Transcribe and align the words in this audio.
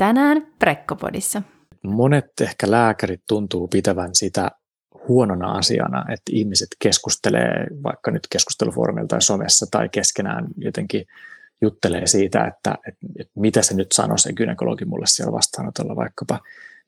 Tänään 0.00 0.46
Prekkopodissa. 0.58 1.42
Monet 1.82 2.26
ehkä 2.40 2.70
lääkärit 2.70 3.20
tuntuu 3.26 3.68
pitävän 3.68 4.14
sitä 4.14 4.50
huonona 5.08 5.52
asiana, 5.52 6.04
että 6.12 6.32
ihmiset 6.32 6.68
keskustelee 6.78 7.66
vaikka 7.82 8.10
nyt 8.10 8.26
keskustelufoorumilla 8.30 9.06
tai 9.08 9.22
somessa 9.22 9.66
tai 9.70 9.88
keskenään 9.88 10.46
jotenkin 10.56 11.06
juttelee 11.62 12.06
siitä, 12.06 12.44
että, 12.44 12.78
että, 12.88 13.06
että 13.18 13.40
mitä 13.40 13.62
se 13.62 13.74
nyt 13.74 13.92
sanoi 13.92 14.18
se 14.18 14.32
gynekologi 14.32 14.84
mulle 14.84 15.06
siellä 15.08 15.32
vastaanotolla 15.32 15.96
vaikkapa, 15.96 16.40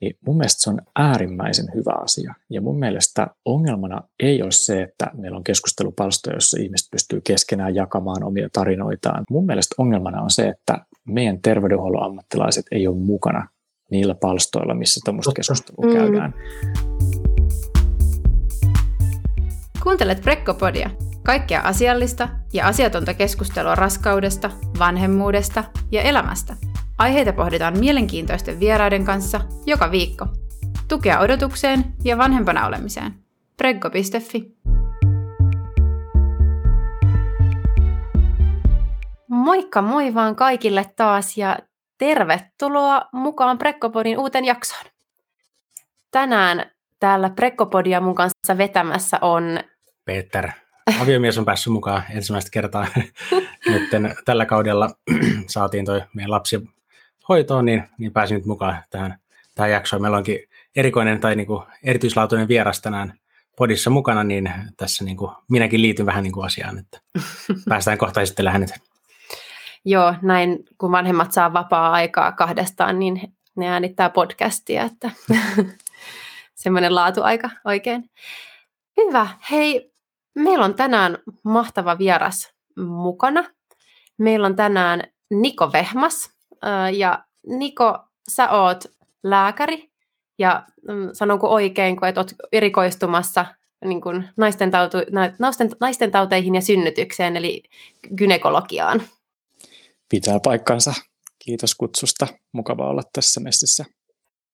niin 0.03 0.17
mun 0.27 0.37
mielestä 0.37 0.63
se 0.63 0.71
on 0.71 0.79
äärimmäisen 0.97 1.67
hyvä 1.75 1.93
asia. 2.03 2.35
Ja 2.51 2.61
mun 2.61 2.79
mielestä 2.79 3.27
ongelmana 3.45 4.03
ei 4.21 4.43
ole 4.43 4.51
se, 4.51 4.83
että 4.83 5.11
meillä 5.15 5.37
on 5.37 5.45
keskustelupalstoja, 5.45 6.37
jossa 6.37 6.61
ihmiset 6.61 6.89
pystyy 6.91 7.21
keskenään 7.21 7.75
jakamaan 7.75 8.25
omia 8.25 8.49
tarinoitaan. 8.53 9.25
Mun 9.31 9.47
mielestä 9.47 9.75
ongelmana 9.79 10.23
on 10.23 10.31
se, 10.31 10.49
että 10.49 10.79
meidän 11.05 11.43
terveydenhuollon 11.43 12.03
ammattilaiset 12.03 12.65
ei 12.73 12.87
ole 12.87 12.97
mukana 12.97 13.49
niillä 13.91 14.15
palstoilla, 14.15 14.75
missä 14.75 15.01
tämmöistä 15.05 15.33
keskustelua 15.37 15.93
mm. 15.93 15.99
käydään. 15.99 16.35
Kuuntelet 19.83 20.21
Prekkopodia. 20.21 20.91
Kaikkea 21.23 21.61
asiallista 21.61 22.29
ja 22.53 22.67
asiatonta 22.67 23.15
keskustelua 23.15 23.75
raskaudesta, 23.75 24.51
vanhemmuudesta 24.79 25.65
ja 25.93 26.03
elämästä. 26.03 26.57
Aiheita 26.99 27.33
pohditaan 27.33 27.79
mielenkiintoisten 27.79 28.61
vieraiden 28.61 29.05
kanssa 29.05 29.41
joka 29.67 29.91
viikko. 29.91 30.27
Tukea 30.89 31.19
odotukseen 31.19 31.85
ja 32.05 32.19
vanhempana 32.19 32.67
olemiseen. 32.67 33.15
Preggo.fi 33.57 34.57
Moikka 39.29 39.83
moi 39.83 40.15
vaan 40.15 40.37
kaikille 40.37 40.91
taas 40.97 41.39
ja 41.39 41.59
tervetuloa 41.99 43.09
mukaan 43.13 43.59
Prekkopodin 43.59 44.19
uuteen 44.19 44.45
jaksoon. 44.45 44.85
Tänään 46.11 46.71
täällä 47.01 47.31
Prekkopodia 47.31 48.01
mun 48.01 48.15
kanssa 48.15 48.59
vetämässä 48.59 49.19
on 49.21 49.61
Peter. 50.05 50.51
Aviomies 51.03 51.39
on 51.39 51.45
päässyt 51.45 51.73
mukaan 51.73 52.03
ensimmäistä 52.11 52.51
kertaa. 52.53 52.87
nyt 53.67 53.91
tällä 54.25 54.47
kaudella 54.47 54.91
saatiin 55.47 55.85
toi 55.85 56.03
meidän 56.15 56.31
lapsi 56.31 56.61
hoitoon, 57.33 57.65
niin, 57.65 57.83
niin 57.99 58.13
pääsin 58.13 58.35
nyt 58.35 58.47
mukaan 58.47 58.83
tähän, 58.91 59.19
tähän 59.55 59.71
jaksoon. 59.71 60.03
Meillä 60.03 60.17
onkin 60.17 60.39
erikoinen 60.77 61.21
tai 61.21 61.37
niin 61.37 61.47
kuin 61.47 61.63
erityislaatuinen 61.83 62.49
vieras 62.49 62.81
tänään 62.81 63.15
podissa 63.57 63.91
mukana, 63.91 64.25
niin 64.25 64.53
tässä 64.77 65.05
niin 65.05 65.17
kuin 65.17 65.31
minäkin 65.51 65.83
liityn 65.83 66.07
vähän 66.07 66.23
niin 66.23 66.33
kuin 66.33 66.47
asiaan, 66.47 66.79
että 66.79 67.01
päästään 67.69 67.99
kohta 67.99 68.21
esittelemaan 68.21 68.53
hänet. 68.53 68.81
Joo, 69.85 70.15
näin 70.23 70.59
kun 70.79 70.93
vanhemmat 70.93 71.33
saa 71.33 71.53
vapaa-aikaa 71.53 72.33
kahdestaan, 72.33 72.99
niin 72.99 73.21
ne 73.57 73.69
äänittää 73.69 74.11
podcastia, 74.11 74.83
että 74.83 75.11
semmoinen 76.55 76.95
laatuaika 76.95 77.51
oikein. 77.65 78.11
Hyvä. 78.97 79.29
Hei, 79.51 79.93
meillä 80.35 80.65
on 80.65 80.75
tänään 80.75 81.19
mahtava 81.45 81.99
vieras 81.99 82.53
mukana. 82.77 83.45
Meillä 84.19 84.47
on 84.47 84.57
tänään 84.57 85.03
Niko 85.31 85.73
Vehmas. 85.73 86.42
Ja 86.93 87.25
Niko, 87.47 87.99
sä 88.31 88.51
oot 88.51 88.85
lääkäri 89.23 89.91
ja 90.39 90.63
mm, 90.89 91.09
sanonko 91.13 91.49
oikein, 91.49 91.97
kun 91.97 92.09
et 92.09 92.19
oot 92.19 92.33
erikoistumassa 92.53 93.47
niin 93.85 94.01
kuin 94.01 94.29
naisten, 94.37 94.71
tautu, 94.71 94.99
naisten, 95.39 95.71
naisten 95.81 96.11
tauteihin 96.11 96.55
ja 96.55 96.61
synnytykseen, 96.61 97.37
eli 97.37 97.63
gynekologiaan. 98.17 99.03
Pitää 100.09 100.41
paikkansa. 100.45 100.95
Kiitos 101.39 101.75
kutsusta. 101.75 102.27
Mukava 102.53 102.89
olla 102.89 103.03
tässä 103.13 103.41
messissä. 103.41 103.85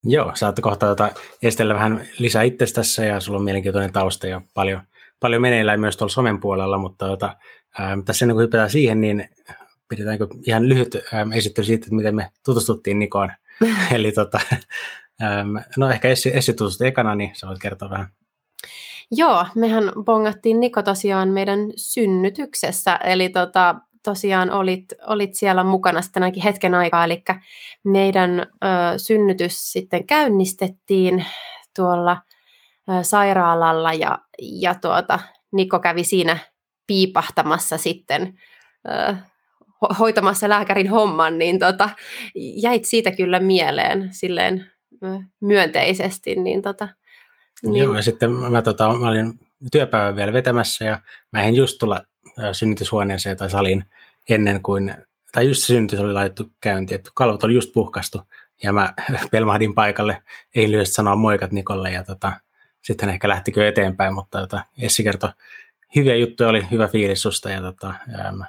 Joo, 0.05 0.33
saatte 0.35 0.63
kohta 0.63 0.87
tota 0.87 1.11
esitellä 1.43 1.75
vähän 1.75 2.07
lisää 2.19 2.43
itsestäsi 2.43 3.03
ja 3.03 3.21
sulla 3.21 3.39
on 3.39 3.45
mielenkiintoinen 3.45 3.93
tausta 3.93 4.27
ja 4.27 4.41
paljon, 4.55 4.83
paljon 5.21 5.43
meneillään 5.43 5.81
myös 5.81 5.97
tuolla 5.97 6.13
somen 6.13 6.41
puolella, 6.41 6.79
mutta 6.79 7.07
tota, 7.07 7.37
ää, 7.79 7.99
tässä 8.05 8.25
ennen 8.25 8.35
kuin 8.35 8.43
hypätään 8.43 8.71
siihen, 8.71 9.01
niin 9.01 9.29
pidetäänkö 9.89 10.27
ihan 10.47 10.69
lyhyt 10.69 10.95
ää, 11.13 11.27
esittely 11.35 11.65
siitä, 11.65 11.85
että 11.85 11.97
miten 11.97 12.15
me 12.15 12.31
tutustuttiin 12.45 12.99
Nikoon. 12.99 13.33
Eli 13.95 14.13
tota, 14.13 14.41
ää, 15.21 15.45
no 15.77 15.91
ehkä 15.91 16.09
Essi, 16.09 16.37
Essi 16.37 16.53
tutustui 16.53 16.87
ekana, 16.87 17.15
niin 17.15 17.31
sä 17.35 17.47
voit 17.47 17.59
kertoa 17.59 17.91
vähän. 17.91 18.09
Joo, 19.11 19.47
mehän 19.55 19.93
bongattiin 20.05 20.61
Niko 20.61 20.83
tosiaan 20.83 21.29
meidän 21.29 21.59
synnytyksessä, 21.77 22.97
eli 22.97 23.29
tota, 23.29 23.75
tosiaan 24.03 24.51
olit, 24.51 24.85
olit 25.07 25.35
siellä 25.35 25.65
mukana 25.65 26.03
sitten 26.03 26.23
ainakin 26.23 26.43
hetken 26.43 26.75
aikaa, 26.75 27.05
eli 27.05 27.23
meidän 27.85 28.41
ö, 28.41 28.47
synnytys 28.97 29.73
sitten 29.73 30.07
käynnistettiin 30.07 31.25
tuolla 31.77 32.23
ö, 32.91 33.03
sairaalalla 33.03 33.93
ja, 33.93 34.19
ja 34.39 34.75
tuota, 34.75 35.19
Niko 35.53 35.79
kävi 35.79 36.05
siinä 36.05 36.39
piipahtamassa 36.87 37.79
sitten 37.79 38.39
ö, 38.89 39.17
hoitamassa 39.99 40.49
lääkärin 40.49 40.91
homman, 40.91 41.39
niin 41.39 41.59
tota, 41.59 41.91
jäit 42.35 42.85
siitä 42.85 43.11
kyllä 43.11 43.41
mieleen 43.41 44.09
silleen 44.13 44.67
myönteisesti. 45.41 46.35
Niin 46.35 46.63
tota, 46.63 46.89
niin. 47.63 47.85
Joo, 47.85 47.95
ja 47.95 48.03
sitten 48.03 48.31
mä, 48.31 48.63
tota, 48.63 48.95
mä 48.95 49.09
olin 49.09 49.41
työpäivän 49.73 50.17
vielä 50.17 50.33
vetämässä 50.33 50.85
ja 50.85 51.01
mä 51.33 51.43
en 51.43 51.55
just 51.55 51.79
tulla 51.79 52.01
synnytyshuoneeseen 52.53 53.37
tai 53.37 53.51
saliin 53.51 53.85
ennen 54.29 54.63
kuin, 54.63 54.95
tai 55.33 55.49
just 55.49 55.63
synnytys 55.63 56.01
oli 56.01 56.13
laitettu 56.13 56.53
käyntiin, 56.61 56.99
että 56.99 57.11
kalvot 57.15 57.45
oli 57.45 57.55
just 57.55 57.73
puhkastu 57.73 58.23
ja 58.63 58.73
mä 58.73 58.95
pelmahdin 59.33 59.75
paikalle, 59.75 60.23
ei 60.55 60.71
lyhyesti 60.71 60.95
sanoa 60.95 61.17
moikat 61.17 61.53
Nikolle 61.53 61.91
ja 61.91 62.05
tota, 62.05 62.33
sitten 62.83 63.09
ehkä 63.09 63.29
lähtikö 63.29 63.69
eteenpäin, 63.69 64.15
mutta 64.15 64.41
tota, 64.41 64.65
Essi 64.79 65.05
kertoi 65.05 65.31
hyviä 65.97 66.17
juttuja, 66.17 66.49
oli 66.49 66.67
hyvä 66.71 66.89
fiilis 66.89 67.23
susta 67.23 67.51
ja 67.51 67.63
tota, 67.63 67.95
äm, 68.27 68.43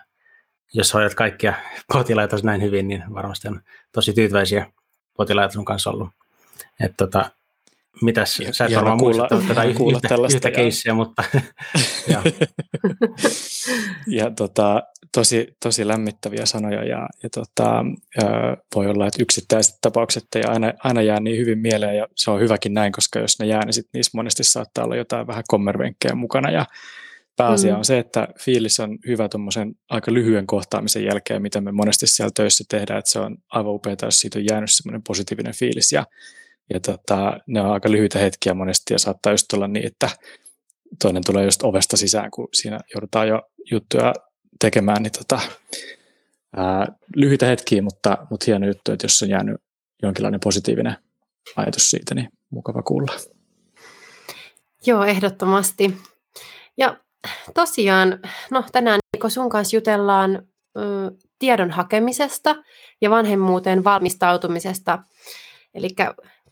jos 0.74 0.94
hoidat 0.94 1.16
kaikkia 1.16 1.54
potilaita 1.94 2.38
näin 2.44 2.62
hyvin, 2.62 2.88
niin 2.88 3.04
varmasti 3.14 3.48
on 3.48 3.62
tosi 3.92 4.14
tyytyväisiä 4.14 4.72
potilaita 5.18 5.54
sun 5.54 5.66
kanssa 5.66 5.90
ollut. 5.90 6.10
Et 6.80 6.94
tota, 6.98 7.32
mitäs, 8.02 8.40
sä 8.52 8.66
et 8.66 8.76
varmaan 8.76 8.98
kuulla, 8.98 9.28
tätä 9.48 9.62
kuulla 9.78 10.00
yhtä, 10.04 10.36
yhtä 10.36 10.52
keissiä, 10.52 10.94
mutta 10.94 11.24
ja 14.18 14.32
tota, 14.32 14.84
tosi, 15.14 15.58
tosi 15.64 15.88
lämmittäviä 15.88 16.46
sanoja 16.46 16.84
ja, 16.84 17.08
ja 17.24 17.30
tota, 17.30 17.86
voi 18.76 18.88
olla, 18.88 19.08
että 19.08 19.24
yksittäiset 19.24 19.76
tapaukset 19.82 20.24
ei 20.36 20.44
aina, 20.44 20.74
aina 20.84 21.02
jää 21.02 21.20
niin 21.20 21.38
hyvin 21.38 21.60
mieleen 21.60 21.98
ja 21.98 22.08
se 22.16 22.32
on 22.32 22.40
hyväkin 22.40 22.74
näin, 22.74 22.92
koska 22.92 23.20
jos 23.20 23.40
ne 23.40 23.46
jää, 23.46 23.66
niin 23.66 23.74
sit 23.74 23.88
niissä 23.94 24.18
monesti 24.18 24.44
saattaa 24.44 24.86
olla 24.86 24.96
jotain 24.96 25.28
vähän 25.28 25.44
kommervenkkejä 25.48 26.16
mukana 26.16 26.52
ja 26.52 26.66
pääasia 27.40 27.74
mm. 27.74 27.78
on 27.78 27.86
se, 27.86 28.00
että 28.00 28.28
fiilis 28.40 28.80
on 28.80 28.98
hyvä 29.08 29.30
tuommoisen 29.30 29.76
aika 29.90 30.14
lyhyen 30.14 30.48
kohtaamisen 30.48 31.04
jälkeen, 31.04 31.42
mitä 31.42 31.62
me 31.62 31.72
monesti 31.72 32.08
siellä 32.08 32.32
töissä 32.36 32.64
tehdään, 32.70 33.00
että 33.00 33.12
se 33.12 33.20
on 33.20 33.38
aivan 33.50 33.74
upeaa, 33.74 33.96
jos 34.02 34.20
siitä 34.20 34.40
on 34.40 34.46
jäänyt 34.52 34.70
semmoinen 34.72 35.02
positiivinen 35.08 35.54
fiilis 35.56 35.92
ja, 35.92 36.06
ja 36.74 36.80
tota, 36.80 37.40
ne 37.48 37.62
on 37.62 37.72
aika 37.72 37.92
lyhyitä 37.92 38.20
hetkiä 38.20 38.54
monesti 38.54 38.94
ja 38.94 39.00
saattaa 39.00 39.34
just 39.34 39.54
olla 39.54 39.68
niin, 39.68 39.88
että 39.88 40.10
toinen 41.02 41.24
tulee 41.26 41.46
just 41.46 41.64
ovesta 41.64 41.98
sisään, 41.98 42.32
kun 42.32 42.48
siinä 42.54 42.80
joudutaan 42.94 43.28
jo 43.28 43.42
juttuja 43.72 44.14
tekemään, 44.60 45.04
niin 45.04 45.12
tota, 45.12 45.40
ää, 46.58 46.88
lyhyitä 47.16 47.46
hetkiä, 47.46 47.82
mutta, 47.82 48.18
mutta 48.30 48.44
hieno 48.48 48.68
juttu, 48.68 48.92
että 48.92 49.06
jos 49.06 49.22
on 49.24 49.30
jäänyt 49.30 49.58
jonkinlainen 50.04 50.40
positiivinen 50.40 50.96
ajatus 51.56 51.90
siitä, 51.90 52.16
niin 52.16 52.30
mukava 52.50 52.82
kuulla. 52.82 53.12
Joo, 54.86 55.04
ehdottomasti. 55.04 55.98
Ja 56.78 56.98
tosiaan, 57.54 58.20
no 58.52 58.64
tänään 58.72 59.00
Niko 59.18 59.30
sun 59.30 59.50
kanssa 59.50 59.78
jutellaan 59.78 60.44
ö, 60.78 60.82
tiedon 61.40 61.72
hakemisesta 61.72 62.56
ja 63.02 63.10
vanhemmuuteen 63.10 63.84
valmistautumisesta. 63.84 65.00
Eli 65.74 65.90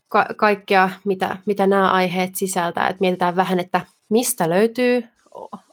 ka- 0.08 0.26
kaikkea, 0.36 0.90
mitä, 1.04 1.36
mitä 1.46 1.66
nämä 1.66 1.90
aiheet 1.90 2.34
sisältää. 2.34 2.88
Et 2.88 3.00
mietitään 3.00 3.36
vähän, 3.36 3.60
että 3.60 3.80
mistä 4.08 4.50
löytyy 4.50 5.04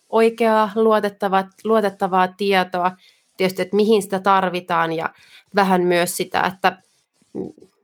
oikeaa 0.10 0.72
luotettavaa, 0.76 1.50
luotettavaa 1.64 2.28
tietoa, 2.28 2.92
tietysti, 3.38 3.62
että 3.62 3.76
mihin 3.76 4.02
sitä 4.02 4.20
tarvitaan 4.20 4.94
ja 4.94 5.10
vähän 5.56 5.82
myös 5.82 6.18
sitä, 6.18 6.42
että 6.42 6.78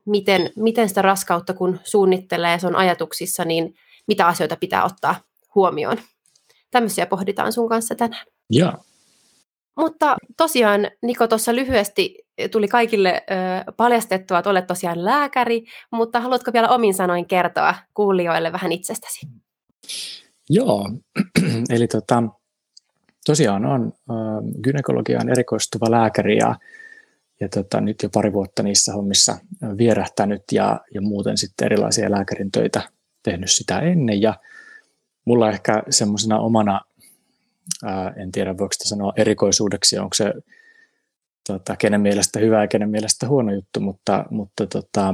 miten, 0.05 0.49
miten 0.55 0.89
sitä 0.89 1.01
raskautta 1.01 1.53
kun 1.53 1.79
suunnittelee, 1.83 2.59
se 2.59 2.67
on 2.67 2.75
ajatuksissa, 2.75 3.45
niin 3.45 3.75
mitä 4.07 4.27
asioita 4.27 4.55
pitää 4.55 4.83
ottaa 4.83 5.15
huomioon. 5.55 5.97
Tämmöisiä 6.71 7.05
pohditaan 7.05 7.53
sun 7.53 7.69
kanssa 7.69 7.95
tänään. 7.95 8.25
Joo. 8.49 8.73
Mutta 9.77 10.15
tosiaan, 10.37 10.87
Niko, 11.01 11.27
tuossa 11.27 11.55
lyhyesti 11.55 12.17
tuli 12.51 12.67
kaikille 12.67 13.23
ö, 13.31 13.71
paljastettua, 13.77 14.39
että 14.39 14.49
olet 14.49 14.67
tosiaan 14.67 15.05
lääkäri, 15.05 15.63
mutta 15.91 16.19
haluatko 16.19 16.53
vielä 16.53 16.69
omin 16.69 16.93
sanoin 16.93 17.25
kertoa 17.25 17.75
kuulijoille 17.93 18.51
vähän 18.51 18.71
itsestäsi? 18.71 19.27
Joo, 20.49 20.89
eli 21.73 21.87
tota, 21.87 22.23
tosiaan 23.25 23.65
on 23.65 23.93
ö, 24.09 24.13
gynekologiaan 24.63 25.29
erikoistuva 25.29 25.91
lääkäri 25.91 26.37
ja, 26.37 26.55
ja 27.39 27.49
tota, 27.49 27.81
nyt 27.81 28.03
jo 28.03 28.09
pari 28.13 28.33
vuotta 28.33 28.63
niissä 28.63 28.93
hommissa 28.93 29.37
vierähtänyt 29.77 30.43
ja, 30.51 30.79
ja 30.93 31.01
muuten 31.01 31.37
sitten 31.37 31.65
erilaisia 31.65 32.11
lääkärin 32.11 32.51
töitä 32.51 32.81
tehnyt 33.23 33.51
sitä 33.51 33.79
ennen 33.79 34.21
ja 34.21 34.33
mulla 35.25 35.49
ehkä 35.49 35.83
semmoisena 35.89 36.39
omana, 36.39 36.81
ää, 37.83 38.13
en 38.17 38.31
tiedä 38.31 38.57
voiko 38.57 38.73
sitä 38.73 38.89
sanoa 38.89 39.13
erikoisuudeksi, 39.17 39.97
onko 39.97 40.13
se 40.13 40.33
tota, 41.47 41.75
kenen 41.75 42.01
mielestä 42.01 42.39
hyvä 42.39 42.61
ja 42.61 42.67
kenen 42.67 42.89
mielestä 42.89 43.27
huono 43.27 43.53
juttu, 43.53 43.79
mutta, 43.79 44.25
mutta 44.29 44.67
tota, 44.67 45.13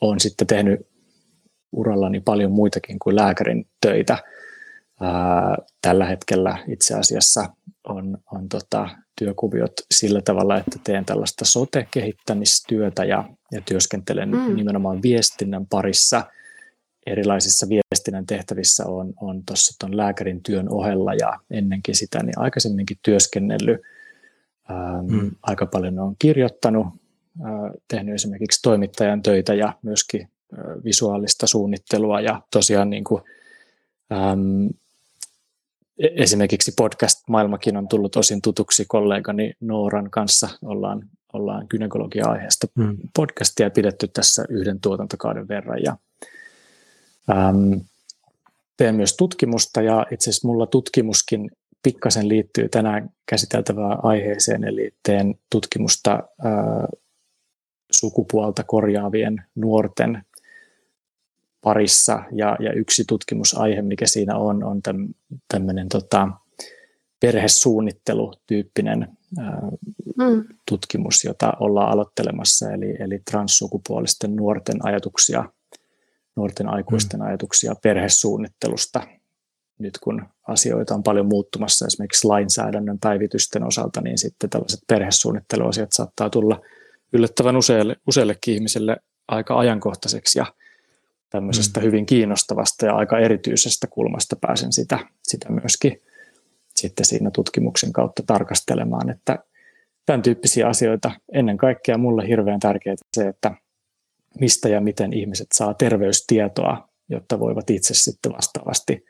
olen 0.00 0.20
sitten 0.20 0.46
tehnyt 0.46 0.80
urallani 1.72 2.20
paljon 2.20 2.52
muitakin 2.52 2.98
kuin 2.98 3.16
lääkärin 3.16 3.66
töitä. 3.80 4.18
Ää, 5.00 5.56
tällä 5.82 6.04
hetkellä 6.04 6.58
itse 6.68 6.94
asiassa 6.94 7.48
on, 7.88 8.18
on 8.32 8.48
tota, 8.48 8.88
työkuviot 9.18 9.72
sillä 9.94 10.22
tavalla, 10.24 10.56
että 10.56 10.78
teen 10.84 11.04
tällaista 11.04 11.44
sote-kehittämistyötä 11.44 13.04
ja, 13.04 13.24
ja 13.52 13.60
työskentelen 13.60 14.30
mm. 14.30 14.56
nimenomaan 14.56 15.02
viestinnän 15.02 15.66
parissa. 15.66 16.24
Erilaisissa 17.06 17.66
viestinnän 17.68 18.26
tehtävissä 18.26 18.86
on, 18.86 19.14
on 19.20 19.42
tuossa 19.46 19.76
tuon 19.78 19.96
lääkärin 19.96 20.42
työn 20.42 20.68
ohella 20.68 21.14
ja 21.14 21.38
ennenkin 21.50 21.94
sitä, 21.94 22.22
niin 22.22 22.38
aikaisemminkin 22.38 22.96
työskennellyt. 23.02 23.80
Ähm, 24.70 25.06
mm. 25.06 25.30
Aika 25.42 25.66
paljon 25.66 25.98
on 25.98 26.16
kirjoittanut, 26.18 26.86
äh, 26.86 27.70
tehnyt 27.88 28.14
esimerkiksi 28.14 28.62
toimittajan 28.62 29.22
töitä 29.22 29.54
ja 29.54 29.72
myöskin 29.82 30.20
äh, 30.20 30.84
visuaalista 30.84 31.46
suunnittelua 31.46 32.20
ja 32.20 32.42
tosiaan 32.50 32.90
niin 32.90 33.04
kuin, 33.04 33.22
ähm, 34.12 34.66
E, 35.98 36.08
esimerkiksi 36.16 36.72
podcast-maailmakin 36.76 37.76
on 37.76 37.88
tullut 37.88 38.16
osin 38.16 38.42
tutuksi 38.42 38.84
kollegani 38.88 39.52
Nooran 39.60 40.10
kanssa. 40.10 40.48
Ollaan, 40.62 41.02
ollaan 41.32 41.66
gynekologia-aiheesta 41.70 42.66
mm. 42.74 42.96
podcastia 43.16 43.70
pidetty 43.70 44.08
tässä 44.08 44.44
yhden 44.48 44.80
tuotantokauden 44.80 45.48
verran. 45.48 45.82
Ja, 45.84 45.96
äm, 47.30 47.80
teen 48.76 48.94
myös 48.94 49.16
tutkimusta 49.16 49.82
ja 49.82 50.06
itse 50.10 50.30
asiassa 50.30 50.48
mulla 50.48 50.66
tutkimuskin 50.66 51.50
pikkasen 51.82 52.28
liittyy 52.28 52.68
tänään 52.68 53.10
käsiteltävään 53.26 54.04
aiheeseen, 54.04 54.64
eli 54.64 54.94
teen 55.02 55.34
tutkimusta 55.50 56.10
ää, 56.44 56.88
sukupuolta 57.92 58.64
korjaavien 58.64 59.42
nuorten 59.54 60.22
parissa 61.60 62.22
ja, 62.32 62.56
ja 62.60 62.72
yksi 62.72 63.04
tutkimusaihe, 63.08 63.82
mikä 63.82 64.06
siinä 64.06 64.36
on, 64.36 64.64
on 64.64 64.80
tämmöinen 65.48 65.88
tota, 65.88 66.28
perhesuunnittelutyyppinen 67.20 69.08
ää, 69.38 69.62
mm. 70.16 70.44
tutkimus, 70.68 71.24
jota 71.24 71.52
ollaan 71.60 71.92
aloittelemassa, 71.92 72.72
eli, 72.72 72.96
eli 72.98 73.18
transsukupuolisten 73.30 74.36
nuorten 74.36 74.86
ajatuksia, 74.86 75.44
nuorten 76.36 76.68
aikuisten 76.68 77.20
mm. 77.20 77.26
ajatuksia 77.26 77.74
perhesuunnittelusta. 77.82 79.06
Nyt 79.78 79.98
kun 79.98 80.26
asioita 80.48 80.94
on 80.94 81.02
paljon 81.02 81.26
muuttumassa 81.26 81.86
esimerkiksi 81.86 82.26
lainsäädännön 82.26 82.98
päivitysten 82.98 83.64
osalta, 83.64 84.00
niin 84.00 84.18
sitten 84.18 84.50
tällaiset 84.50 84.80
perhesuunnitteluasiat 84.88 85.92
saattaa 85.92 86.30
tulla 86.30 86.60
yllättävän 87.12 87.56
useille, 87.56 87.96
useillekin 88.06 88.54
ihmisille 88.54 88.96
aika 89.28 89.58
ajankohtaiseksi 89.58 90.38
ja 90.38 90.46
tämmöisestä 91.30 91.80
mm. 91.80 91.84
hyvin 91.84 92.06
kiinnostavasta 92.06 92.86
ja 92.86 92.96
aika 92.96 93.18
erityisestä 93.18 93.86
kulmasta 93.86 94.36
pääsen 94.40 94.72
sitä, 94.72 94.98
sitä 95.22 95.52
myöskin 95.52 96.02
sitten 96.76 97.06
siinä 97.06 97.30
tutkimuksen 97.30 97.92
kautta 97.92 98.22
tarkastelemaan, 98.26 99.10
että 99.10 99.38
tämän 100.06 100.22
tyyppisiä 100.22 100.68
asioita 100.68 101.10
ennen 101.32 101.56
kaikkea 101.56 101.98
mulle 101.98 102.28
hirveän 102.28 102.60
tärkeää 102.60 102.96
se, 103.12 103.28
että 103.28 103.54
mistä 104.40 104.68
ja 104.68 104.80
miten 104.80 105.12
ihmiset 105.12 105.46
saa 105.54 105.74
terveystietoa, 105.74 106.88
jotta 107.08 107.40
voivat 107.40 107.70
itse 107.70 107.94
sitten 107.94 108.32
vastaavasti 108.32 109.04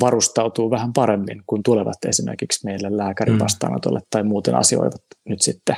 varustautua 0.00 0.70
vähän 0.70 0.92
paremmin, 0.92 1.42
kun 1.46 1.62
tulevat 1.62 2.04
esimerkiksi 2.04 2.64
meille 2.64 2.96
lääkärin 2.96 3.34
mm. 3.34 3.40
vastaanotolle 3.40 4.00
tai 4.10 4.22
muuten 4.22 4.54
asioivat 4.54 5.02
nyt 5.24 5.42
sitten 5.42 5.76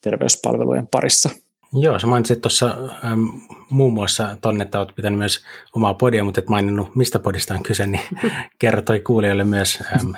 terveyspalvelujen 0.00 0.86
parissa. 0.86 1.30
Joo, 1.72 1.98
sä 1.98 2.06
mainitsit 2.06 2.40
tuossa 2.40 2.76
ähm, 3.04 3.24
muun 3.70 3.92
muassa 3.92 4.36
tonne, 4.40 4.64
että 4.64 4.80
olet 4.80 4.94
pitänyt 4.96 5.18
myös 5.18 5.44
omaa 5.76 5.94
podia, 5.94 6.24
mutta 6.24 6.40
et 6.40 6.48
maininnut, 6.48 6.96
mistä 6.96 7.18
podista 7.18 7.54
on 7.54 7.62
kyse, 7.62 7.86
niin 7.86 8.02
kertoi 8.58 9.00
kuulijoille 9.00 9.44
myös, 9.44 9.78
ähm, 9.92 10.10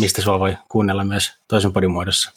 mistä 0.00 0.22
sua 0.22 0.38
voi 0.38 0.56
kuunnella 0.68 1.04
myös 1.04 1.32
toisen 1.48 1.72
podin 1.72 1.90
muodossa. 1.90 2.32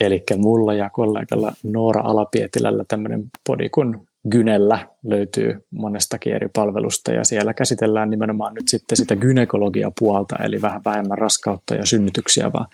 Eli 0.00 0.24
mulla 0.36 0.74
ja 0.74 0.90
kollegalla 0.90 1.52
Noora 1.62 2.00
Alapietilällä 2.00 2.84
tämmöinen 2.88 3.24
podi 3.46 3.68
kuin 3.68 4.08
Gynellä 4.30 4.88
löytyy 5.04 5.64
monestakin 5.70 6.34
eri 6.34 6.48
palvelusta 6.54 7.12
ja 7.12 7.24
siellä 7.24 7.54
käsitellään 7.54 8.10
nimenomaan 8.10 8.54
nyt 8.54 8.68
sitten 8.68 8.96
sitä 8.96 9.16
gynekologia 9.16 9.92
puolta, 9.98 10.36
eli 10.36 10.62
vähän 10.62 10.80
vähemmän 10.84 11.18
raskautta 11.18 11.74
ja 11.74 11.86
synnytyksiä, 11.86 12.52
vaan 12.52 12.66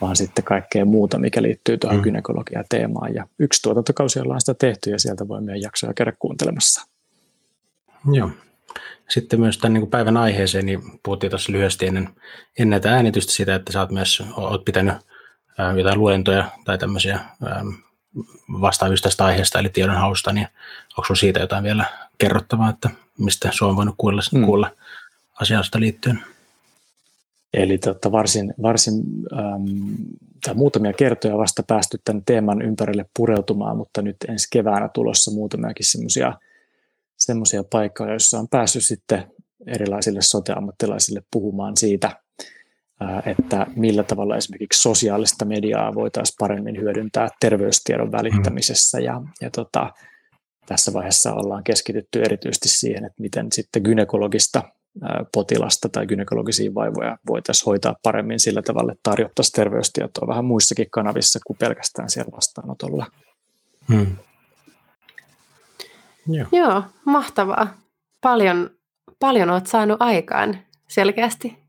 vaan 0.00 0.16
sitten 0.16 0.44
kaikkea 0.44 0.84
muuta, 0.84 1.18
mikä 1.18 1.42
liittyy 1.42 1.78
tuohon 1.78 1.98
mm. 1.98 2.02
gynekologia-teemaan. 2.02 3.14
Ja 3.14 3.26
yksi 3.38 3.62
tuotantokausi 3.62 4.20
ollaan 4.20 4.40
sitä 4.40 4.54
tehty 4.54 4.90
ja 4.90 4.98
sieltä 4.98 5.28
voi 5.28 5.40
meidän 5.40 5.62
jaksoja 5.62 5.94
käydä 5.94 6.12
kuuntelemassa. 6.18 6.88
Joo. 8.12 8.30
Sitten 9.08 9.40
myös 9.40 9.58
tämän 9.58 9.72
niin 9.72 9.80
kuin 9.80 9.90
päivän 9.90 10.16
aiheeseen, 10.16 10.66
niin 10.66 10.82
puhuttiin 11.02 11.30
tuossa 11.30 11.52
lyhyesti 11.52 11.86
ennen, 11.86 12.08
ennen 12.58 12.80
tätä 12.80 12.94
äänitystä 12.94 13.32
sitä, 13.32 13.54
että 13.54 13.72
sä 13.72 13.80
oot 13.80 13.90
myös 13.90 14.22
oot 14.36 14.64
pitänyt 14.64 14.94
jotain 15.78 15.98
luentoja 15.98 16.50
tai 16.64 16.78
tämmöisiä 16.78 17.14
ää, 17.14 17.64
vastaavista 18.60 19.08
tästä 19.08 19.24
aiheesta, 19.24 19.58
eli 19.58 19.68
tiedonhausta, 19.68 20.32
niin 20.32 20.48
onko 20.88 21.04
sinulla 21.04 21.20
siitä 21.20 21.40
jotain 21.40 21.64
vielä 21.64 21.84
kerrottavaa, 22.18 22.70
että 22.70 22.90
mistä 23.18 23.50
sinua 23.52 23.70
on 23.70 23.76
voinut 23.76 23.94
kuulla, 23.98 24.22
mm. 24.34 24.44
kuulla 24.44 24.70
asiasta 25.40 25.80
liittyen? 25.80 26.20
Eli 27.54 27.78
tota, 27.78 28.12
varsin, 28.12 28.54
varsin 28.62 29.02
ähm, 29.38 30.54
muutamia 30.54 30.92
kertoja 30.92 31.38
vasta 31.38 31.62
päästy 31.62 31.98
tämän 32.04 32.22
teeman 32.24 32.62
ympärille 32.62 33.06
pureutumaan, 33.16 33.76
mutta 33.76 34.02
nyt 34.02 34.16
ensi 34.28 34.48
keväänä 34.52 34.88
tulossa 34.88 35.30
muutamiakin 35.30 35.86
semmoisia 35.86 36.32
semmoisia 37.20 37.64
paikkoja, 37.64 38.10
joissa 38.10 38.38
on 38.38 38.48
päässyt 38.48 38.84
sitten 38.84 39.32
erilaisille 39.66 40.22
sote-ammattilaisille 40.22 41.22
puhumaan 41.32 41.76
siitä, 41.76 42.20
että 43.26 43.66
millä 43.76 44.02
tavalla 44.02 44.36
esimerkiksi 44.36 44.82
sosiaalista 44.82 45.44
mediaa 45.44 45.94
voitaisiin 45.94 46.36
paremmin 46.38 46.80
hyödyntää 46.80 47.28
terveystiedon 47.40 48.12
välittämisessä. 48.12 49.00
Ja, 49.00 49.22
ja 49.40 49.50
tota, 49.50 49.92
tässä 50.66 50.92
vaiheessa 50.92 51.34
ollaan 51.34 51.64
keskitytty 51.64 52.22
erityisesti 52.22 52.68
siihen, 52.68 53.04
että 53.04 53.22
miten 53.22 53.46
sitten 53.52 53.82
gynekologista 53.82 54.62
potilasta 55.34 55.88
tai 55.88 56.06
gynekologisia 56.06 56.74
vaivoja 56.74 57.18
voitaisiin 57.28 57.66
hoitaa 57.66 57.94
paremmin 58.02 58.40
sillä 58.40 58.62
tavalla, 58.62 58.92
että 58.92 59.10
tarjottaisiin 59.10 59.52
terveystietoa 59.52 60.28
vähän 60.28 60.44
muissakin 60.44 60.90
kanavissa 60.90 61.38
kuin 61.46 61.56
pelkästään 61.56 62.10
siellä 62.10 62.30
vastaanotolla. 62.36 63.06
Hmm. 63.88 64.16
Joo. 66.26 66.46
Joo, 66.52 66.82
mahtavaa. 67.04 67.74
Paljon, 68.20 68.70
paljon 69.20 69.50
olet 69.50 69.66
saanut 69.66 69.96
aikaan 70.00 70.58
selkeästi. 70.88 71.59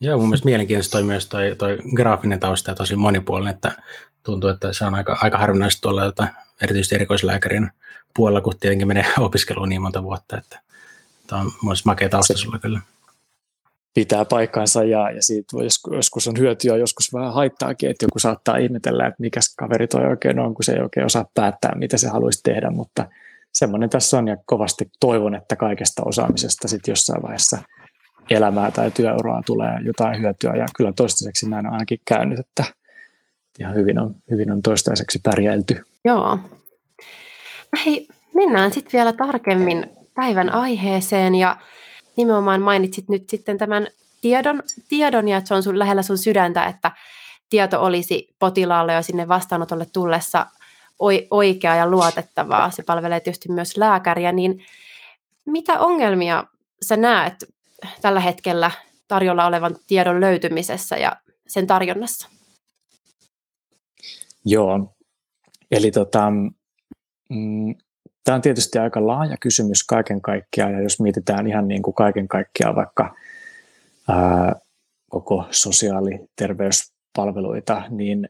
Joo, 0.00 0.18
mun 0.18 0.28
mielestä 0.28 0.44
mielenkiintoista 0.44 0.92
toi 0.92 1.02
myös 1.02 1.26
toi, 1.26 1.54
toi 1.58 1.78
graafinen 1.94 2.40
tausta 2.40 2.70
ja 2.70 2.74
tosi 2.74 2.96
monipuolinen, 2.96 3.54
että 3.54 3.72
tuntuu, 4.22 4.50
että 4.50 4.72
se 4.72 4.84
on 4.84 4.94
aika, 4.94 5.18
aika 5.22 5.38
harvinaista 5.38 5.80
tuolla 5.80 6.04
jota, 6.04 6.28
erityisesti 6.62 6.94
erikoislääkärin 6.94 7.70
puolella, 8.16 8.40
kun 8.40 8.58
tietenkin 8.60 8.88
menee 8.88 9.06
opiskeluun 9.18 9.68
niin 9.68 9.82
monta 9.82 10.02
vuotta, 10.02 10.38
että 10.38 10.66
Tämä 11.26 11.42
on 11.42 11.50
myös 11.64 11.84
makea 11.84 12.08
tausta 12.08 12.36
sulle 12.36 12.58
kyllä. 12.58 12.80
Pitää 13.94 14.24
paikkansa 14.24 14.84
ja, 14.84 15.10
ja 15.10 15.22
siitä 15.22 15.56
joskus 15.92 16.28
on 16.28 16.38
hyötyä, 16.38 16.76
joskus 16.76 17.12
vähän 17.12 17.34
haittaakin, 17.34 17.90
että 17.90 18.04
joku 18.04 18.18
saattaa 18.18 18.56
ihmetellä, 18.56 19.06
että 19.06 19.20
mikä 19.20 19.40
kaveri 19.56 19.86
toi 19.86 20.06
oikein 20.06 20.38
on, 20.38 20.54
kun 20.54 20.64
se 20.64 20.72
ei 20.72 20.82
oikein 20.82 21.06
osaa 21.06 21.30
päättää, 21.34 21.72
mitä 21.74 21.98
se 21.98 22.08
haluaisi 22.08 22.40
tehdä, 22.42 22.70
mutta 22.70 23.08
semmoinen 23.52 23.90
tässä 23.90 24.18
on 24.18 24.28
ja 24.28 24.36
kovasti 24.46 24.90
toivon, 25.00 25.34
että 25.34 25.56
kaikesta 25.56 26.02
osaamisesta 26.04 26.68
sitten 26.68 26.92
jossain 26.92 27.22
vaiheessa 27.22 27.58
elämää 28.30 28.70
tai 28.70 28.90
työuraa 28.90 29.42
tulee 29.46 29.78
jotain 29.84 30.20
hyötyä 30.20 30.52
ja 30.56 30.66
kyllä 30.76 30.92
toistaiseksi 30.92 31.48
näin 31.48 31.66
on 31.66 31.72
ainakin 31.72 32.00
käynyt, 32.04 32.38
että 32.38 32.64
ihan 33.60 33.74
hyvin 33.74 33.98
on, 33.98 34.14
hyvin 34.30 34.52
on 34.52 34.62
toistaiseksi 34.62 35.20
pärjäilty. 35.22 35.84
Joo. 36.04 36.38
Hei, 37.84 38.08
mennään 38.34 38.72
sitten 38.72 38.92
vielä 38.92 39.12
tarkemmin 39.12 39.86
päivän 40.14 40.52
aiheeseen 40.52 41.34
ja 41.34 41.56
nimenomaan 42.16 42.62
mainitsit 42.62 43.08
nyt 43.08 43.30
sitten 43.30 43.58
tämän 43.58 43.86
tiedon, 44.20 44.62
tiedon 44.88 45.28
ja 45.28 45.36
että 45.36 45.48
se 45.48 45.54
on 45.54 45.62
sun, 45.62 45.78
lähellä 45.78 46.02
sun 46.02 46.18
sydäntä, 46.18 46.64
että 46.64 46.92
tieto 47.50 47.82
olisi 47.82 48.34
potilaalle 48.38 48.94
jo 48.94 49.02
sinne 49.02 49.28
vastaanotolle 49.28 49.86
tullessa 49.92 50.46
oikea 51.30 51.76
ja 51.76 51.90
luotettavaa. 51.90 52.70
Se 52.70 52.82
palvelee 52.82 53.20
tietysti 53.20 53.52
myös 53.52 53.76
lääkäriä, 53.76 54.32
niin 54.32 54.64
mitä 55.44 55.78
ongelmia 55.78 56.44
sä 56.82 56.96
näet 56.96 57.34
tällä 58.00 58.20
hetkellä 58.20 58.70
tarjolla 59.08 59.46
olevan 59.46 59.76
tiedon 59.86 60.20
löytymisessä 60.20 60.96
ja 60.96 61.16
sen 61.48 61.66
tarjonnassa? 61.66 62.28
Joo, 64.44 64.96
Eli 65.70 65.90
tota, 65.90 66.30
mm, 67.30 67.74
tämä 68.24 68.36
on 68.36 68.42
tietysti 68.42 68.78
aika 68.78 69.06
laaja 69.06 69.36
kysymys 69.40 69.84
kaiken 69.84 70.22
kaikkiaan, 70.22 70.72
ja 70.72 70.82
jos 70.82 71.00
mietitään 71.00 71.46
ihan 71.46 71.68
niin 71.68 71.82
kuin 71.82 71.94
kaiken 71.94 72.28
kaikkiaan 72.28 72.76
vaikka 72.76 73.14
ää, 74.08 74.54
koko 75.10 75.44
sosiaaliterveyspalveluita, 75.50 77.82
niin 77.90 78.28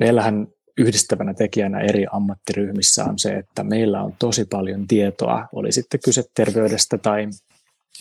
meillähän 0.00 0.46
yhdistävänä 0.78 1.34
tekijänä 1.34 1.80
eri 1.80 2.06
ammattiryhmissä 2.12 3.04
on 3.04 3.18
se, 3.18 3.34
että 3.34 3.64
meillä 3.64 4.02
on 4.02 4.14
tosi 4.18 4.44
paljon 4.44 4.86
tietoa, 4.86 5.48
oli 5.52 5.72
sitten 5.72 6.00
kyse 6.04 6.24
terveydestä 6.34 6.98
tai, 6.98 7.28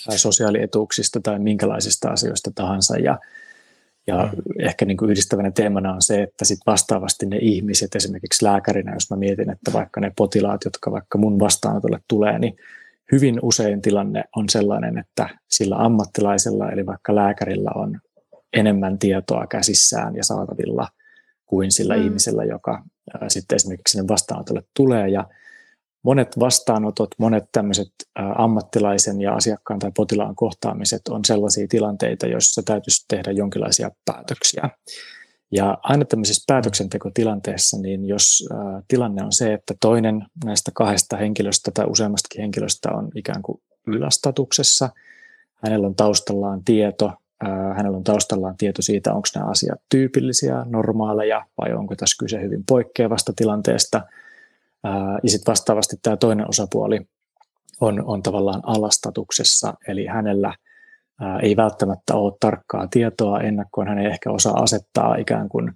tai 0.06 0.18
sosiaalietuuksista 0.18 1.20
tai 1.24 1.40
minkälaisista 1.40 2.10
asioista 2.10 2.52
tahansa. 2.56 2.98
Ja, 2.98 3.20
ja 4.08 4.30
mm. 4.34 4.68
ehkä 4.68 4.86
niin 4.86 4.98
kuin 4.98 5.12
yhdistävänä 5.12 5.52
teemana 5.52 5.94
on 5.94 6.02
se, 6.02 6.24
että 6.24 6.46
sit 6.46 6.60
vastaavasti 6.66 7.26
ne 7.26 7.38
ihmiset, 7.42 7.96
esimerkiksi 7.96 8.46
lääkärinä, 8.46 8.94
jos 8.94 9.12
mä 9.12 9.18
mietin, 9.18 9.50
että 9.50 9.74
vaikka 9.74 10.02
ne 10.02 10.12
potilaat, 10.18 10.66
jotka 10.66 10.92
vaikka 10.92 11.18
mun 11.18 11.40
vastaanotolle 11.40 12.00
tulee, 12.08 12.40
niin 12.40 12.56
hyvin 13.12 13.40
usein 13.42 13.82
tilanne 13.82 14.24
on 14.36 14.50
sellainen, 14.50 14.98
että 14.98 15.30
sillä 15.48 15.76
ammattilaisella, 15.76 16.72
eli 16.72 16.86
vaikka 16.86 17.16
lääkärillä 17.16 17.72
on 17.76 18.00
enemmän 18.54 19.00
tietoa 19.00 19.48
käsissään 19.48 20.16
ja 20.16 20.24
saatavilla 20.24 20.88
kuin 21.46 21.72
sillä 21.72 21.98
mm. 21.98 22.04
ihmisellä, 22.04 22.44
joka 22.44 22.84
sitten 23.28 23.56
esimerkiksi 23.56 23.92
sinne 23.92 24.08
vastaanotolle 24.08 24.64
tulee. 24.74 25.10
Ja 25.10 25.26
monet 26.08 26.40
vastaanotot, 26.40 27.10
monet 27.18 27.44
tämmöiset 27.52 27.88
ammattilaisen 28.36 29.22
ja 29.22 29.34
asiakkaan 29.34 29.80
tai 29.80 29.92
potilaan 29.96 30.36
kohtaamiset 30.36 31.02
on 31.10 31.26
sellaisia 31.26 31.68
tilanteita, 31.70 32.28
joissa 32.28 32.62
täytyisi 32.66 33.06
tehdä 33.08 33.32
jonkinlaisia 33.32 33.92
päätöksiä. 34.06 34.70
Ja 35.52 35.78
aina 35.84 36.06
tämmöisessä 36.06 36.44
päätöksentekotilanteessa, 36.48 37.78
niin 37.82 38.06
jos 38.06 38.50
tilanne 38.88 39.24
on 39.24 39.32
se, 39.32 39.54
että 39.54 39.74
toinen 39.82 40.26
näistä 40.46 40.72
kahdesta 40.74 41.18
henkilöstä 41.18 41.72
tai 41.74 41.86
useammastakin 41.90 42.42
henkilöstä 42.42 42.92
on 42.92 43.10
ikään 43.16 43.42
kuin 43.42 43.62
ylastatuksessa, 43.88 44.90
hänellä 45.64 45.88
on 45.88 45.96
taustallaan 45.96 46.64
tieto 46.64 47.14
hänellä 47.76 47.98
on 47.98 48.04
taustallaan 48.04 48.58
tieto 48.58 48.82
siitä, 48.82 49.14
onko 49.14 49.28
nämä 49.36 49.50
asiat 49.50 49.80
tyypillisiä, 49.90 50.66
normaaleja 50.66 51.46
vai 51.62 51.74
onko 51.74 51.96
tässä 51.96 52.16
kyse 52.20 52.42
hyvin 52.42 52.64
poikkeavasta 52.68 53.34
tilanteesta. 53.36 54.02
Ja 55.24 55.30
sitten 55.30 55.52
vastaavasti 55.52 55.96
tämä 56.02 56.18
toinen 56.18 56.50
osapuoli 56.50 57.00
on, 57.82 58.04
on 58.06 58.24
tavallaan 58.24 58.62
alastatuksessa, 58.66 59.74
eli 59.88 60.06
hänellä 60.06 60.54
ei 61.42 61.56
välttämättä 61.56 62.16
ole 62.16 62.34
tarkkaa 62.40 62.88
tietoa 62.88 63.40
ennakkoon, 63.40 63.88
hän 63.88 64.00
ei 64.00 64.06
ehkä 64.06 64.32
osaa 64.32 64.64
asettaa 64.64 65.16
ikään 65.16 65.50
kuin 65.50 65.72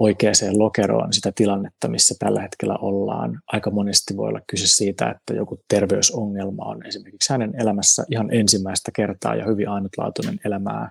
oikeaan 0.00 0.34
lokeroon 0.58 1.12
sitä 1.12 1.32
tilannetta, 1.34 1.88
missä 1.88 2.14
tällä 2.18 2.42
hetkellä 2.42 2.76
ollaan. 2.76 3.40
Aika 3.46 3.70
monesti 3.70 4.16
voi 4.16 4.28
olla 4.28 4.40
kyse 4.46 4.66
siitä, 4.66 5.10
että 5.10 5.34
joku 5.34 5.60
terveysongelma 5.68 6.64
on 6.64 6.86
esimerkiksi 6.86 7.32
hänen 7.32 7.60
elämässä 7.60 8.04
ihan 8.10 8.34
ensimmäistä 8.34 8.90
kertaa 8.94 9.34
ja 9.34 9.44
hyvin 9.44 9.68
ainutlaatuinen 9.68 10.40
elämää 10.44 10.90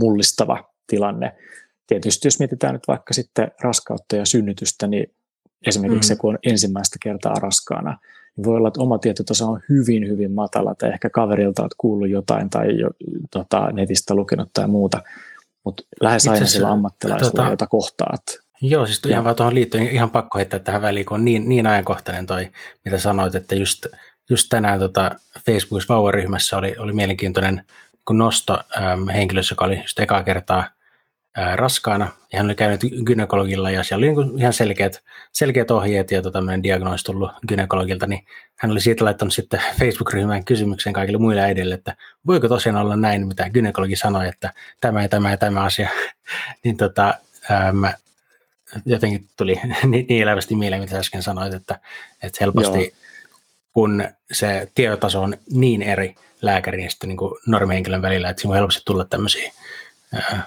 mullistava 0.00 0.70
tilanne. 0.86 1.34
Tietysti 1.86 2.26
jos 2.26 2.38
mietitään 2.38 2.74
nyt 2.74 2.88
vaikka 2.88 3.14
sitten 3.14 3.50
raskautta 3.60 4.16
ja 4.16 4.26
synnytystä, 4.26 4.86
niin 4.86 5.14
esimerkiksi 5.66 6.12
mm. 6.12 6.16
se, 6.16 6.20
kun 6.20 6.30
on 6.30 6.38
ensimmäistä 6.46 6.96
kertaa 7.02 7.34
raskaana, 7.34 7.98
niin 8.36 8.44
voi 8.44 8.56
olla, 8.56 8.68
että 8.68 8.80
oma 8.80 8.98
tietotaso 8.98 9.46
on 9.46 9.60
hyvin, 9.68 10.08
hyvin 10.08 10.32
matala, 10.32 10.74
tai 10.74 10.90
ehkä 10.90 11.10
kaverilta 11.10 11.62
olet 11.62 11.74
kuullut 11.78 12.08
jotain 12.08 12.50
tai 12.50 12.78
jo, 12.80 12.90
tota, 13.30 13.72
netistä 13.72 14.14
lukenut 14.14 14.50
tai 14.52 14.68
muuta, 14.68 15.02
mutta 15.64 15.82
lähes 16.00 16.28
aina 16.28 16.46
sillä 16.46 16.70
ammattilaisella, 16.70 17.30
tota, 17.30 17.50
jota 17.50 17.66
kohtaat. 17.66 18.22
Joo, 18.62 18.86
siis 18.86 19.02
ihan 19.08 19.24
vaan 19.24 19.36
tuohon 19.36 19.54
liittyen 19.54 19.88
ihan 19.88 20.10
pakko 20.10 20.38
heittää 20.38 20.60
tähän 20.60 20.82
väliin, 20.82 21.06
kun 21.06 21.14
on 21.14 21.24
niin, 21.24 21.48
niin 21.48 21.66
ajankohtainen 21.66 22.26
toi, 22.26 22.50
mitä 22.84 22.98
sanoit, 22.98 23.34
että 23.34 23.54
just, 23.54 23.86
just 24.30 24.46
tänään 24.50 24.78
tota 24.78 25.10
Facebookissa 25.46 25.94
vauvaryhmässä 25.94 26.56
oli, 26.58 26.74
oli 26.78 26.92
mielenkiintoinen 26.92 27.64
kun 28.04 28.18
nosto 28.18 28.58
ähm, 28.76 29.08
henkilössä, 29.08 29.52
joka 29.52 29.64
oli 29.64 29.80
just 29.80 30.00
ekaa 30.00 30.22
kertaa 30.22 30.64
ää, 31.36 31.56
raskaana, 31.56 32.08
ja 32.32 32.38
hän 32.38 32.46
oli 32.46 32.54
käynyt 32.54 32.80
gynekologilla, 33.06 33.70
ja 33.70 33.82
siellä 33.82 34.06
oli 34.06 34.26
niin 34.26 34.38
ihan 34.38 34.52
selkeät, 34.52 35.02
selkeät 35.32 35.70
ohjeet 35.70 36.10
ja 36.10 36.22
tota, 36.22 36.32
tämmöinen 36.32 36.62
diagnoosi 36.62 37.04
tullut 37.04 37.30
gynekologilta, 37.48 38.06
niin 38.06 38.26
hän 38.58 38.70
oli 38.70 38.80
siitä 38.80 39.04
laittanut 39.04 39.34
sitten 39.34 39.60
Facebook-ryhmään 39.78 40.44
kysymyksen 40.44 40.92
kaikille 40.92 41.18
muille 41.18 41.40
äidille, 41.40 41.74
että 41.74 41.96
voiko 42.26 42.48
tosiaan 42.48 42.80
olla 42.80 42.96
näin, 42.96 43.26
mitä 43.26 43.50
gynekologi 43.50 43.96
sanoi, 43.96 44.28
että 44.28 44.52
tämä 44.80 45.02
ja 45.02 45.08
tämä 45.08 45.30
ja 45.30 45.36
tämä 45.36 45.62
asia, 45.62 45.88
niin 46.64 46.76
tota, 46.76 47.14
ää, 47.50 47.72
jotenkin 48.86 49.28
tuli 49.36 49.60
niin, 49.90 50.06
niin 50.08 50.22
elävästi 50.22 50.54
mieleen, 50.54 50.82
mitä 50.82 50.98
äsken 50.98 51.22
sanoit, 51.22 51.54
että, 51.54 51.78
että 52.22 52.38
helposti 52.40 52.78
Joo. 52.78 52.90
kun 53.72 54.04
se 54.32 54.68
tietotaso 54.74 55.22
on 55.22 55.36
niin 55.50 55.82
eri 55.82 56.14
lääkärin 56.42 56.84
ja 56.84 56.90
sitten 56.90 57.08
niin 57.08 57.18
normihenkilön 57.46 58.02
välillä, 58.02 58.30
että 58.30 58.40
siinä 58.40 58.48
voi 58.48 58.56
helposti 58.56 58.82
tulla 58.84 59.04
tämmöisiä 59.04 59.52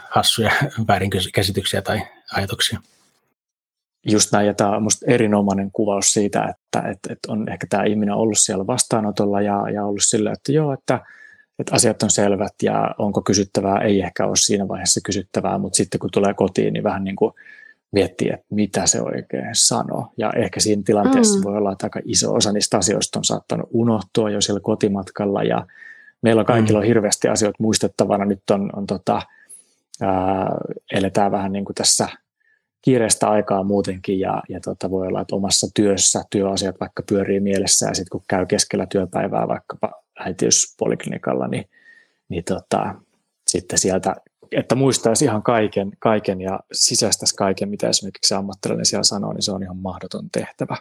hassuja 0.10 0.52
väärinkäsityksiä 0.88 1.82
tai 1.82 2.02
ajatuksia. 2.34 2.80
Just 4.12 4.32
näin, 4.32 4.48
ja 4.48 4.54
tämä 4.54 4.76
on 4.76 4.82
minusta 4.82 5.06
erinomainen 5.08 5.72
kuvaus 5.72 6.14
siitä, 6.14 6.44
että, 6.44 6.90
että, 6.90 7.14
että 7.14 7.32
on 7.32 7.50
ehkä 7.50 7.68
tämä 7.70 7.84
ihminen 7.84 8.16
ollut 8.16 8.38
siellä 8.38 8.68
vastaanotolla 8.68 9.42
ja, 9.42 9.70
ja 9.70 9.86
ollut 9.86 10.04
sillä, 10.04 10.32
että 10.32 10.52
joo, 10.52 10.74
että, 10.74 11.06
että 11.60 11.76
asiat 11.76 12.04
on 12.04 12.10
selvät 12.10 12.54
ja 12.64 12.96
onko 12.98 13.22
kysyttävää, 13.22 13.82
ei 13.82 14.02
ehkä 14.02 14.26
ole 14.26 14.36
siinä 14.36 14.68
vaiheessa 14.68 15.00
kysyttävää, 15.04 15.58
mutta 15.58 15.78
sitten 15.78 16.00
kun 16.00 16.10
tulee 16.14 16.34
kotiin, 16.34 16.74
niin 16.74 16.84
vähän 16.84 17.04
niin 17.04 17.16
kuin 17.16 17.34
miettii, 17.92 18.30
että 18.30 18.46
mitä 18.50 18.88
se 18.88 19.02
oikein 19.02 19.50
sanoo. 19.54 20.08
Ja 20.18 20.34
ehkä 20.36 20.60
siinä 20.60 20.82
tilanteessa 20.86 21.40
mm. 21.40 21.44
voi 21.44 21.58
olla, 21.58 21.72
että 21.72 21.86
aika 21.86 22.00
iso 22.06 22.34
osa 22.34 22.52
niistä 22.52 22.78
asioista 22.78 23.20
on 23.20 23.24
saattanut 23.24 23.70
unohtua 23.72 24.30
jo 24.30 24.42
siellä 24.42 24.60
kotimatkalla 24.60 25.44
ja 25.44 25.68
meillä 26.22 26.40
on 26.40 26.46
kaikilla 26.46 26.80
mm. 26.80 26.82
on 26.82 26.88
hirveästi 26.88 27.28
asioita 27.28 27.64
muistettavana. 27.64 28.26
Nyt 28.26 28.50
on, 28.52 28.70
on 28.76 28.88
tota, 28.88 29.22
ää, 30.02 30.58
eletään 30.94 31.32
vähän 31.32 31.52
niin 31.52 31.66
kuin 31.66 31.75
tässä 31.75 32.08
kiireistä 32.82 33.30
aikaa 33.30 33.64
muutenkin 33.64 34.20
ja, 34.20 34.44
ja 34.50 34.60
tota, 34.60 34.90
voi 34.90 35.08
olla, 35.08 35.22
että 35.22 35.36
omassa 35.36 35.68
työssä 35.75 36.22
työasiat 36.30 36.75
vaikka 36.80 37.04
pyörii 37.10 37.40
mielessä 37.40 37.88
ja 37.88 37.94
sitten 37.94 38.10
kun 38.12 38.24
käy 38.30 38.46
keskellä 38.46 38.86
työpäivää 38.86 39.48
vaikkapa 39.48 39.92
äitiyspoliklinikalla, 40.20 41.48
niin, 41.48 41.66
niin 42.30 42.44
tota, 42.44 42.96
sitten 43.48 43.80
sieltä 43.80 44.16
että 44.52 44.75
muistaisi 44.75 45.25
ihan 45.25 45.44
kaiken, 45.44 45.92
kaiken 46.00 46.42
ja 46.42 46.60
sisäistäisi 46.72 47.36
kaiken, 47.36 47.70
mitä 47.70 47.90
esimerkiksi 47.90 48.34
ammattilainen 48.34 48.86
siellä 48.86 49.04
sanoo, 49.04 49.34
niin 49.34 49.42
se 49.42 49.52
on 49.52 49.64
ihan 49.64 49.78
mahdoton 49.78 50.30
tehtävä. 50.32 50.78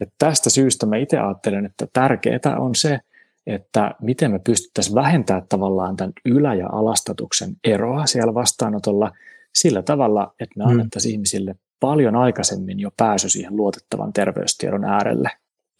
Ja 0.00 0.06
tästä 0.18 0.50
syystä 0.50 0.86
mä 0.86 0.96
itse 0.96 1.18
ajattelen, 1.18 1.66
että 1.66 1.86
tärkeää 1.92 2.56
on 2.58 2.74
se, 2.74 3.00
että 3.46 3.94
miten 4.00 4.30
me 4.30 4.38
pystyttäisiin 4.38 4.94
vähentämään 4.94 5.46
tavallaan 5.48 5.96
tämän 5.96 6.12
ylä- 6.24 6.54
ja 6.54 6.68
alastatuksen 6.72 7.56
eroa 7.64 8.06
siellä 8.06 8.34
vastaanotolla 8.34 9.12
sillä 9.54 9.82
tavalla, 9.82 10.34
että 10.40 10.58
me 10.58 10.64
mm. 10.64 10.70
annettaisiin 10.70 11.12
ihmisille 11.12 11.54
paljon 11.80 12.16
aikaisemmin 12.16 12.80
jo 12.80 12.90
pääsy 12.96 13.28
siihen 13.28 13.56
luotettavan 13.56 14.12
terveystiedon 14.12 14.84
äärelle, 14.84 15.30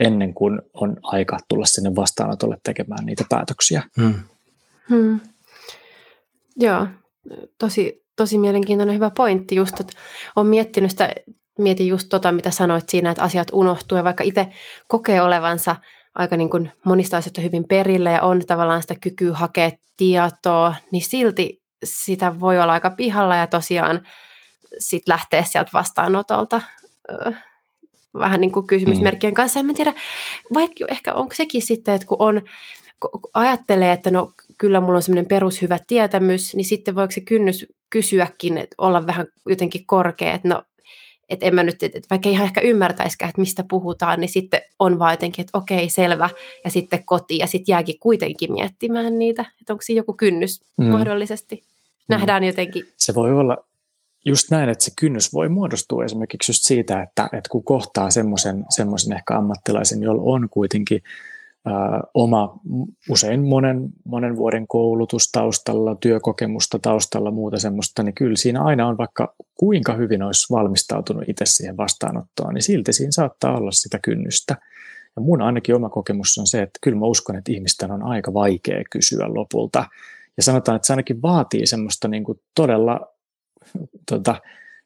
ennen 0.00 0.34
kuin 0.34 0.62
on 0.74 0.96
aika 1.02 1.38
tulla 1.48 1.66
sinne 1.66 1.96
vastaanotolle 1.96 2.58
tekemään 2.62 3.06
niitä 3.06 3.24
päätöksiä. 3.28 3.82
Mm. 3.96 4.14
Hmm. 4.90 5.20
Joo, 6.56 6.86
tosi, 7.58 8.04
tosi 8.16 8.38
mielenkiintoinen 8.38 8.94
hyvä 8.94 9.10
pointti 9.16 9.54
just, 9.54 9.80
että 9.80 9.92
olen 10.36 10.48
miettinyt 10.48 10.90
sitä, 10.90 11.14
mietin 11.58 11.88
just 11.88 12.08
tota, 12.08 12.32
mitä 12.32 12.50
sanoit 12.50 12.88
siinä, 12.88 13.10
että 13.10 13.22
asiat 13.22 13.48
unohtuu 13.52 13.98
ja 13.98 14.04
vaikka 14.04 14.24
itse 14.24 14.48
kokee 14.88 15.22
olevansa 15.22 15.76
aika 16.20 16.36
niin 16.36 16.50
kuin 16.50 16.72
monista 16.84 17.16
asioista 17.16 17.40
hyvin 17.40 17.64
perillä 17.64 18.10
ja 18.10 18.22
on 18.22 18.46
tavallaan 18.46 18.82
sitä 18.82 18.94
kykyä 19.00 19.34
hakea 19.34 19.70
tietoa, 19.96 20.74
niin 20.92 21.02
silti 21.02 21.62
sitä 21.84 22.40
voi 22.40 22.60
olla 22.60 22.72
aika 22.72 22.90
pihalla 22.90 23.36
ja 23.36 23.46
tosiaan 23.46 24.06
sit 24.78 25.08
lähteä 25.08 25.42
sieltä 25.42 25.70
vastaanotolta 25.72 26.60
vähän 28.14 28.40
niin 28.40 28.52
kuin 28.52 28.66
kysymysmerkkien 28.66 29.34
kanssa. 29.34 29.60
En 29.60 29.74
tiedä, 29.74 29.94
vaikka 30.54 30.84
ehkä 30.88 31.14
onko 31.14 31.34
sekin 31.34 31.62
sitten, 31.62 31.94
että 31.94 32.06
kun 32.06 32.16
on 32.20 32.42
ajattelee, 33.34 33.92
että 33.92 34.10
no 34.10 34.32
kyllä 34.58 34.80
mulla 34.80 34.96
on 34.96 35.02
semmoinen 35.02 35.28
perushyvä 35.28 35.78
tietämys, 35.86 36.54
niin 36.54 36.64
sitten 36.64 36.94
voiko 36.94 37.10
se 37.10 37.20
kynnys 37.20 37.66
kysyäkin, 37.90 38.58
että 38.58 38.74
olla 38.78 39.06
vähän 39.06 39.26
jotenkin 39.46 39.86
korkea, 39.86 40.32
että 40.32 40.48
no, 40.48 40.62
että 41.30 41.46
en 41.46 41.54
mä 41.54 41.62
nyt, 41.62 41.82
että 41.82 42.00
vaikka 42.10 42.28
ihan 42.28 42.44
ehkä 42.44 42.60
ymmärtäisikään, 42.60 43.28
että 43.28 43.40
mistä 43.40 43.64
puhutaan, 43.70 44.20
niin 44.20 44.28
sitten 44.28 44.60
on 44.78 44.98
vaan 44.98 45.12
jotenkin, 45.12 45.42
että 45.42 45.58
okei, 45.58 45.88
selvä, 45.88 46.30
ja 46.64 46.70
sitten 46.70 47.04
koti, 47.04 47.38
ja 47.38 47.46
sitten 47.46 47.72
jääkin 47.72 47.98
kuitenkin 48.00 48.52
miettimään 48.52 49.18
niitä, 49.18 49.44
että 49.60 49.72
onko 49.72 49.82
siinä 49.82 49.98
joku 49.98 50.12
kynnys 50.12 50.60
mm. 50.76 50.84
mahdollisesti. 50.84 51.56
Mm. 51.56 51.62
Nähdään 52.08 52.42
mm. 52.42 52.46
jotenkin. 52.46 52.84
Se 52.96 53.14
voi 53.14 53.32
olla 53.32 53.56
just 54.24 54.50
näin, 54.50 54.68
että 54.68 54.84
se 54.84 54.92
kynnys 55.00 55.32
voi 55.32 55.48
muodostua 55.48 56.04
esimerkiksi 56.04 56.50
just 56.50 56.62
siitä, 56.62 57.02
että, 57.02 57.24
että 57.24 57.50
kun 57.50 57.64
kohtaa 57.64 58.10
semmoisen 58.10 59.12
ehkä 59.16 59.34
ammattilaisen, 59.34 60.02
jolla 60.02 60.22
on 60.22 60.48
kuitenkin 60.50 61.02
oma 62.14 62.60
usein 63.10 63.48
monen, 63.48 63.88
monen 64.04 64.36
vuoden 64.36 64.68
koulutus 64.68 65.30
taustalla, 65.32 65.94
työkokemusta 65.94 66.78
taustalla, 66.78 67.30
muuta 67.30 67.58
semmoista, 67.58 68.02
niin 68.02 68.14
kyllä 68.14 68.36
siinä 68.36 68.62
aina 68.62 68.88
on 68.88 68.98
vaikka 68.98 69.34
kuinka 69.54 69.94
hyvin 69.94 70.22
olisi 70.22 70.52
valmistautunut 70.52 71.28
itse 71.28 71.44
siihen 71.46 71.76
vastaanottoon, 71.76 72.54
niin 72.54 72.62
silti 72.62 72.92
siinä 72.92 73.12
saattaa 73.12 73.56
olla 73.56 73.70
sitä 73.70 73.98
kynnystä. 74.02 74.56
Ja 75.16 75.22
mun 75.22 75.42
ainakin 75.42 75.74
oma 75.74 75.88
kokemus 75.88 76.38
on 76.38 76.46
se, 76.46 76.62
että 76.62 76.78
kyllä 76.82 76.98
mä 76.98 77.06
uskon, 77.06 77.36
että 77.36 77.52
ihmisten 77.52 77.90
on 77.90 78.02
aika 78.02 78.34
vaikea 78.34 78.82
kysyä 78.90 79.34
lopulta. 79.34 79.84
Ja 80.36 80.42
sanotaan, 80.42 80.76
että 80.76 80.86
se 80.86 80.92
ainakin 80.92 81.22
vaatii 81.22 81.66
semmoista 81.66 82.08
niin 82.08 82.24
kuin 82.24 82.40
todella, 82.54 83.00
tota, 84.10 84.36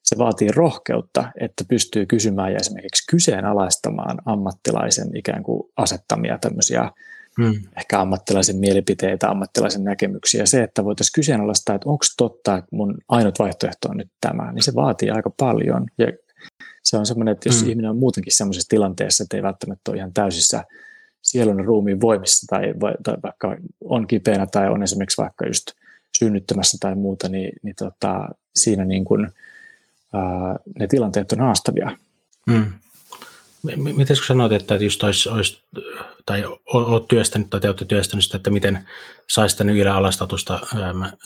se 0.04 0.18
vaatii 0.18 0.48
rohkeutta, 0.48 1.32
että 1.40 1.64
pystyy 1.68 2.06
kysymään 2.06 2.52
ja 2.52 2.58
esimerkiksi 2.58 3.06
kyseenalaistamaan 3.10 4.18
ammattilaisen 4.24 5.16
ikään 5.16 5.42
kuin 5.42 5.72
asettamia 5.76 6.38
tämmöisiä 6.38 6.90
hmm. 7.42 7.54
ehkä 7.76 8.00
ammattilaisen 8.00 8.56
mielipiteitä, 8.56 9.30
ammattilaisen 9.30 9.84
näkemyksiä. 9.84 10.46
Se, 10.46 10.62
että 10.62 10.84
voitaisiin 10.84 11.14
kyseenalaistaa, 11.14 11.74
että 11.74 11.88
onko 11.88 12.04
totta, 12.16 12.56
että 12.56 12.76
mun 12.76 12.98
ainut 13.08 13.38
vaihtoehto 13.38 13.88
on 13.88 13.96
nyt 13.96 14.10
tämä, 14.20 14.52
niin 14.52 14.62
se 14.62 14.74
vaatii 14.74 15.10
aika 15.10 15.30
paljon. 15.30 15.86
Ja 15.98 16.06
se 16.82 16.96
on 16.96 17.06
semmoinen, 17.06 17.32
että 17.32 17.48
jos 17.48 17.60
hmm. 17.60 17.70
ihminen 17.70 17.90
on 17.90 17.98
muutenkin 17.98 18.36
semmoisessa 18.36 18.68
tilanteessa, 18.68 19.24
että 19.24 19.36
ei 19.36 19.42
välttämättä 19.42 19.90
ole 19.90 19.98
ihan 19.98 20.12
täysissä 20.12 20.64
sielun 21.22 21.58
ja 21.58 21.64
ruumiin 21.64 22.00
voimissa 22.00 22.46
tai, 22.46 22.74
tai 23.02 23.16
vaikka 23.22 23.56
on 23.84 24.06
kipeänä 24.06 24.46
tai 24.46 24.68
on 24.68 24.82
esimerkiksi 24.82 25.22
vaikka 25.22 25.46
just 25.46 25.66
synnyttämässä 26.18 26.76
tai 26.80 26.94
muuta, 26.94 27.28
niin, 27.28 27.52
niin 27.62 27.74
tota, 27.78 28.28
siinä 28.54 28.84
niin 28.84 29.04
kuin, 29.04 29.28
ne 30.78 30.86
tilanteet 30.86 31.32
on 31.32 31.40
haastavia. 31.40 31.96
Hmm. 32.50 32.72
Miten 33.76 34.16
kun 34.16 34.26
sanoit, 34.26 34.52
että 34.52 34.74
just 34.74 35.02
olisi, 35.02 35.28
olisi 35.28 35.62
tai 36.26 36.44
olet 36.66 37.08
työstänyt 37.08 37.50
tai 37.50 37.60
te 37.60 37.68
olette 37.68 37.84
työstänyt 37.84 38.24
sitä, 38.24 38.36
että 38.36 38.50
miten 38.50 38.88
saisi 39.30 39.56
tänne 39.56 39.72
yle 39.72 39.90
alastatusta 39.90 40.60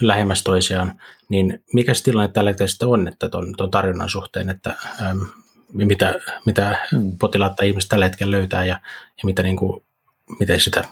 lähemmäs 0.00 0.42
toisiaan, 0.42 1.00
niin 1.28 1.62
mikä 1.72 1.94
se 1.94 2.02
tilanne 2.02 2.28
tällä 2.28 2.50
hetkellä 2.50 2.68
sitten 2.68 2.88
on, 2.88 3.08
että 3.08 3.28
tuon, 3.28 3.54
tuon 3.56 3.70
tarjonnan 3.70 4.08
suhteen, 4.08 4.50
että 4.50 4.74
äm, 5.10 5.26
mitä, 5.72 6.14
mitä 6.46 6.86
hmm. 6.90 7.18
potilaat 7.18 7.56
tai 7.56 7.68
ihmiset 7.68 7.88
tällä 7.88 8.04
hetkellä 8.04 8.30
löytää 8.30 8.64
ja, 8.64 8.80
ja 9.18 9.24
mitä, 9.24 9.42
niin 9.42 9.56
kuin, 9.56 9.82
miten 10.40 10.60
sitä 10.60 10.84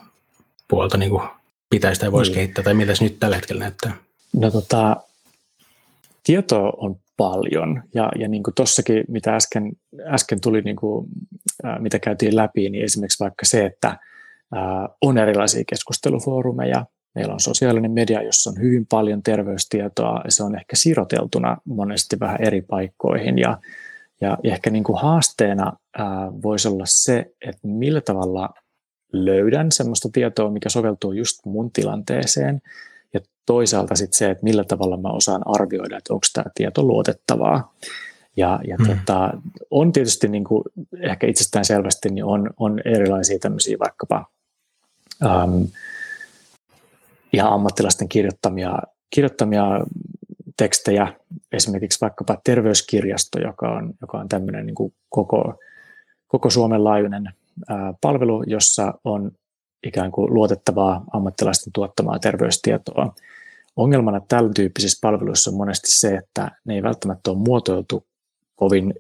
puolta 0.69 0.97
niin 0.97 1.11
kuin 1.11 1.29
pitäisi 1.71 2.01
tai 2.01 2.13
voisi 2.13 2.31
hmm. 2.31 2.35
kehittää 2.35 2.65
tai 2.65 2.75
mitä 2.75 2.95
se 2.95 3.05
nyt 3.05 3.21
tällä 3.21 3.37
hetkellä 3.37 3.61
näyttää? 3.61 3.97
No 4.33 4.51
tota, 4.51 4.97
tietoa 6.25 6.73
on 6.77 6.97
paljon. 7.17 7.83
Ja, 7.95 8.09
ja 8.19 8.29
niin 8.29 8.43
kuin 8.43 8.55
tossakin, 8.55 9.05
mitä 9.09 9.37
äsken, 9.37 9.73
äsken 10.07 10.41
tuli, 10.41 10.61
niin 10.63 10.77
kuin, 10.77 11.07
ää, 11.65 11.79
mitä 11.79 11.99
käytiin 11.99 12.37
läpi, 12.37 12.71
niin 12.71 12.85
esimerkiksi 12.85 13.25
vaikka 13.25 13.47
se, 13.47 13.65
että 13.65 13.99
ää, 14.55 14.89
on 15.03 15.19
erilaisia 15.19 15.65
keskustelufoorumeja, 15.69 16.87
meillä 17.15 17.33
on 17.33 17.41
sosiaalinen 17.41 17.91
media, 17.91 18.23
jossa 18.23 18.51
on 18.51 18.63
hyvin 18.63 18.87
paljon 18.87 19.23
terveystietoa, 19.23 20.21
ja 20.25 20.31
se 20.31 20.45
on 20.45 20.55
ehkä 20.55 20.77
siroteltuna 20.77 21.57
monesti 21.65 22.21
vähän 22.21 22.43
eri 22.43 22.63
paikkoihin, 22.63 23.39
ja, 23.39 23.59
ja, 24.21 24.39
ehkä 24.45 24.71
niin 24.71 24.85
kuin 24.85 24.99
haasteena 24.99 25.73
ää, 25.99 26.33
voisi 26.43 26.69
olla 26.69 26.85
se, 26.87 27.27
että 27.41 27.69
millä 27.69 28.01
tavalla 28.01 28.51
löydän 29.13 29.73
sellaista 29.73 30.09
tietoa, 30.13 30.51
mikä 30.51 30.69
soveltuu 30.69 31.13
just 31.13 31.47
mun 31.47 31.73
tilanteeseen, 31.73 32.61
toisaalta 33.47 33.95
sitten 33.95 34.19
se, 34.19 34.31
että 34.31 34.45
millä 34.45 34.65
tavalla 34.65 34.97
mä 34.97 35.09
osaan 35.09 35.43
arvioida, 35.47 35.97
että 35.97 36.15
onko 36.15 36.27
tämä 36.33 36.45
tieto 36.55 36.83
luotettavaa. 36.83 37.73
Ja, 38.37 38.61
ja 38.69 38.77
hmm. 38.77 38.87
tota, 38.87 39.31
on 39.71 39.93
tietysti 39.93 40.29
niin 40.29 40.45
kuin, 40.45 40.63
ehkä 41.01 41.27
itsestään 41.27 41.65
selvästi 41.65 42.09
niin 42.09 42.25
on, 42.25 42.51
on 42.57 42.81
erilaisia 42.85 43.39
tämmöisiä 43.39 43.77
vaikkapa 43.79 44.27
äm, 45.25 45.67
ihan 47.33 47.53
ammattilaisten 47.53 48.09
kirjoittamia, 48.09 48.79
kirjoittamia 49.11 49.65
tekstejä, 50.57 51.13
esimerkiksi 51.53 52.01
vaikkapa 52.01 52.39
terveyskirjasto, 52.45 53.41
joka 53.41 53.69
on, 53.69 53.95
joka 54.01 54.19
on 54.19 54.29
tämmöinen 54.29 54.67
niin 54.67 54.75
kuin 54.75 54.95
koko, 55.09 55.55
koko 56.29 56.51
Suomen 56.51 56.85
laajuinen 56.85 57.31
ää, 57.69 57.95
palvelu, 58.01 58.45
jossa 58.47 58.95
on 59.05 59.33
ikään 59.87 60.13
kuin 60.13 60.35
luotettavaa 60.35 61.05
ammattilaisten 61.13 61.73
tuottamaa 61.73 62.19
terveystietoa. 62.19 63.15
Ongelmana 63.77 64.21
tällä 64.29 64.51
tyyppisissä 64.55 64.99
palveluissa 65.03 65.51
on 65.51 65.57
monesti 65.57 65.91
se, 65.91 66.15
että 66.15 66.51
ne 66.65 66.75
ei 66.75 66.83
välttämättä 66.83 67.31
ole 67.31 67.39
muotoiltu 67.39 68.07
kovin, 68.57 68.95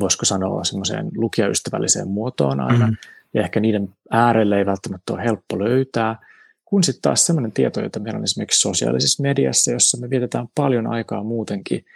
voisiko 0.00 0.24
sanoa, 0.24 0.64
semmoiseen 0.64 1.08
lukijaystävälliseen 1.16 2.08
muotoon 2.08 2.60
aina, 2.60 2.86
mm. 2.86 2.96
ja 3.34 3.42
ehkä 3.42 3.60
niiden 3.60 3.88
äärelle 4.10 4.58
ei 4.58 4.66
välttämättä 4.66 5.12
ole 5.12 5.24
helppo 5.24 5.58
löytää, 5.58 6.16
kun 6.64 6.84
sitten 6.84 7.02
taas 7.02 7.26
semmoinen 7.26 7.52
tieto, 7.52 7.80
jota 7.80 8.00
meillä 8.00 8.18
on 8.18 8.24
esimerkiksi 8.24 8.60
sosiaalisessa 8.60 9.22
mediassa, 9.22 9.72
jossa 9.72 9.98
me 10.00 10.10
vietetään 10.10 10.46
paljon 10.54 10.86
aikaa 10.86 11.22
muutenkin– 11.22 11.84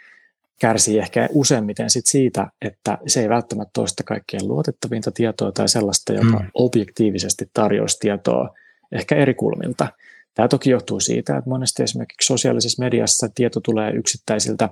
kärsii 0.61 0.99
ehkä 0.99 1.29
useimmiten 1.33 1.91
sit 1.91 2.07
siitä, 2.07 2.47
että 2.63 2.99
se 3.07 3.23
ei 3.23 3.29
välttämättä 3.29 3.81
ole 3.81 3.89
sitä 3.89 4.03
kaikkein 4.03 4.49
luotettavinta 4.49 5.11
tietoa 5.11 5.53
tai 5.53 5.69
sellaista, 5.69 6.13
joka 6.13 6.39
mm. 6.39 6.51
objektiivisesti 6.55 7.51
tarjoaisi 7.55 7.99
tietoa 7.99 8.55
ehkä 8.93 9.17
eri 9.17 9.35
kulmilta. 9.35 9.89
Tämä 10.35 10.49
toki 10.49 10.71
johtuu 10.71 11.01
siitä, 11.01 11.37
että 11.37 11.51
monesti 11.51 11.83
esimerkiksi 11.83 12.27
sosiaalisessa 12.27 12.83
mediassa 12.83 13.29
tieto 13.35 13.61
tulee 13.61 13.93
yksittäisiltä 13.93 14.69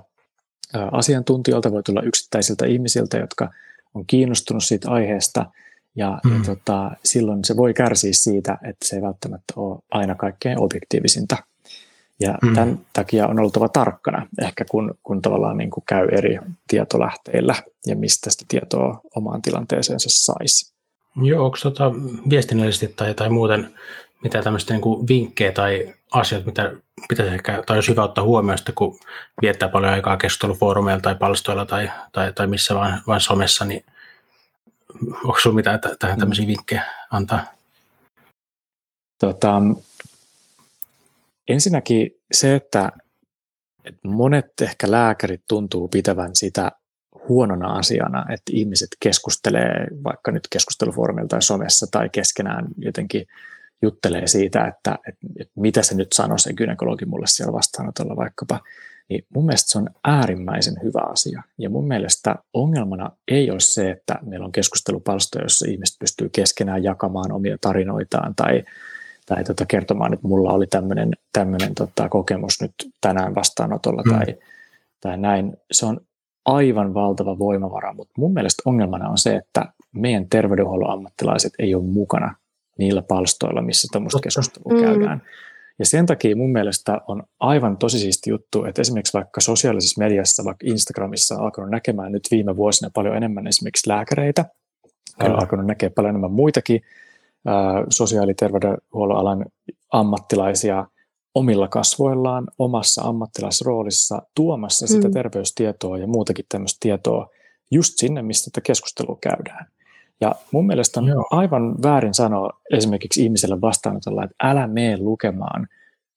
asiantuntijoilta, 0.91 1.71
voi 1.71 1.83
tulla 1.83 2.01
yksittäisiltä 2.01 2.65
ihmisiltä, 2.65 3.17
jotka 3.17 3.49
on 3.93 4.05
kiinnostunut 4.07 4.63
siitä 4.63 4.91
aiheesta, 4.91 5.45
ja, 5.95 6.19
mm. 6.23 6.33
ja 6.33 6.43
tota, 6.45 6.91
silloin 7.03 7.45
se 7.45 7.57
voi 7.57 7.73
kärsiä 7.73 8.11
siitä, 8.13 8.57
että 8.69 8.87
se 8.87 8.95
ei 8.95 9.01
välttämättä 9.01 9.53
ole 9.55 9.79
aina 9.91 10.15
kaikkein 10.15 10.59
objektiivisinta. 10.59 11.37
Ja 12.19 12.37
mm. 12.41 12.53
tämän 12.53 12.79
takia 12.93 13.27
on 13.27 13.39
oltava 13.39 13.69
tarkkana, 13.69 14.27
ehkä 14.41 14.65
kun, 14.71 14.95
kun 15.03 15.21
tavallaan 15.21 15.57
niin 15.57 15.69
kuin 15.69 15.83
käy 15.87 16.07
eri 16.11 16.39
tietolähteillä 16.67 17.55
ja 17.87 17.95
mistä 17.95 18.29
sitä 18.29 18.45
tietoa 18.47 19.01
omaan 19.15 19.41
tilanteeseensa 19.41 20.09
saisi. 20.09 20.73
Joo, 21.23 21.45
onko 21.45 21.57
tota 21.63 21.91
viestinnällisesti 22.29 22.87
tai, 22.87 23.13
tai 23.13 23.29
muuten 23.29 23.73
mitä 24.23 24.41
tämmöistä 24.41 24.73
niin 24.73 25.07
vinkkejä 25.07 25.51
tai 25.51 25.93
asioita, 26.11 26.45
mitä 26.45 26.71
pitäisi 27.09 27.33
ehkä, 27.33 27.63
tai 27.65 27.77
olisi 27.77 27.91
hyvä 27.91 28.03
ottaa 28.03 28.23
huomioon, 28.23 28.57
kun 28.75 28.99
viettää 29.41 29.69
paljon 29.69 29.93
aikaa 29.93 30.17
keskustelufoorumeilla 30.17 31.01
tai 31.01 31.15
palstoilla 31.15 31.65
tai, 31.65 31.91
tai, 32.11 32.33
tai 32.33 32.47
missä 32.47 32.75
vaan, 32.75 33.01
vaan 33.07 33.21
somessa, 33.21 33.65
niin 33.65 33.85
onko 35.23 35.39
sinulla 35.39 35.55
mitään 35.55 35.79
tähän 35.99 36.19
tämmöisiä 36.19 36.47
vinkkejä 36.47 36.83
antaa? 37.11 37.43
Tota, 39.19 39.61
Ensinnäkin 41.47 42.11
se, 42.31 42.55
että, 42.55 42.91
että 43.85 44.07
monet 44.07 44.45
ehkä 44.61 44.91
lääkärit 44.91 45.41
tuntuu 45.47 45.87
pitävän 45.87 46.35
sitä 46.35 46.71
huonona 47.29 47.73
asiana, 47.73 48.25
että 48.33 48.51
ihmiset 48.51 48.87
keskustelee 48.99 49.87
vaikka 50.03 50.31
nyt 50.31 50.47
keskustelufoorumilla 50.49 51.27
tai 51.27 51.41
somessa 51.41 51.87
tai 51.91 52.09
keskenään 52.09 52.65
jotenkin 52.77 53.25
juttelee 53.83 54.27
siitä, 54.27 54.65
että, 54.67 54.99
että, 55.07 55.27
että 55.39 55.53
mitä 55.55 55.83
se 55.83 55.95
nyt 55.95 56.13
sanoi 56.13 56.39
se 56.39 56.53
gynekologi 56.53 57.05
mulle 57.05 57.25
siellä 57.27 57.53
vastaanotolla 57.53 58.15
vaikkapa, 58.15 58.59
niin 59.09 59.25
mun 59.35 59.45
mielestä 59.45 59.71
se 59.71 59.77
on 59.77 59.89
äärimmäisen 60.03 60.75
hyvä 60.83 61.01
asia. 61.11 61.43
Ja 61.57 61.69
mun 61.69 61.87
mielestä 61.87 62.35
ongelmana 62.53 63.11
ei 63.27 63.51
ole 63.51 63.59
se, 63.59 63.91
että 63.91 64.19
meillä 64.21 64.45
on 64.45 64.51
keskustelupalstoja, 64.51 65.45
jossa 65.45 65.65
ihmiset 65.69 65.95
pystyy 65.99 66.29
keskenään 66.29 66.83
jakamaan 66.83 67.31
omia 67.31 67.57
tarinoitaan 67.61 68.35
tai 68.35 68.63
tai 69.25 69.43
tota 69.43 69.65
kertomaan, 69.65 70.13
että 70.13 70.27
mulla 70.27 70.53
oli 70.53 70.67
tämmöinen, 70.67 71.11
tämmöinen 71.33 71.75
tota 71.75 72.09
kokemus 72.09 72.61
nyt 72.61 72.73
tänään 73.01 73.35
vastaanotolla 73.35 74.01
mm. 74.05 74.11
tai, 74.11 74.25
tai 75.01 75.17
näin. 75.17 75.57
Se 75.71 75.85
on 75.85 75.99
aivan 76.45 76.93
valtava 76.93 77.39
voimavara, 77.39 77.93
mutta 77.93 78.13
mun 78.17 78.33
mielestä 78.33 78.63
ongelmana 78.65 79.09
on 79.09 79.17
se, 79.17 79.35
että 79.35 79.65
meidän 79.91 80.29
terveydenhuollon 80.29 80.91
ammattilaiset 80.91 81.53
ei 81.59 81.75
ole 81.75 81.83
mukana 81.83 82.35
niillä 82.79 83.01
palstoilla, 83.01 83.61
missä 83.61 83.87
tämmöistä 83.91 84.19
keskustelua 84.23 84.73
mm. 84.73 84.85
käydään. 84.85 85.21
Ja 85.79 85.85
sen 85.85 86.05
takia 86.05 86.35
mun 86.35 86.51
mielestä 86.51 87.01
on 87.07 87.23
aivan 87.39 87.77
tosi 87.77 87.99
siisti 87.99 88.29
juttu, 88.29 88.65
että 88.65 88.81
esimerkiksi 88.81 89.13
vaikka 89.13 89.41
sosiaalisessa 89.41 90.03
mediassa, 90.03 90.45
vaikka 90.45 90.67
Instagramissa 90.67 91.35
on 91.35 91.41
alkanut 91.41 91.71
näkemään 91.71 92.11
nyt 92.11 92.23
viime 92.31 92.55
vuosina 92.55 92.91
paljon 92.93 93.17
enemmän 93.17 93.47
esimerkiksi 93.47 93.89
lääkäreitä, 93.89 94.45
on 95.23 95.31
alkanut 95.31 95.65
näkeä 95.65 95.89
paljon 95.89 96.09
enemmän 96.09 96.31
muitakin 96.31 96.81
sosiaali- 97.89 98.31
ja 98.31 98.35
terveydenhuollon 98.35 99.17
alan 99.17 99.45
ammattilaisia 99.91 100.85
omilla 101.35 101.67
kasvoillaan, 101.67 102.47
omassa 102.57 103.01
ammattilaisroolissa 103.01 104.21
tuomassa 104.35 104.87
sitä 104.87 105.07
mm. 105.07 105.13
terveystietoa 105.13 105.97
ja 105.97 106.07
muutakin 106.07 106.45
tämmöistä 106.49 106.77
tietoa 106.79 107.29
just 107.71 107.93
sinne, 107.95 108.21
mistä 108.21 108.51
tätä 108.51 108.65
keskustelua 108.65 109.17
käydään. 109.21 109.67
Ja 110.21 110.35
mun 110.51 110.67
mielestä 110.67 110.99
on 110.99 111.07
Joo. 111.07 111.27
aivan 111.31 111.75
väärin 111.83 112.13
sanoa 112.13 112.49
esimerkiksi 112.73 113.23
ihmiselle 113.23 113.61
vastaanotolla, 113.61 114.23
että 114.23 114.35
älä 114.43 114.67
mene 114.67 114.97
lukemaan 114.97 115.67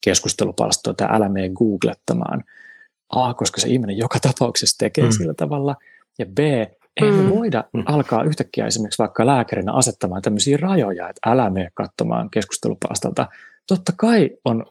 keskustelupalstoa 0.05 0.95
tai 0.95 1.09
älä 1.11 1.29
mene 1.29 1.49
googlettamaan. 1.49 2.45
A, 3.11 3.35
koska 3.35 3.61
se 3.61 3.69
ihminen 3.69 3.99
joka 3.99 4.19
tapauksessa 4.21 4.79
tekee 4.79 5.05
mm. 5.05 5.13
sillä 5.13 5.35
tavalla, 5.35 5.77
ja 6.19 6.27
B, 6.27 6.39
ei 7.03 7.11
me 7.11 7.23
mm. 7.23 7.31
voida 7.31 7.65
mm. 7.73 7.83
alkaa 7.87 8.25
yhtäkkiä 8.25 8.67
esimerkiksi 8.67 8.99
vaikka 8.99 9.27
lääkärinä 9.27 9.73
asettamaan 9.73 10.23
tämmöisiä 10.23 10.57
rajoja, 10.61 11.09
että 11.09 11.31
älä 11.31 11.51
mene 11.51 11.71
katsomaan 11.75 12.31
keskustelupalstalta. 12.31 13.27
Totta 13.67 13.93
kai 13.97 14.31
on 14.45 14.67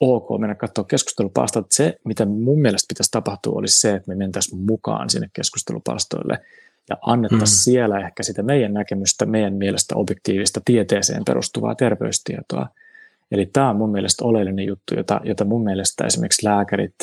ok 0.00 0.40
mennä 0.40 0.54
katsoa 0.54 0.84
keskustelupalstalta. 0.84 1.68
Se, 1.70 1.98
mitä 2.04 2.24
mun 2.24 2.60
mielestä 2.60 2.86
pitäisi 2.88 3.10
tapahtua, 3.10 3.58
olisi 3.58 3.80
se, 3.80 3.94
että 3.94 4.08
me 4.08 4.14
mentäisiin 4.14 4.60
mukaan 4.60 5.10
sinne 5.10 5.28
keskustelupalstoille 5.32 6.38
ja 6.90 6.96
annettaisiin 7.06 7.58
mm. 7.58 7.62
siellä 7.62 8.00
ehkä 8.00 8.22
sitä 8.22 8.42
meidän 8.42 8.74
näkemystä, 8.74 9.26
meidän 9.26 9.54
mielestä 9.54 9.96
objektiivista 9.96 10.60
tieteeseen 10.64 11.24
perustuvaa 11.24 11.74
terveystietoa. 11.74 12.68
Eli 13.30 13.46
tämä 13.46 13.70
on 13.70 13.76
mun 13.76 13.90
mielestä 13.90 14.24
oleellinen 14.24 14.66
juttu, 14.66 14.94
jota, 14.96 15.20
jota 15.24 15.44
mun 15.44 15.64
mielestä 15.64 16.06
esimerkiksi 16.06 16.46
lääkärit 16.46 16.94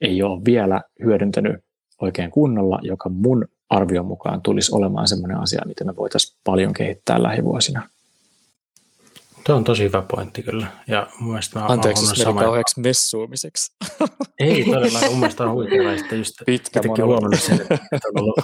ei 0.00 0.22
ole 0.22 0.40
vielä 0.44 0.80
hyödyntänyt 1.04 1.56
oikein 2.00 2.30
kunnolla, 2.30 2.78
joka 2.82 3.08
mun 3.08 3.44
arvion 3.70 4.06
mukaan 4.06 4.42
tulisi 4.42 4.74
olemaan 4.74 5.08
sellainen 5.08 5.36
asia, 5.36 5.62
mitä 5.66 5.84
me 5.84 5.96
voitaisiin 5.96 6.38
paljon 6.44 6.72
kehittää 6.72 7.22
lähivuosina. 7.22 7.88
Tuo 9.48 9.56
on 9.56 9.64
tosi 9.64 9.82
hyvä 9.82 10.02
pointti 10.02 10.42
kyllä. 10.42 10.66
Ja 10.86 11.06
mun 11.18 11.30
mielestä 11.30 11.58
mä 11.58 11.66
Anteeksi, 11.66 12.04
jos 12.04 12.26
meni 12.26 12.38
kauheaksi 12.38 12.80
messuumiseksi. 12.80 13.72
Ei 14.38 14.64
todella, 14.72 15.00
mun 15.00 15.18
mielestä 15.18 15.44
on 15.44 15.52
huikeaa. 15.52 15.96
Sitten 15.96 16.18
just 16.18 16.34
Pitkä 16.46 16.80
huomannut 17.04 17.40
sen, 17.40 17.60
että 17.60 17.78
on 18.14 18.22
ollut, 18.22 18.36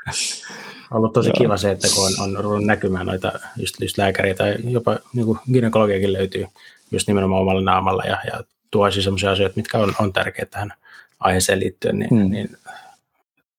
ollut 0.94 1.12
tosi 1.12 1.30
kiva 1.38 1.56
se, 1.56 1.70
että 1.70 1.88
kun 1.94 2.04
on, 2.04 2.12
on 2.36 2.44
ruvennut 2.44 2.66
näkymään 2.66 3.06
noita 3.06 3.32
just, 3.56 3.80
just 3.80 3.98
lääkäriä 3.98 4.34
tai 4.34 4.56
jopa 4.64 4.98
niin 5.14 5.26
kuin 5.26 5.38
gynekologiakin 5.52 6.12
löytyy 6.12 6.46
just 6.90 7.08
nimenomaan 7.08 7.42
omalla 7.42 7.60
naamalla 7.60 8.02
ja, 8.02 8.18
ja 8.32 8.44
tuoisi 8.70 9.02
sellaisia 9.02 9.30
asioita, 9.30 9.56
mitkä 9.56 9.78
on, 9.78 9.94
on 9.98 10.12
tärkeitä 10.12 10.50
tähän 10.50 10.72
aiheeseen 11.20 11.60
liittyen, 11.60 11.98
niin, 11.98 12.10
hmm. 12.10 12.30
niin 12.30 12.56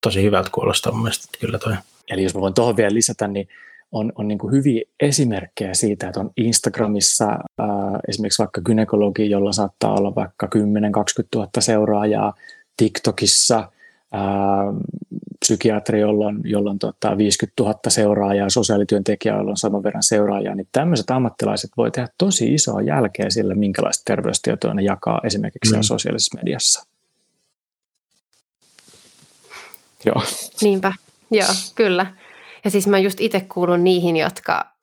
tosi 0.00 0.22
hyvältä 0.22 0.50
kuulostaa 0.52 0.92
mun 0.92 1.02
mielestä 1.02 1.38
kyllä 1.40 1.58
toi. 1.58 1.74
Eli 2.08 2.22
jos 2.22 2.34
mä 2.34 2.40
voin 2.40 2.54
tuohon 2.54 2.76
vielä 2.76 2.94
lisätä, 2.94 3.28
niin 3.28 3.48
on, 3.94 4.12
on 4.14 4.28
niin 4.28 4.38
hyviä 4.52 4.82
esimerkkejä 5.00 5.74
siitä, 5.74 6.06
että 6.06 6.20
on 6.20 6.30
Instagramissa 6.36 7.26
ää, 7.26 7.68
esimerkiksi 8.08 8.42
vaikka 8.42 8.60
gynekologi, 8.60 9.30
jolla 9.30 9.52
saattaa 9.52 9.94
olla 9.94 10.14
vaikka 10.14 10.48
10-20 10.56 10.58
000 11.36 11.48
seuraajaa, 11.58 12.34
TikTokissa 12.76 13.70
ää, 14.12 14.22
psykiatri, 15.40 16.00
jolla 16.00 16.26
on, 16.26 16.40
jolla 16.44 16.70
on 16.70 16.78
tota 16.78 17.18
50 17.18 17.62
000 17.62 17.78
seuraajaa, 17.88 18.50
sosiaalityöntekijä, 18.50 19.34
jolla 19.34 19.50
on 19.50 19.56
saman 19.56 19.82
verran 19.82 20.02
seuraajaa, 20.02 20.54
niin 20.54 20.68
tämmöiset 20.72 21.10
ammattilaiset 21.10 21.70
voi 21.76 21.90
tehdä 21.90 22.08
tosi 22.18 22.54
isoa 22.54 22.82
jälkeä 22.82 23.30
sille, 23.30 23.54
minkälaista 23.54 24.02
terveystietoa 24.04 24.74
ne 24.74 24.82
jakaa 24.82 25.20
esimerkiksi 25.24 25.76
mm. 25.76 25.82
sosiaalisessa 25.82 26.38
mediassa. 26.38 26.86
Joo. 30.06 30.22
Niinpä, 30.62 30.92
joo, 31.30 31.48
kyllä. 31.74 32.06
Ja 32.64 32.70
siis 32.70 32.86
mä 32.86 32.98
just 32.98 33.20
itse 33.20 33.40
kuulun 33.40 33.84
niihin, 33.84 34.16
jotka 34.16 34.74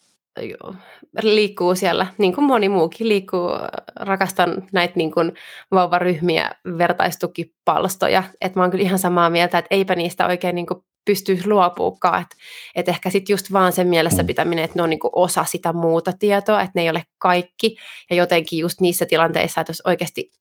liikkuu 1.21 1.75
siellä, 1.75 2.07
niin 2.17 2.35
kuin 2.35 2.45
moni 2.45 2.69
muukin 2.69 3.09
liikkuu, 3.09 3.49
rakastan 3.95 4.67
näitä 4.71 4.93
niin 4.95 5.11
kuin 5.11 5.31
vauvaryhmiä, 5.71 6.51
vertaistukipalstoja, 6.77 8.23
että 8.41 8.59
mä 8.59 8.63
oon 8.63 8.71
kyllä 8.71 8.83
ihan 8.83 8.99
samaa 8.99 9.29
mieltä, 9.29 9.57
että 9.57 9.75
eipä 9.75 9.95
niistä 9.95 10.27
oikein 10.27 10.55
niin 10.55 10.65
kuin 10.65 10.83
pysty 11.05 11.39
luopuukaan, 11.45 12.21
että, 12.21 12.35
että 12.75 12.91
ehkä 12.91 13.09
sitten 13.09 13.33
just 13.33 13.53
vaan 13.53 13.71
sen 13.71 13.87
mielessä 13.87 14.23
mm. 14.23 14.27
pitäminen, 14.27 14.65
että 14.65 14.79
ne 14.79 14.83
on 14.83 14.89
niin 14.89 14.99
kuin 14.99 15.11
osa 15.15 15.43
sitä 15.43 15.73
muuta 15.73 16.13
tietoa, 16.19 16.61
että 16.61 16.71
ne 16.75 16.81
ei 16.81 16.89
ole 16.89 17.03
kaikki, 17.17 17.77
ja 18.09 18.15
jotenkin 18.15 18.59
just 18.59 18.81
niissä 18.81 19.05
tilanteissa, 19.05 19.61
että 19.61 19.71
jos 19.71 19.81
oikeasti 19.85 20.31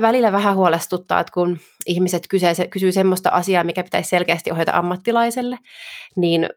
välillä 0.00 0.32
vähän 0.32 0.56
huolestuttaa, 0.56 1.20
että 1.20 1.32
kun 1.32 1.58
ihmiset 1.86 2.28
kysyy, 2.28 2.48
kysyy 2.70 2.92
semmoista 2.92 3.30
asiaa, 3.30 3.64
mikä 3.64 3.84
pitäisi 3.84 4.08
selkeästi 4.08 4.52
ohjata 4.52 4.72
ammattilaiselle, 4.74 5.58
niin 6.16 6.48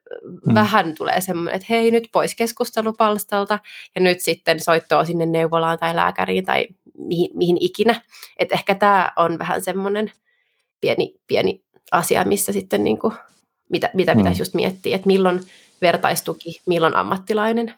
mm. 0.45 0.53
vähän 0.53 0.95
tulee 0.97 1.21
semmoinen, 1.21 1.55
että 1.55 1.67
hei 1.69 1.91
nyt 1.91 2.10
pois 2.12 2.36
keskustelupalstalta 2.36 3.60
ja 3.95 4.01
nyt 4.01 4.21
sitten 4.21 4.60
soittoa 4.60 5.05
sinne 5.05 5.25
neuvolaan 5.25 5.79
tai 5.79 5.95
lääkäriin 5.95 6.45
tai 6.45 6.67
mihin, 6.97 7.29
mihin 7.34 7.57
ikinä. 7.60 8.01
Että 8.38 8.55
ehkä 8.55 8.75
tämä 8.75 9.12
on 9.15 9.39
vähän 9.39 9.62
semmoinen 9.62 10.12
pieni, 10.81 11.15
pieni 11.27 11.63
asia, 11.91 12.23
missä 12.23 12.51
sitten 12.51 12.84
niin 12.84 12.99
kuin, 12.99 13.13
mitä, 13.69 13.89
mitä 13.93 14.15
pitäisi 14.15 14.39
mm. 14.39 14.41
just 14.41 14.53
miettiä, 14.53 14.95
että 14.95 15.07
milloin 15.07 15.41
vertaistuki, 15.81 16.62
milloin 16.65 16.95
ammattilainen. 16.95 17.73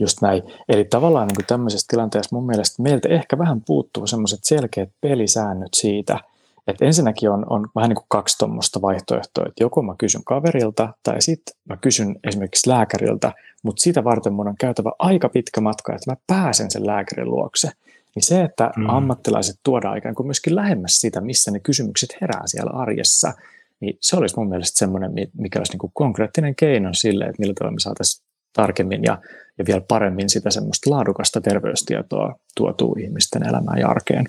Just 0.00 0.22
näin. 0.22 0.42
Eli 0.68 0.84
tavallaan 0.84 1.28
niin 1.28 1.36
kuin 1.36 1.46
tämmöisessä 1.46 1.86
tilanteessa 1.90 2.36
mun 2.36 2.46
mielestä 2.46 2.82
meiltä 2.82 3.08
ehkä 3.08 3.38
vähän 3.38 3.60
puuttuu 3.66 4.06
semmoiset 4.06 4.38
selkeät 4.42 4.90
pelisäännöt 5.00 5.74
siitä, 5.76 6.18
että 6.66 6.84
ensinnäkin 6.84 7.30
on, 7.30 7.46
on 7.50 7.68
vähän 7.74 7.88
niin 7.88 7.96
kuin 7.96 8.06
kaksi 8.08 8.38
tuommoista 8.38 8.82
vaihtoehtoa, 8.82 9.44
että 9.46 9.64
joko 9.64 9.82
mä 9.82 9.94
kysyn 9.98 10.24
kaverilta 10.24 10.94
tai 11.02 11.22
sitten 11.22 11.56
mä 11.68 11.76
kysyn 11.76 12.16
esimerkiksi 12.24 12.70
lääkäriltä, 12.70 13.32
mutta 13.62 13.80
sitä 13.80 14.04
varten 14.04 14.32
mun 14.32 14.48
on 14.48 14.56
käytävä 14.60 14.92
aika 14.98 15.28
pitkä 15.28 15.60
matka, 15.60 15.94
että 15.94 16.10
mä 16.10 16.16
pääsen 16.26 16.70
sen 16.70 16.86
lääkärin 16.86 17.30
luokse. 17.30 17.70
Niin 18.14 18.22
se, 18.22 18.42
että 18.42 18.70
mm. 18.76 18.88
ammattilaiset 18.88 19.56
tuodaan 19.62 19.98
ikään 19.98 20.14
kuin 20.14 20.26
myöskin 20.26 20.56
lähemmäs 20.56 21.00
sitä, 21.00 21.20
missä 21.20 21.50
ne 21.50 21.60
kysymykset 21.60 22.16
herää 22.20 22.42
siellä 22.46 22.70
arjessa, 22.80 23.32
niin 23.80 23.98
se 24.00 24.16
olisi 24.16 24.36
mun 24.36 24.48
mielestä 24.48 24.78
semmoinen, 24.78 25.12
mikä 25.38 25.58
olisi 25.60 25.72
niin 25.72 25.78
kuin 25.78 25.92
konkreettinen 25.94 26.54
keino 26.54 26.90
sille, 26.92 27.24
että 27.24 27.36
millä 27.38 27.54
tavalla 27.54 27.74
me 27.74 27.80
saataisiin 27.80 28.26
tarkemmin 28.52 29.04
ja, 29.04 29.18
ja 29.58 29.66
vielä 29.66 29.80
paremmin 29.80 30.30
sitä 30.30 30.50
semmoista 30.50 30.90
laadukasta 30.90 31.40
terveystietoa 31.40 32.34
tuotuu 32.56 32.96
ihmisten 33.00 33.48
elämään 33.48 33.78
ja 33.78 33.88
arkeen. 33.88 34.24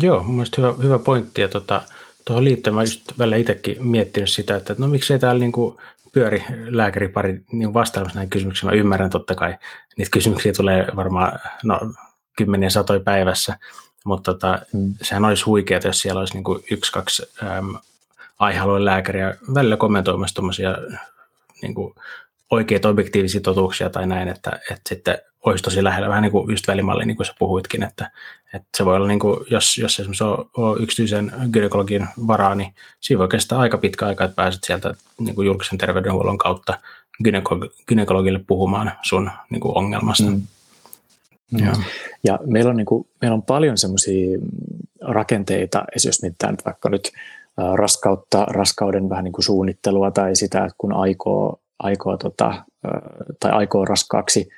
Joo, 0.00 0.22
mun 0.22 0.34
mielestä 0.34 0.62
hyvä, 0.62 0.74
hyvä 0.82 0.98
pointti. 0.98 1.40
Ja 1.40 1.48
tota, 1.48 1.82
tuohon 2.24 2.44
liittyen 2.44 2.74
mä 2.74 2.82
just 2.82 3.18
välillä 3.18 3.36
itsekin 3.36 3.86
miettinyt 3.86 4.30
sitä, 4.30 4.56
että 4.56 4.74
no 4.78 4.88
miksei 4.88 5.18
täällä 5.18 5.40
niinku 5.40 5.80
pyöri 6.12 6.44
lääkäripari 6.68 7.40
niin 7.52 7.74
vastaamassa 7.74 8.18
näihin 8.18 8.30
kysymyksiin. 8.30 8.70
Mä 8.70 8.76
ymmärrän 8.76 9.10
totta 9.10 9.34
kai, 9.34 9.54
niitä 9.96 10.10
kysymyksiä 10.10 10.52
tulee 10.52 10.86
varmaan 10.96 11.38
no, 11.64 11.80
kymmeniä 12.36 12.70
satoja 12.70 13.00
päivässä, 13.00 13.58
mutta 14.04 14.32
tota, 14.32 14.58
mm. 14.72 14.94
sehän 15.02 15.24
olisi 15.24 15.44
huikeaa, 15.44 15.80
jos 15.84 16.00
siellä 16.00 16.20
olisi 16.20 16.34
niinku 16.34 16.60
yksi, 16.70 16.92
kaksi 16.92 17.22
äm, 17.42 17.74
aihealueen 18.38 18.84
lääkäriä 18.84 19.34
välillä 19.54 19.76
kommentoimassa 19.76 20.34
tuommoisia 20.34 20.76
niin 21.62 21.74
oikeita 22.50 22.88
objektiivisia 22.88 23.40
totuuksia 23.40 23.90
tai 23.90 24.06
näin, 24.06 24.28
että, 24.28 24.50
että 24.70 24.88
sitten 24.88 25.18
olisi 25.44 25.64
tosi 25.64 25.84
lähellä, 25.84 26.08
vähän 26.08 26.22
niin 26.22 26.32
kuin 26.32 26.50
just 26.50 26.68
välimalli, 26.68 27.04
niin 27.04 27.16
kuin 27.16 27.26
sä 27.26 27.34
puhuitkin, 27.38 27.82
että, 27.82 28.10
että 28.54 28.68
se 28.76 28.84
voi 28.84 28.96
olla, 28.96 29.08
niin 29.08 29.20
kuin, 29.20 29.40
jos, 29.50 29.78
jos 29.78 30.00
esimerkiksi 30.00 30.24
on, 30.24 30.50
on 30.56 30.82
yksityisen 30.82 31.32
gynekologin 31.52 32.06
varaa, 32.26 32.54
niin 32.54 32.74
siinä 33.00 33.18
voi 33.18 33.28
kestää 33.28 33.58
aika 33.58 33.78
pitkä 33.78 34.06
aika, 34.06 34.24
että 34.24 34.34
pääset 34.34 34.64
sieltä 34.64 34.94
niin 35.20 35.34
kuin 35.34 35.46
julkisen 35.46 35.78
terveydenhuollon 35.78 36.38
kautta 36.38 36.78
gynekologille 37.88 38.40
puhumaan 38.46 38.92
sun 39.02 39.30
niin 39.50 39.60
kuin 39.60 39.76
ongelmasta. 39.76 40.30
Mm. 40.30 40.42
Mm. 41.52 41.66
Ja. 41.66 41.72
ja 42.24 42.38
meillä 42.46 42.70
on, 42.70 42.76
niin 42.76 42.86
kuin, 42.86 43.08
meillä 43.20 43.34
on 43.34 43.42
paljon 43.42 43.78
semmoisia 43.78 44.38
rakenteita, 45.00 45.84
jos 46.04 46.22
mietitään 46.22 46.56
vaikka 46.64 46.88
nyt 46.88 47.12
raskautta, 47.74 48.44
raskauden 48.44 49.08
vähän 49.08 49.24
niin 49.24 49.32
kuin 49.32 49.44
suunnittelua 49.44 50.10
tai 50.10 50.36
sitä, 50.36 50.64
että 50.64 50.74
kun 50.78 50.92
aikoo 50.92 51.60
aikoo, 51.78 52.16
tota, 52.16 52.64
tai 53.40 53.52
aikoo 53.52 53.84
raskaaksi, 53.84 54.48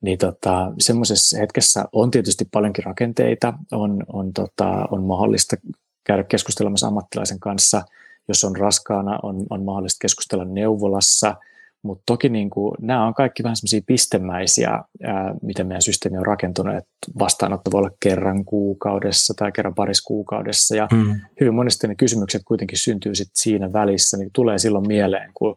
niin 0.00 0.18
tota, 0.18 0.72
semmoisessa 0.78 1.38
hetkessä 1.38 1.84
on 1.92 2.10
tietysti 2.10 2.44
paljonkin 2.52 2.84
rakenteita, 2.84 3.54
on, 3.72 4.04
on, 4.12 4.32
tota, 4.32 4.88
on 4.90 5.02
mahdollista 5.02 5.56
käydä 6.04 6.24
keskustelemassa 6.24 6.86
ammattilaisen 6.86 7.40
kanssa, 7.40 7.82
jos 8.28 8.44
on 8.44 8.56
raskaana, 8.56 9.18
on, 9.22 9.46
on 9.50 9.64
mahdollista 9.64 10.02
keskustella 10.02 10.44
neuvolassa, 10.44 11.36
mutta 11.82 12.02
toki 12.06 12.28
niin 12.28 12.50
kuin, 12.50 12.74
nämä 12.80 13.06
on 13.06 13.14
kaikki 13.14 13.42
vähän 13.42 13.56
semmoisia 13.56 13.80
pistemäisiä, 13.86 14.70
ää, 14.70 15.34
miten 15.42 15.66
meidän 15.66 15.82
systeemi 15.82 16.18
on 16.18 16.26
rakentunut, 16.26 16.76
että 16.76 16.90
vastaanotto 17.18 17.70
voi 17.72 17.78
olla 17.78 17.90
kerran 18.00 18.44
kuukaudessa 18.44 19.34
tai 19.36 19.52
kerran 19.52 19.74
parissa 19.74 20.06
kuukaudessa, 20.06 20.76
ja 20.76 20.88
mm. 20.92 21.20
hyvin 21.40 21.54
monesti 21.54 21.88
ne 21.88 21.94
kysymykset 21.94 22.42
kuitenkin 22.44 22.78
syntyy 22.78 23.14
sit 23.14 23.30
siinä 23.34 23.72
välissä, 23.72 24.16
niin 24.16 24.30
tulee 24.32 24.58
silloin 24.58 24.86
mieleen, 24.86 25.30
kun 25.34 25.56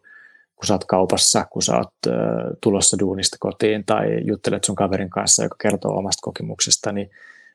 kun 0.64 0.68
sä 0.68 0.74
oot 0.74 0.86
kaupassa, 0.86 1.46
kun 1.46 1.62
sä 1.62 1.78
oot 1.78 1.94
äh, 2.08 2.14
tulossa 2.62 3.00
duunista 3.00 3.38
kotiin 3.40 3.84
tai 3.86 4.06
juttelet 4.26 4.64
sun 4.64 4.76
kaverin 4.76 5.10
kanssa, 5.10 5.44
joka 5.44 5.56
kertoo 5.62 5.98
omasta 5.98 6.22
kokemuksesta, 6.22 6.92
niin 6.92 7.10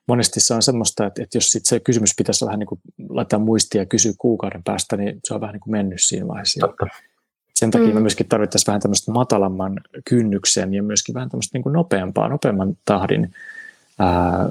monesti 0.07 0.39
se 0.39 0.53
on 0.53 0.61
semmoista, 0.61 1.05
että, 1.05 1.23
että 1.23 1.37
jos 1.37 1.51
sit 1.51 1.65
se 1.65 1.79
kysymys 1.79 2.13
pitäisi 2.17 2.45
vähän 2.45 2.59
niin 2.59 2.67
kuin 2.67 2.81
laittaa 3.09 3.39
muistia 3.39 3.81
ja 3.81 3.85
kysyä 3.85 4.13
kuukauden 4.17 4.63
päästä, 4.63 4.97
niin 4.97 5.19
se 5.23 5.33
on 5.33 5.41
vähän 5.41 5.53
niin 5.53 5.61
kuin 5.61 5.71
mennyt 5.71 6.01
siinä 6.01 6.27
vaiheessa. 6.27 6.67
Totta. 6.67 6.87
Sen 7.55 7.71
takia 7.71 7.87
mm. 7.87 7.93
me 7.93 8.01
myöskin 8.01 8.27
tarvittaisiin 8.29 8.67
vähän 8.67 8.81
tämmöistä 8.81 9.11
matalamman 9.11 9.79
kynnyksen 10.09 10.73
ja 10.73 10.83
myöskin 10.83 11.15
vähän 11.15 11.29
tämmöistä 11.29 11.57
niin 11.57 11.63
kuin 11.63 11.73
nopeampaa, 11.73 12.29
nopeamman 12.29 12.77
tahdin 12.85 13.31
ää, 13.99 14.49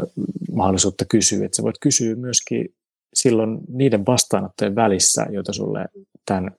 mahdollisuutta 0.52 1.04
kysyä. 1.04 1.46
Että 1.46 1.56
sä 1.56 1.62
voit 1.62 1.78
kysyä 1.80 2.14
myöskin 2.14 2.74
silloin 3.14 3.58
niiden 3.68 4.06
vastaanottojen 4.06 4.74
välissä, 4.74 5.26
joita 5.30 5.52
sulle 5.52 5.84
tämän 6.26 6.50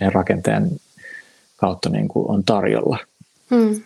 meidän 0.00 0.14
rakenteen 0.14 0.70
kautta 1.62 1.88
niin 1.88 2.08
kuin 2.08 2.30
on 2.30 2.44
tarjolla. 2.44 2.98
Hmm. 3.50 3.82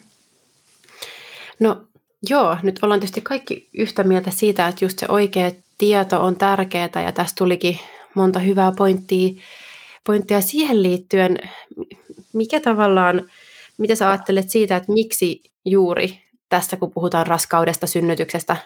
No 1.61 1.83
joo, 2.31 2.57
nyt 2.63 2.79
ollaan 2.83 3.01
tietysti 3.01 3.21
kaikki 3.21 3.69
yhtä 3.75 4.05
mieltä 4.05 4.31
siitä, 4.31 4.69
että 4.69 4.85
just 4.85 4.99
se 4.99 5.07
oikea 5.09 5.53
tieto 5.79 6.25
on 6.25 6.37
tärkeää 6.37 7.03
ja 7.05 7.13
tästä 7.13 7.35
tulikin 7.39 7.79
monta 8.15 8.39
hyvää 8.39 8.73
pointtia, 8.73 9.43
pointtia 10.07 10.41
siihen 10.41 10.83
liittyen. 10.83 11.39
Mikä 12.33 12.61
tavallaan, 12.61 13.31
mitä 13.79 13.95
sä 13.95 14.11
ajattelet 14.11 14.51
siitä, 14.51 14.77
että 14.77 14.93
miksi 14.93 15.43
juuri 15.65 16.19
tässä, 16.49 16.77
kun 16.77 16.93
puhutaan 16.93 17.27
raskaudesta, 17.27 17.87
synnytyksestä, 17.87 18.57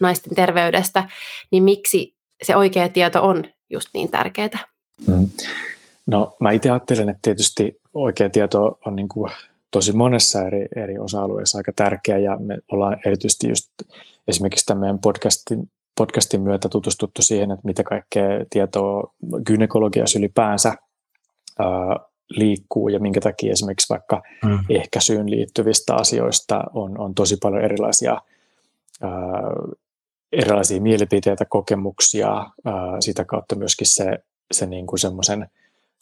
naisten 0.00 0.34
terveydestä, 0.34 1.08
niin 1.50 1.62
miksi 1.62 2.14
se 2.42 2.56
oikea 2.56 2.88
tieto 2.88 3.22
on 3.22 3.44
just 3.70 3.88
niin 3.94 4.10
tärkeää? 4.10 4.64
Mm. 5.06 5.28
No 6.10 6.36
mä 6.40 6.50
itse 6.50 6.70
ajattelen, 6.70 7.08
että 7.08 7.20
tietysti 7.22 7.80
oikea 7.94 8.30
tieto 8.30 8.78
on 8.86 8.96
niin 8.96 9.08
kuin 9.08 9.30
tosi 9.70 9.92
monessa 9.92 10.46
eri, 10.46 10.68
eri 10.76 10.98
osa-alueessa 10.98 11.58
aika 11.58 11.72
tärkeä 11.76 12.18
ja 12.18 12.36
me 12.36 12.58
ollaan 12.72 12.96
erityisesti 13.06 13.48
just 13.48 13.68
esimerkiksi 14.28 14.66
tämän 14.66 14.80
meidän 14.80 14.98
podcastin, 14.98 15.70
podcastin 15.98 16.40
myötä 16.40 16.68
tutustuttu 16.68 17.22
siihen, 17.22 17.50
että 17.50 17.66
mitä 17.66 17.82
kaikkea 17.82 18.24
tietoa 18.50 19.14
gynekologiassa 19.46 20.18
ylipäänsä 20.18 20.74
ää, 21.58 21.68
liikkuu 22.30 22.88
ja 22.88 23.00
minkä 23.00 23.20
takia 23.20 23.52
esimerkiksi 23.52 23.88
vaikka 23.88 24.22
mm. 24.44 24.58
ehkäisyyn 24.68 25.30
liittyvistä 25.30 25.94
asioista 25.94 26.64
on, 26.74 26.98
on 26.98 27.14
tosi 27.14 27.36
paljon 27.42 27.64
erilaisia, 27.64 28.20
ää, 29.02 29.10
erilaisia 30.32 30.80
mielipiteitä, 30.80 31.44
kokemuksia, 31.44 32.30
ää, 32.64 33.00
sitä 33.00 33.24
kautta 33.24 33.56
myöskin 33.56 33.86
se, 33.86 34.18
se 34.52 34.66
niin 34.66 34.86
kuin 34.86 34.98
semmoisen 34.98 35.50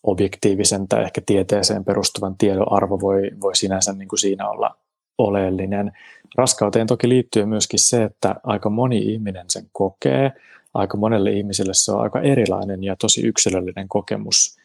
objektiivisen 0.03 0.89
tai 0.89 1.03
ehkä 1.03 1.21
tieteeseen 1.27 1.85
perustuvan 1.85 2.37
tiedon 2.39 2.73
arvo 2.73 3.01
voi, 3.01 3.31
voi 3.41 3.57
sinänsä 3.57 3.93
niin 3.93 4.09
kuin 4.09 4.19
siinä 4.19 4.49
olla 4.49 4.77
oleellinen. 5.19 5.93
Raskauteen 6.37 6.87
toki 6.87 7.09
liittyy 7.09 7.45
myöskin 7.45 7.81
se, 7.81 8.05
että 8.05 8.35
aika 8.43 8.71
moni 8.71 8.99
ihminen 8.99 9.47
sen 9.49 9.67
kokee. 9.73 10.33
Aika 10.75 10.97
monelle 10.97 11.33
ihmiselle 11.33 11.75
se 11.75 11.93
on 11.93 12.01
aika 12.01 12.21
erilainen 12.21 12.85
ja 12.85 12.97
tosi 12.97 13.27
yksilöllinen 13.27 13.89
kokemus. 13.89 14.59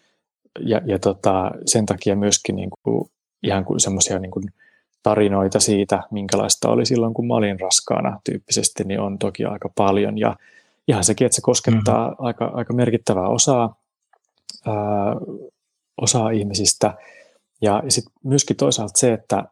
Ja, 0.60 0.82
ja 0.86 1.00
tota, 1.00 1.52
sen 1.66 1.86
takia 1.86 2.16
myöskin 2.16 2.56
niin 2.56 2.70
kuin, 2.84 3.10
ihan 3.44 3.66
kuin 3.66 3.80
semmoisia 3.80 4.20
niin 4.20 4.32
kuin 4.32 4.46
tarinoita 5.04 5.60
siitä, 5.60 6.04
minkälaista 6.12 6.70
oli 6.70 6.86
silloin, 6.86 7.14
kun 7.14 7.28
mä 7.28 7.34
olin 7.36 7.60
raskaana 7.60 8.20
tyyppisesti, 8.24 8.84
niin 8.84 9.00
on 9.00 9.20
toki 9.20 9.46
aika 9.46 9.70
paljon. 9.76 10.18
Ja 10.18 10.36
ihan 10.88 11.04
sekin, 11.04 11.26
että 11.26 11.36
se 11.36 11.42
koskettaa 11.42 12.08
mm-hmm. 12.08 12.26
aika, 12.26 12.46
aika 12.46 12.74
merkittävää 12.74 13.28
osaa, 13.28 13.76
ää, 14.66 14.76
osaa 16.02 16.30
ihmisistä. 16.30 16.94
Ja 17.62 17.84
sitten 17.90 18.14
myöskin 18.24 18.58
toisaalta 18.58 19.00
se, 19.00 19.14
että 19.14 19.44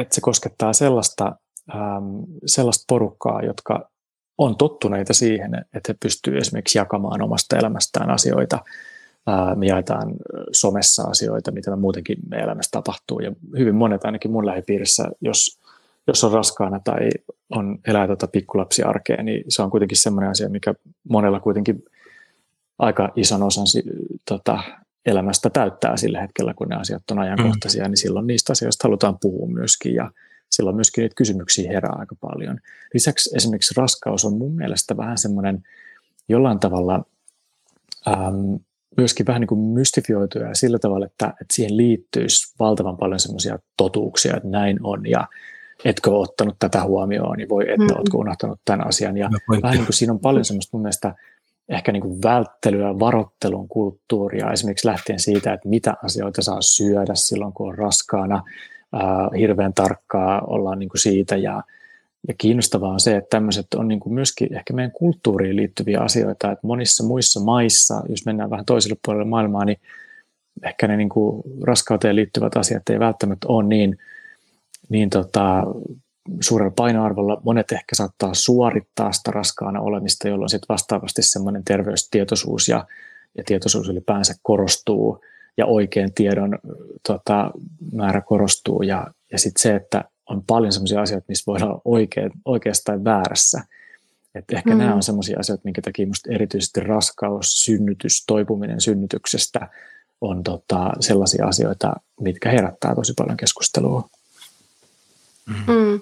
että 0.00 0.14
se 0.14 0.20
koskettaa 0.20 0.72
sellaista, 0.72 1.36
ähm, 1.74 2.22
sellaista 2.46 2.84
porukkaa, 2.88 3.42
jotka 3.42 3.90
on 4.38 4.56
tottuneita 4.56 5.14
siihen, 5.14 5.54
että 5.54 5.92
he 5.92 5.96
pystyvät 6.02 6.38
esimerkiksi 6.38 6.78
jakamaan 6.78 7.22
omasta 7.22 7.58
elämästään 7.58 8.10
asioita. 8.10 8.58
Äh, 9.28 9.56
me 9.56 9.66
jaetaan 9.66 10.14
somessa 10.52 11.02
asioita, 11.02 11.52
mitä 11.52 11.70
me 11.70 11.76
muutenkin 11.76 12.18
meidän 12.30 12.44
elämässä 12.44 12.70
tapahtuu. 12.70 13.20
Ja 13.20 13.32
hyvin 13.58 13.74
monet 13.74 14.04
ainakin 14.04 14.30
mun 14.30 14.46
lähipiirissä, 14.46 15.08
jos, 15.20 15.60
jos 16.06 16.24
on 16.24 16.32
raskaana 16.32 16.80
tai 16.84 17.08
on 17.50 17.78
elää 17.86 18.06
tuota 18.06 18.26
pikkulapsiarkea, 18.26 19.22
niin 19.22 19.44
se 19.48 19.62
on 19.62 19.70
kuitenkin 19.70 19.98
sellainen 19.98 20.30
asia, 20.30 20.48
mikä 20.48 20.74
monella 21.08 21.40
kuitenkin 21.40 21.82
aika 22.84 23.12
ison 23.16 23.42
osan 23.42 23.66
tota, 24.28 24.58
elämästä 25.06 25.50
täyttää 25.50 25.96
sillä 25.96 26.20
hetkellä, 26.20 26.54
kun 26.54 26.68
ne 26.68 26.76
asiat 26.76 27.10
on 27.10 27.18
ajankohtaisia, 27.18 27.84
mm. 27.84 27.90
niin 27.90 27.96
silloin 27.96 28.26
niistä 28.26 28.52
asioista 28.52 28.88
halutaan 28.88 29.18
puhua 29.20 29.48
myöskin 29.48 29.94
ja 29.94 30.10
silloin 30.50 30.76
myöskin 30.76 31.02
niitä 31.02 31.14
kysymyksiä 31.14 31.72
herää 31.72 31.92
aika 31.98 32.14
paljon. 32.20 32.58
Lisäksi 32.94 33.36
esimerkiksi 33.36 33.74
raskaus 33.76 34.24
on 34.24 34.38
mun 34.38 34.54
mielestä 34.54 34.96
vähän 34.96 35.18
semmoinen 35.18 35.62
jollain 36.28 36.60
tavalla 36.60 37.04
ähm, 38.08 38.54
myöskin 38.96 39.26
vähän 39.26 39.40
niin 39.40 39.48
kuin 39.48 39.60
mystifioitu 39.60 40.38
ja 40.38 40.54
sillä 40.54 40.78
tavalla, 40.78 41.06
että, 41.06 41.26
että 41.26 41.54
siihen 41.54 41.76
liittyisi 41.76 42.54
valtavan 42.58 42.96
paljon 42.96 43.20
semmoisia 43.20 43.58
totuuksia, 43.76 44.36
että 44.36 44.48
näin 44.48 44.78
on 44.82 45.06
ja 45.06 45.28
etkö 45.84 46.10
ole 46.10 46.18
ottanut 46.18 46.56
tätä 46.58 46.82
huomioon, 46.82 47.36
niin 47.36 47.48
voi, 47.48 47.64
että 47.70 47.84
mm. 47.84 47.96
oletko 47.96 48.18
unohtanut 48.18 48.60
tämän 48.64 48.86
asian. 48.86 49.16
Ja 49.16 49.28
no, 49.28 49.38
vähän 49.62 49.76
niin 49.76 49.86
kuin 49.86 49.94
siinä 49.94 50.12
on 50.12 50.20
paljon 50.20 50.44
semmoista 50.44 50.76
mun 50.76 50.82
mielestä 50.82 51.14
ehkä 51.68 51.92
niin 51.92 52.02
kuin 52.02 52.22
välttelyä, 52.22 52.98
varottelun 52.98 53.68
kulttuuria, 53.68 54.52
esimerkiksi 54.52 54.88
lähtien 54.88 55.20
siitä, 55.20 55.52
että 55.52 55.68
mitä 55.68 55.94
asioita 56.04 56.42
saa 56.42 56.62
syödä 56.62 57.14
silloin, 57.14 57.52
kun 57.52 57.68
on 57.68 57.78
raskaana, 57.78 58.42
ää, 58.92 59.30
hirveän 59.38 59.74
tarkkaa 59.74 60.40
ollaan 60.40 60.78
niin 60.78 60.88
kuin 60.88 61.00
siitä 61.00 61.36
ja, 61.36 61.62
ja 62.28 62.34
kiinnostavaa 62.38 62.92
on 62.92 63.00
se, 63.00 63.16
että 63.16 63.30
tämmöiset 63.30 63.74
on 63.74 63.88
niin 63.88 64.00
kuin 64.00 64.14
myöskin 64.14 64.56
ehkä 64.56 64.74
meidän 64.74 64.92
kulttuuriin 64.92 65.56
liittyviä 65.56 66.00
asioita, 66.00 66.52
että 66.52 66.66
monissa 66.66 67.04
muissa 67.04 67.40
maissa, 67.40 68.02
jos 68.08 68.26
mennään 68.26 68.50
vähän 68.50 68.64
toiselle 68.64 68.96
puolelle 69.04 69.28
maailmaa, 69.28 69.64
niin 69.64 69.78
ehkä 70.62 70.88
ne 70.88 70.96
niin 70.96 71.08
kuin 71.08 71.42
raskauteen 71.62 72.16
liittyvät 72.16 72.56
asiat 72.56 72.88
ei 72.90 72.98
välttämättä 72.98 73.48
ole 73.48 73.64
niin, 73.64 73.98
niin 74.88 75.10
tota, 75.10 75.62
suurella 76.40 76.72
painoarvolla. 76.76 77.40
Monet 77.44 77.72
ehkä 77.72 77.94
saattaa 77.94 78.34
suorittaa 78.34 79.12
sitä 79.12 79.30
raskaana 79.30 79.80
olemista, 79.80 80.28
jolloin 80.28 80.48
sitten 80.48 80.68
vastaavasti 80.68 81.22
semmoinen 81.22 81.64
terveystietoisuus 81.64 82.68
ja, 82.68 82.86
ja 83.38 83.44
tietoisuus 83.46 83.88
ylipäänsä 83.88 84.34
korostuu 84.42 85.24
ja 85.56 85.66
oikean 85.66 86.12
tiedon 86.14 86.58
tota, 87.08 87.50
määrä 87.92 88.20
korostuu. 88.20 88.82
Ja, 88.82 89.06
ja 89.32 89.38
sitten 89.38 89.62
se, 89.62 89.74
että 89.74 90.04
on 90.30 90.42
paljon 90.46 90.72
semmoisia 90.72 91.00
asioita, 91.00 91.24
missä 91.28 91.44
voidaan 91.46 91.70
olla 91.70 91.82
oikea, 91.84 92.30
oikeassa 92.44 92.84
tai 92.84 93.04
väärässä. 93.04 93.60
Et 94.34 94.44
ehkä 94.52 94.70
mm. 94.70 94.78
nämä 94.78 94.94
on 94.94 95.02
semmoisia 95.02 95.40
asioita, 95.40 95.64
minkä 95.64 95.82
takia 95.82 96.06
minusta 96.06 96.32
erityisesti 96.32 96.80
raskaus, 96.80 97.64
synnytys, 97.64 98.24
toipuminen 98.26 98.80
synnytyksestä 98.80 99.68
on 100.20 100.42
tota, 100.42 100.92
sellaisia 101.00 101.46
asioita, 101.46 101.92
mitkä 102.20 102.50
herättää 102.50 102.94
tosi 102.94 103.12
paljon 103.16 103.36
keskustelua. 103.36 104.08
Mm-hmm. 105.48 105.74
Mm. 105.74 106.00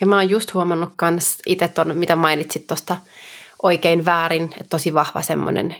Ja 0.00 0.06
mä 0.06 0.16
oon 0.16 0.30
just 0.30 0.54
huomannut 0.54 0.92
kans 0.96 1.38
itse 1.46 1.68
ton, 1.68 1.96
mitä 1.96 2.16
mainitsit 2.16 2.66
tuosta 2.66 2.96
oikein 3.62 4.04
väärin, 4.04 4.44
että 4.44 4.64
tosi 4.68 4.94
vahva 4.94 5.22
semmoinen 5.22 5.76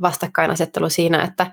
vastakkainasettelu 0.00 0.88
siinä, 0.88 1.22
että 1.22 1.50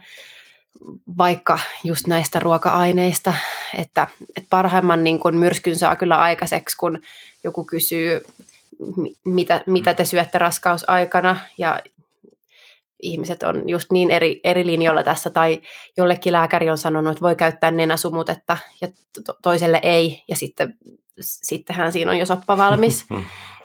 vaikka 1.17 1.59
just 1.83 2.07
näistä 2.07 2.39
ruoka-aineista, 2.39 3.33
että, 3.77 4.07
että 4.35 4.47
parhaimman 4.49 5.03
niin 5.03 5.19
kun 5.19 5.37
myrskyn 5.37 5.75
saa 5.75 5.95
kyllä 5.95 6.17
aikaiseksi, 6.17 6.77
kun 6.77 7.01
joku 7.43 7.63
kysyy, 7.63 8.21
mitä, 9.23 9.61
mitä 9.65 9.93
te 9.93 10.05
syötte 10.05 10.37
raskausaikana, 10.37 11.37
ja 11.57 11.79
ihmiset 13.03 13.43
on 13.43 13.69
just 13.69 13.91
niin 13.91 14.11
eri, 14.11 14.39
eri 14.43 14.65
linjoilla 14.65 15.03
tässä, 15.03 15.29
tai 15.29 15.61
jollekin 15.97 16.33
lääkäri 16.33 16.69
on 16.69 16.77
sanonut, 16.77 17.11
että 17.11 17.21
voi 17.21 17.35
käyttää 17.35 17.71
nenäsumutetta 17.71 18.57
ja 18.81 18.87
to- 19.25 19.37
toiselle 19.41 19.79
ei, 19.83 20.23
ja 20.27 20.35
sitten, 20.35 20.77
sittenhän 21.19 21.91
siinä 21.91 22.11
on 22.11 22.17
jo 22.17 22.25
soppa 22.25 22.57
valmis. 22.57 23.05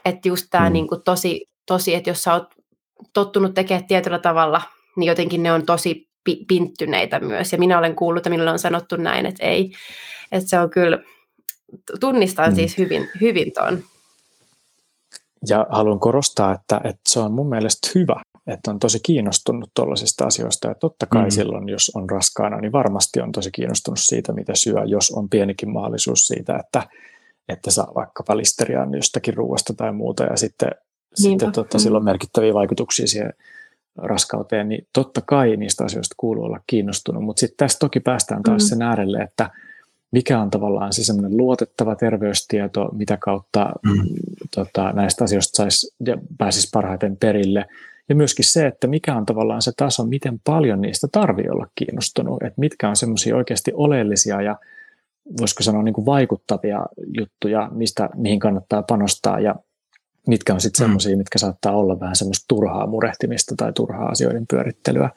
että 0.05 0.27
just 0.27 0.47
tämä 0.49 0.69
mm. 0.69 0.73
niin 0.73 0.87
kuin 0.87 1.01
tosi, 1.01 1.49
tosi, 1.65 1.95
että 1.95 2.09
jos 2.09 2.23
sä 2.23 2.33
oot 2.33 2.47
tottunut 3.13 3.53
tekemään 3.53 3.87
tietyllä 3.87 4.19
tavalla, 4.19 4.61
niin 4.97 5.07
jotenkin 5.07 5.43
ne 5.43 5.51
on 5.51 5.65
tosi 5.65 6.09
pi- 6.23 6.45
pinttyneitä 6.47 7.19
myös, 7.19 7.51
ja 7.51 7.57
minä 7.57 7.77
olen 7.77 7.95
kuullut, 7.95 8.19
että 8.19 8.29
minulle 8.29 8.51
on 8.51 8.59
sanottu 8.59 8.95
näin, 8.95 9.25
että 9.25 9.45
ei, 9.45 9.71
että 10.31 10.49
se 10.49 10.59
on 10.59 10.69
kyllä, 10.69 10.99
tunnistan 11.99 12.49
mm. 12.49 12.55
siis 12.55 12.77
hyvin, 12.77 13.09
hyvin 13.21 13.51
tuon. 13.53 13.83
Ja 15.49 15.67
haluan 15.69 15.99
korostaa, 15.99 16.53
että, 16.53 16.81
että 16.83 17.01
se 17.07 17.19
on 17.19 17.31
mun 17.31 17.49
mielestä 17.49 17.89
hyvä, 17.95 18.21
että 18.49 18.71
on 18.71 18.79
tosi 18.79 18.99
kiinnostunut 19.03 19.71
tuollaisista 19.73 20.25
asioista. 20.25 20.67
Ja 20.67 20.75
totta 20.75 21.05
kai 21.05 21.23
mm. 21.23 21.31
silloin, 21.31 21.69
jos 21.69 21.91
on 21.95 22.09
raskaana, 22.09 22.61
niin 22.61 22.71
varmasti 22.71 23.21
on 23.21 23.31
tosi 23.31 23.51
kiinnostunut 23.51 23.99
siitä, 24.01 24.33
mitä 24.33 24.55
syö, 24.55 24.83
jos 24.85 25.11
on 25.11 25.29
pienikin 25.29 25.69
mahdollisuus 25.69 26.27
siitä, 26.27 26.57
että, 26.57 26.83
että 27.49 27.71
saa 27.71 27.91
vaikka 27.95 28.37
listeriaan 28.37 28.93
jostakin 28.93 29.33
ruoasta 29.33 29.73
tai 29.73 29.91
muuta. 29.91 30.23
Ja 30.23 30.37
sitten, 30.37 30.69
sitten 31.15 31.51
totta, 31.51 31.77
mm. 31.77 31.81
sillä 31.81 31.97
on 31.97 32.03
merkittäviä 32.03 32.53
vaikutuksia 32.53 33.07
siihen 33.07 33.33
raskauteen, 33.97 34.69
niin 34.69 34.87
totta 34.93 35.21
kai 35.21 35.57
niistä 35.57 35.83
asioista 35.83 36.15
kuuluu 36.17 36.43
olla 36.43 36.59
kiinnostunut. 36.67 37.23
Mutta 37.23 37.39
sitten 37.39 37.57
tässä 37.57 37.79
toki 37.79 37.99
päästään 37.99 38.43
taas 38.43 38.63
mm. 38.63 38.67
sen 38.67 38.81
äärelle, 38.81 39.17
että 39.17 39.49
mikä 40.11 40.41
on 40.41 40.49
tavallaan 40.49 40.93
se 40.93 41.03
semmoinen 41.03 41.37
luotettava 41.37 41.95
terveystieto, 41.95 42.89
mitä 42.91 43.17
kautta 43.17 43.71
mm. 43.83 44.05
tota, 44.55 44.91
näistä 44.91 45.23
asioista 45.23 45.57
saisi 45.57 45.95
ja 46.05 46.17
pääsisi 46.37 46.69
parhaiten 46.73 47.17
perille– 47.17 47.65
ja 48.09 48.15
myöskin 48.15 48.45
se, 48.45 48.67
että 48.67 48.87
mikä 48.87 49.15
on 49.15 49.25
tavallaan 49.25 49.61
se 49.61 49.71
taso, 49.77 50.05
miten 50.05 50.39
paljon 50.43 50.81
niistä 50.81 51.07
tarvii 51.11 51.49
olla 51.49 51.67
kiinnostunut, 51.75 52.43
että 52.43 52.59
mitkä 52.59 52.89
on 52.89 52.95
semmoisia 52.95 53.35
oikeasti 53.35 53.71
oleellisia 53.73 54.41
ja 54.41 54.55
voisiko 55.39 55.63
sanoa 55.63 55.83
niin 55.83 55.93
kuin 55.93 56.05
vaikuttavia 56.05 56.85
juttuja, 57.17 57.69
mistä, 57.71 58.09
mihin 58.15 58.39
kannattaa 58.39 58.83
panostaa 58.83 59.39
ja 59.39 59.55
mitkä 60.27 60.53
on 60.53 60.61
sitten 60.61 60.81
mm. 60.81 60.83
semmoisia, 60.85 61.17
mitkä 61.17 61.39
saattaa 61.39 61.75
olla 61.75 61.99
vähän 61.99 62.15
semmoista 62.15 62.45
turhaa 62.47 62.87
murehtimista 62.87 63.55
tai 63.57 63.73
turhaa 63.73 64.09
asioiden 64.09 64.47
pyörittelyä. 64.47 65.09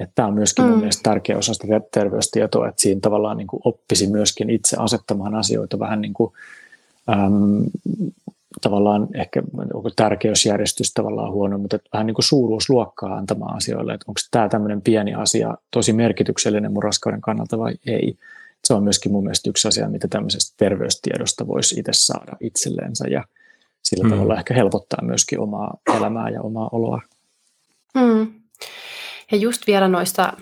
Että 0.00 0.12
tämä 0.14 0.28
on 0.28 0.34
myöskin 0.34 0.64
mm. 0.64 0.70
mun 0.70 0.78
mielestä 0.78 1.02
tärkeä 1.02 1.38
osa 1.38 1.54
sitä 1.54 1.80
terveystietoa, 1.94 2.68
että 2.68 2.82
siinä 2.82 3.00
tavallaan 3.00 3.36
niin 3.36 3.46
kuin 3.46 3.60
oppisi 3.64 4.10
myöskin 4.10 4.50
itse 4.50 4.76
asettamaan 4.78 5.34
asioita 5.34 5.78
vähän 5.78 6.00
niin 6.00 6.14
kuin, 6.14 6.32
äm, 7.08 7.64
tavallaan 8.60 9.08
ehkä 9.14 9.42
onko 9.74 9.90
tärkeysjärjestys 9.96 10.94
tavallaan 10.94 11.32
huono, 11.32 11.58
mutta 11.58 11.78
vähän 11.92 12.06
niin 12.06 12.14
kuin 12.14 12.24
suuruusluokkaa 12.24 13.14
antamaan 13.14 13.56
asioille, 13.56 13.94
että 13.94 14.04
onko 14.08 14.20
tämä 14.30 14.48
tämmöinen 14.48 14.82
pieni 14.82 15.14
asia 15.14 15.54
tosi 15.70 15.92
merkityksellinen 15.92 16.72
mun 16.72 16.82
raskauden 16.82 17.20
kannalta 17.20 17.58
vai 17.58 17.74
ei. 17.86 18.18
Se 18.64 18.70
se 18.70 18.74
on 18.74 18.82
myöskin 18.82 19.12
mun 19.12 19.24
mielestä 19.24 19.50
yksi 19.50 19.68
asia, 19.68 19.88
mitä 19.88 20.08
tämmöisestä 20.08 20.54
terveystiedosta 20.56 21.46
voisi 21.46 21.80
itse 21.80 21.92
saada 21.92 22.36
itselleensä 22.40 23.08
ja 23.08 23.24
sillä 23.82 24.04
mm. 24.04 24.10
tavalla 24.10 24.36
ehkä 24.36 24.54
helpottaa 24.54 25.04
myöskin 25.04 25.40
omaa 25.40 25.76
elämää 25.96 26.28
ja 26.28 26.42
omaa 26.42 26.68
oloa. 26.72 27.02
Mm. 27.94 28.32
Ja 29.32 29.38
just 29.38 29.66
vielä 29.66 29.88
noista 29.88 30.32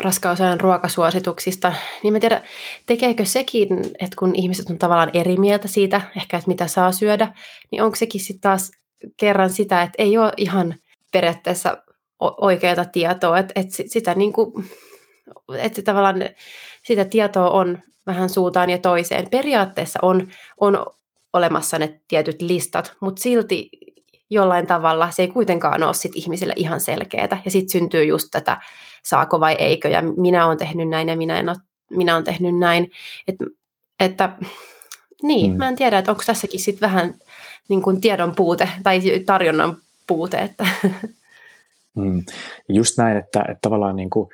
raskausajan 0.00 0.60
ruokasuosituksista, 0.60 1.72
niin 2.02 2.12
mä 2.12 2.20
tiedän, 2.20 2.42
tekeekö 2.86 3.24
sekin, 3.24 3.68
että 3.80 4.16
kun 4.18 4.34
ihmiset 4.34 4.70
on 4.70 4.78
tavallaan 4.78 5.10
eri 5.14 5.36
mieltä 5.36 5.68
siitä, 5.68 6.00
ehkä 6.16 6.36
että 6.36 6.48
mitä 6.48 6.66
saa 6.66 6.92
syödä, 6.92 7.32
niin 7.70 7.82
onko 7.82 7.96
sekin 7.96 8.20
sitten 8.20 8.40
taas 8.40 8.70
kerran 9.16 9.50
sitä, 9.50 9.82
että 9.82 10.02
ei 10.02 10.18
ole 10.18 10.32
ihan 10.36 10.74
periaatteessa 11.12 11.82
oikeaa 12.20 12.84
tietoa, 12.84 13.38
että, 13.38 13.52
että 13.56 13.74
sitä 13.86 14.14
niin 14.14 14.32
kuin, 14.32 14.70
että 15.58 15.82
tavallaan 15.82 16.16
sitä 16.82 17.04
tietoa 17.04 17.50
on 17.50 17.78
vähän 18.06 18.28
suuntaan 18.28 18.70
ja 18.70 18.78
toiseen. 18.78 19.30
Periaatteessa 19.30 19.98
on, 20.02 20.28
on 20.60 20.86
olemassa 21.32 21.78
ne 21.78 22.00
tietyt 22.08 22.42
listat, 22.42 22.92
mutta 23.00 23.22
silti 23.22 23.70
jollain 24.30 24.66
tavalla 24.66 25.10
se 25.10 25.22
ei 25.22 25.28
kuitenkaan 25.28 25.82
ole 25.82 25.94
sit 25.94 26.12
ihmisille 26.14 26.52
ihan 26.56 26.80
selkeää. 26.80 27.42
Ja 27.44 27.50
sitten 27.50 27.70
syntyy 27.70 28.04
just 28.04 28.28
tätä 28.30 28.60
saako 29.04 29.40
vai 29.40 29.54
eikö, 29.54 29.88
ja 29.88 30.02
minä 30.02 30.46
olen 30.46 30.58
tehnyt 30.58 30.88
näin 30.88 31.08
ja 31.08 31.16
minä 31.16 31.38
en 31.38 31.48
ole, 31.48 31.56
minä 31.90 32.14
olen 32.14 32.24
tehnyt 32.24 32.58
näin. 32.58 32.90
Et, 33.28 33.36
että 34.00 34.30
niin, 35.22 35.50
mm. 35.50 35.56
mä 35.56 35.68
en 35.68 35.76
tiedä, 35.76 35.98
että 35.98 36.10
onko 36.10 36.22
tässäkin 36.26 36.60
sitten 36.60 36.90
vähän 36.90 37.14
niin 37.68 37.82
kuin 37.82 38.00
tiedon 38.00 38.34
puute 38.34 38.68
tai 38.82 39.00
tarjonnan 39.26 39.76
puute. 40.06 40.36
Että. 40.38 40.66
Mm. 41.96 42.24
Just 42.68 42.98
näin, 42.98 43.16
että, 43.16 43.40
että 43.40 43.58
tavallaan 43.62 43.96
niin 43.96 44.10
kuin 44.10 44.28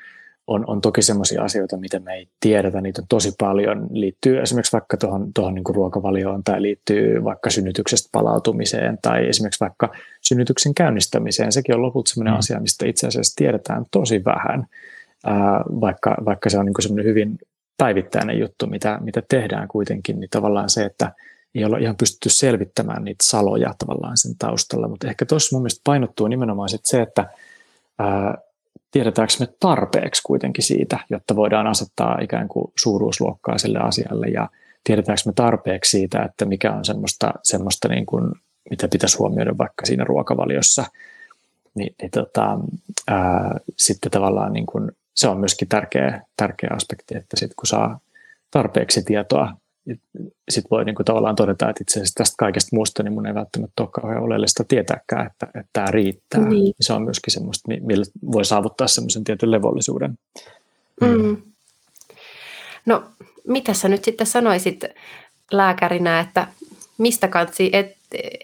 on, 0.46 0.64
on 0.66 0.80
toki 0.80 1.02
sellaisia 1.02 1.42
asioita, 1.42 1.76
mitä 1.76 1.98
me 2.00 2.14
ei 2.14 2.28
tiedetä, 2.40 2.80
niitä 2.80 3.02
on 3.02 3.08
tosi 3.08 3.32
paljon, 3.38 3.86
liittyy 3.90 4.40
esimerkiksi 4.40 4.72
vaikka 4.72 4.96
tuohon, 4.96 5.32
tuohon 5.34 5.54
niin 5.54 5.64
ruokavalioon 5.68 6.44
tai 6.44 6.62
liittyy 6.62 7.24
vaikka 7.24 7.50
synnytyksestä 7.50 8.08
palautumiseen 8.12 8.98
tai 9.02 9.28
esimerkiksi 9.28 9.60
vaikka 9.60 9.92
synnytyksen 10.20 10.74
käynnistämiseen. 10.74 11.52
Sekin 11.52 11.74
on 11.74 11.82
lopulta 11.82 12.08
sellainen 12.08 12.34
mm. 12.34 12.38
asia, 12.38 12.60
mistä 12.60 12.86
itse 12.86 13.06
asiassa 13.06 13.36
tiedetään 13.36 13.84
tosi 13.90 14.24
vähän, 14.24 14.66
ää, 15.24 15.60
vaikka, 15.80 16.16
vaikka 16.24 16.50
se 16.50 16.58
on 16.58 16.66
niin 16.66 16.74
sellainen 16.80 17.06
hyvin 17.06 17.38
päivittäinen 17.76 18.38
juttu, 18.38 18.66
mitä, 18.66 18.98
mitä 19.02 19.22
tehdään 19.28 19.68
kuitenkin, 19.68 20.20
niin 20.20 20.30
tavallaan 20.30 20.70
se, 20.70 20.84
että 20.84 21.12
ei 21.54 21.64
olla 21.64 21.78
ihan 21.78 21.96
pystytty 21.96 22.28
selvittämään 22.28 23.04
niitä 23.04 23.26
saloja 23.26 23.74
tavallaan 23.78 24.16
sen 24.16 24.34
taustalla, 24.38 24.88
mutta 24.88 25.08
ehkä 25.08 25.26
tuossa 25.26 25.56
mun 25.56 25.62
mielestä 25.62 25.80
painottuu 25.84 26.28
nimenomaan 26.28 26.68
sit 26.68 26.84
se, 26.84 27.02
että 27.02 27.26
ää, 27.98 28.38
tiedetäänkö 28.94 29.34
me 29.40 29.48
tarpeeksi 29.60 30.22
kuitenkin 30.22 30.64
siitä, 30.64 30.98
jotta 31.10 31.36
voidaan 31.36 31.66
asettaa 31.66 32.18
ikään 32.20 32.48
kuin 32.48 32.72
suuruusluokkaa 32.78 33.58
sille 33.58 33.78
asialle 33.78 34.26
ja 34.26 34.48
tiedetäänkö 34.84 35.22
me 35.26 35.32
tarpeeksi 35.32 35.90
siitä, 35.90 36.22
että 36.22 36.44
mikä 36.44 36.72
on 36.72 36.84
semmoista, 36.84 37.32
semmoista 37.42 37.88
niin 37.88 38.06
kuin, 38.06 38.32
mitä 38.70 38.88
pitäisi 38.88 39.18
huomioida 39.18 39.58
vaikka 39.58 39.86
siinä 39.86 40.04
ruokavaliossa, 40.04 40.84
niin, 41.74 41.94
niin 42.02 42.10
tota, 42.10 42.58
ää, 43.08 43.60
sitten 43.76 44.12
tavallaan 44.12 44.52
niin 44.52 44.66
kuin, 44.66 44.92
se 45.14 45.28
on 45.28 45.38
myöskin 45.38 45.68
tärkeä, 45.68 46.22
tärkeä 46.36 46.70
aspekti, 46.72 47.16
että 47.16 47.36
sitten 47.36 47.56
kun 47.56 47.66
saa 47.66 48.00
tarpeeksi 48.50 49.02
tietoa 49.02 49.52
sitten 50.48 50.70
voi 50.70 50.84
niin 50.84 50.94
kuin 50.94 51.06
tavallaan 51.06 51.36
todeta, 51.36 51.70
että 51.70 51.82
itse 51.82 51.98
asiassa 52.00 52.14
tästä 52.14 52.34
kaikesta 52.38 52.76
muusta 52.76 53.02
niin 53.02 53.12
mun 53.12 53.26
ei 53.26 53.34
välttämättä 53.34 53.82
ole 53.82 53.90
kauhean 53.92 54.22
oleellista 54.22 54.64
tietääkään, 54.64 55.26
että, 55.26 55.46
että 55.46 55.70
tämä 55.72 55.86
riittää. 55.90 56.40
Niin. 56.40 56.74
Se 56.80 56.92
on 56.92 57.02
myöskin 57.02 57.32
semmoista, 57.32 57.68
millä 57.80 58.04
voi 58.32 58.44
saavuttaa 58.44 58.88
semmoisen 58.88 59.24
tietyn 59.24 59.50
levollisuuden. 59.50 60.18
Mm. 61.00 61.36
No, 62.86 63.04
mitä 63.48 63.74
sä 63.74 63.88
nyt 63.88 64.04
sitten 64.04 64.26
sanoisit 64.26 64.84
lääkärinä, 65.52 66.20
että 66.20 66.46
mistä 66.98 67.28
kansi 67.28 67.70
et, 67.72 67.96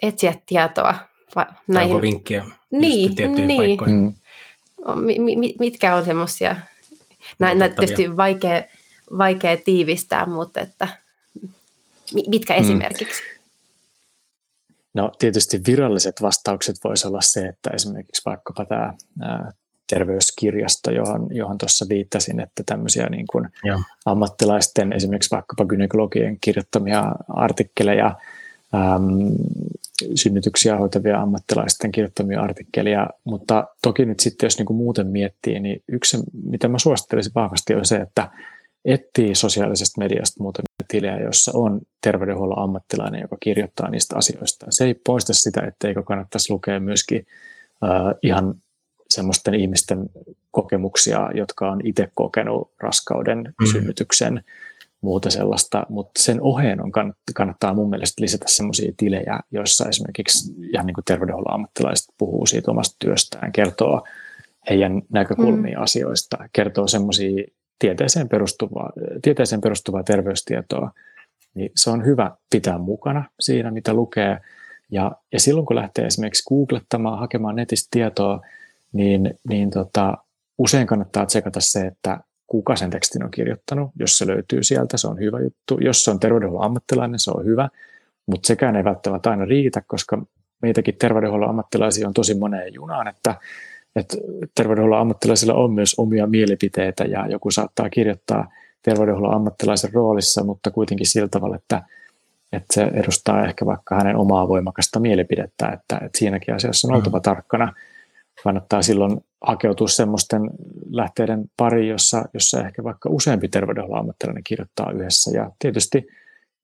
etsiä 0.03 0.35
tietoa? 0.47 0.95
Va- 1.37 1.55
näihin... 1.67 1.95
Onko 1.95 2.03
vinkkiä 2.03 2.45
niin, 2.71 3.15
niin. 3.47 3.79
Mm. 3.87 4.15
Mitkä 5.59 5.95
on 5.95 6.05
semmoisia, 6.05 6.57
näin 7.39 7.59
tietysti 7.59 8.17
vaikea, 8.17 8.63
vaikea 9.19 9.57
tiivistää, 9.57 10.27
mutta 10.27 10.61
että 10.61 10.89
Mitkä 12.29 12.55
mm. 12.55 12.61
esimerkiksi? 12.61 13.23
No 14.95 15.13
tietysti 15.19 15.61
viralliset 15.67 16.23
vastaukset 16.23 16.77
voisi 16.85 17.07
olla 17.07 17.21
se, 17.21 17.47
että 17.47 17.71
esimerkiksi 17.71 18.23
vaikkapa 18.27 18.65
tämä 18.65 18.95
terveyskirjasto, 19.91 20.91
johon, 20.91 21.29
johon 21.31 21.59
tuossa 21.59 21.87
viittasin, 21.89 22.41
että 22.41 22.63
tämmöisiä 22.67 23.09
niin 23.09 23.27
kuin 23.27 23.49
ammattilaisten, 24.05 24.93
esimerkiksi 24.93 25.31
vaikkapa 25.31 25.65
gynekologien 25.65 26.39
kirjoittamia 26.41 27.13
artikkeleja, 27.29 28.15
äm, 28.75 29.35
synnytyksiä 30.15 30.77
hoitavia 30.77 31.21
ammattilaisten 31.21 31.93
kirjoittamia 31.93 32.41
artikkeleja, 32.41 33.11
mutta 33.25 33.65
toki 33.83 34.05
nyt 34.05 34.21
sitten, 34.21 34.47
jos 34.47 34.59
niin 34.59 34.67
kuin 34.67 34.77
muuten 34.77 35.07
miettii, 35.07 35.61
niin 35.61 35.83
yksi, 35.89 36.19
mitä 36.45 36.69
mä 36.69 36.79
suosittelisin 36.79 37.33
vahvasti, 37.35 37.75
on 37.75 37.85
se, 37.85 37.97
että 37.97 38.31
etsii 38.85 39.35
sosiaalisesta 39.35 40.01
mediasta 40.01 40.43
muutamia 40.43 40.70
tilejä, 40.91 41.21
jossa 41.21 41.53
on 41.55 41.81
terveydenhuollon 42.01 42.59
ammattilainen, 42.59 43.21
joka 43.21 43.37
kirjoittaa 43.41 43.91
niistä 43.91 44.17
asioista. 44.17 44.67
Se 44.71 44.85
ei 44.85 44.95
poista 44.95 45.35
sitä, 45.35 45.61
etteikö 45.61 46.03
kannattaisi 46.03 46.53
lukea 46.53 46.81
myöskin 46.81 47.27
äh, 47.85 48.15
ihan 48.23 48.55
semmoisten 49.11 49.55
ihmisten 49.55 50.11
kokemuksia, 50.51 51.31
jotka 51.35 51.71
on 51.71 51.81
itse 51.85 52.09
kokenut 52.15 52.73
raskauden, 52.81 53.55
mm. 53.61 53.67
synnytyksen, 53.67 54.45
muuta 55.01 55.31
sellaista, 55.31 55.87
mutta 55.89 56.23
sen 56.23 56.43
oheen 56.43 56.83
on 56.83 56.93
kannattaa 57.35 57.75
mun 57.75 57.91
mielestä 57.91 58.23
lisätä 58.23 58.45
semmoisia 58.49 58.93
tilejä, 58.97 59.41
joissa 59.51 59.89
esimerkiksi 59.89 60.55
ihan 60.73 60.87
niin 60.87 60.95
kuin 60.95 61.05
terveydenhuollon 61.05 61.55
ammattilaiset 61.55 62.15
puhuu 62.19 62.47
siitä 62.47 62.71
omasta 62.71 62.97
työstään, 62.99 63.53
kertoo 63.53 64.07
heidän 64.71 65.03
näkökulmia 65.13 65.79
mm. 65.79 65.83
asioista, 65.83 66.37
kertoo 66.53 66.87
semmoisia 66.87 67.45
tieteeseen 67.81 68.29
perustuvaa, 68.29 68.93
tieteeseen 69.23 69.61
perustuvaa 69.61 70.03
terveystietoa, 70.03 70.91
niin 71.55 71.71
se 71.77 71.91
on 71.91 72.05
hyvä 72.05 72.31
pitää 72.51 72.79
mukana 72.79 73.25
siinä, 73.41 73.71
mitä 73.71 73.95
lukee. 73.95 74.41
Ja, 74.91 75.13
ja 75.33 75.41
silloin 75.41 75.67
kun 75.67 75.77
lähtee 75.77 76.07
esimerkiksi 76.07 76.49
googlettamaan, 76.49 77.19
hakemaan 77.19 77.57
netistä 77.57 77.89
tietoa, 77.91 78.41
niin, 78.93 79.35
niin 79.49 79.71
tota, 79.71 80.19
usein 80.59 80.87
kannattaa 80.87 81.27
tsekata 81.27 81.61
se, 81.61 81.87
että 81.87 82.21
kuka 82.47 82.77
sen 82.77 82.91
tekstin 82.91 83.25
on 83.25 83.31
kirjoittanut. 83.31 83.91
Jos 83.99 84.19
se 84.19 84.27
löytyy 84.27 84.63
sieltä, 84.63 84.97
se 84.97 85.09
on 85.09 85.19
hyvä 85.19 85.41
juttu. 85.41 85.79
Jos 85.81 86.05
se 86.05 86.11
on 86.11 86.21
terveydenhuollon 86.21 86.67
ammattilainen, 86.67 87.19
se 87.19 87.31
on 87.31 87.45
hyvä. 87.45 87.69
Mutta 88.27 88.47
sekään 88.47 88.77
ei 88.77 88.85
välttämättä 88.85 89.31
aina 89.31 89.45
riitä, 89.45 89.83
koska 89.87 90.23
meitäkin 90.63 90.97
terveydenhuollon 90.97 91.49
ammattilaisia 91.49 92.09
on 92.09 92.15
tosi 92.15 92.35
moneen 92.35 92.75
junaan, 92.75 93.09
että 93.09 93.35
että 93.97 94.17
terveydenhuollon 94.55 95.01
ammattilaisilla 95.01 95.55
on 95.55 95.73
myös 95.73 95.95
omia 95.99 96.27
mielipiteitä 96.27 97.05
ja 97.05 97.27
joku 97.27 97.51
saattaa 97.51 97.91
kirjoittaa 97.91 98.49
terveydenhuollon 98.83 99.35
ammattilaisen 99.35 99.93
roolissa, 99.93 100.45
mutta 100.45 100.71
kuitenkin 100.71 101.07
sillä 101.07 101.29
tavalla, 101.29 101.57
että, 101.57 101.83
että 102.53 102.75
se 102.75 102.83
edustaa 102.83 103.45
ehkä 103.45 103.67
vaikka 103.67 103.95
hänen 103.95 104.17
omaa 104.17 104.49
voimakasta 104.49 105.01
mielipidettä, 105.01 105.69
että, 105.69 105.97
että 105.97 106.19
siinäkin 106.19 106.55
asiassa 106.55 106.89
on 106.89 106.95
oltava 106.95 107.19
mm. 107.19 107.23
tarkkana. 107.23 107.73
Kannattaa 108.45 108.83
silloin 108.83 109.21
hakeutua 109.41 109.89
semmoisten 109.89 110.51
lähteiden 110.91 111.45
pari, 111.57 111.89
jossa, 111.89 112.25
jossa 112.35 112.61
ehkä 112.61 112.85
vaikka 112.85 113.11
useampi 113.11 113.49
terveydenhuollon 113.49 114.01
ammattilainen 114.01 114.45
kirjoittaa 114.45 114.93
yhdessä. 114.93 115.31
Ja 115.31 115.51
tietysti 115.59 116.07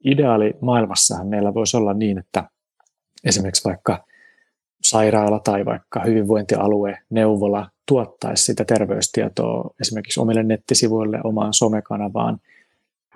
ideaali 0.05 0.55
maailmassahan 0.61 1.27
meillä 1.27 1.55
voisi 1.55 1.77
olla 1.77 1.95
niin, 1.95 2.19
että 2.19 2.45
esimerkiksi 3.25 3.65
vaikka– 3.65 3.99
sairaala 4.89 5.41
tai 5.45 5.65
vaikka 5.65 6.03
hyvinvointialue, 6.07 6.99
neuvola 7.11 7.71
tuottaisi 7.89 8.45
sitä 8.45 8.65
terveystietoa 8.65 9.71
esimerkiksi 9.81 10.21
omille 10.21 10.43
nettisivuille, 10.43 11.21
omaan 11.25 11.55
somekanavaan 11.55 12.39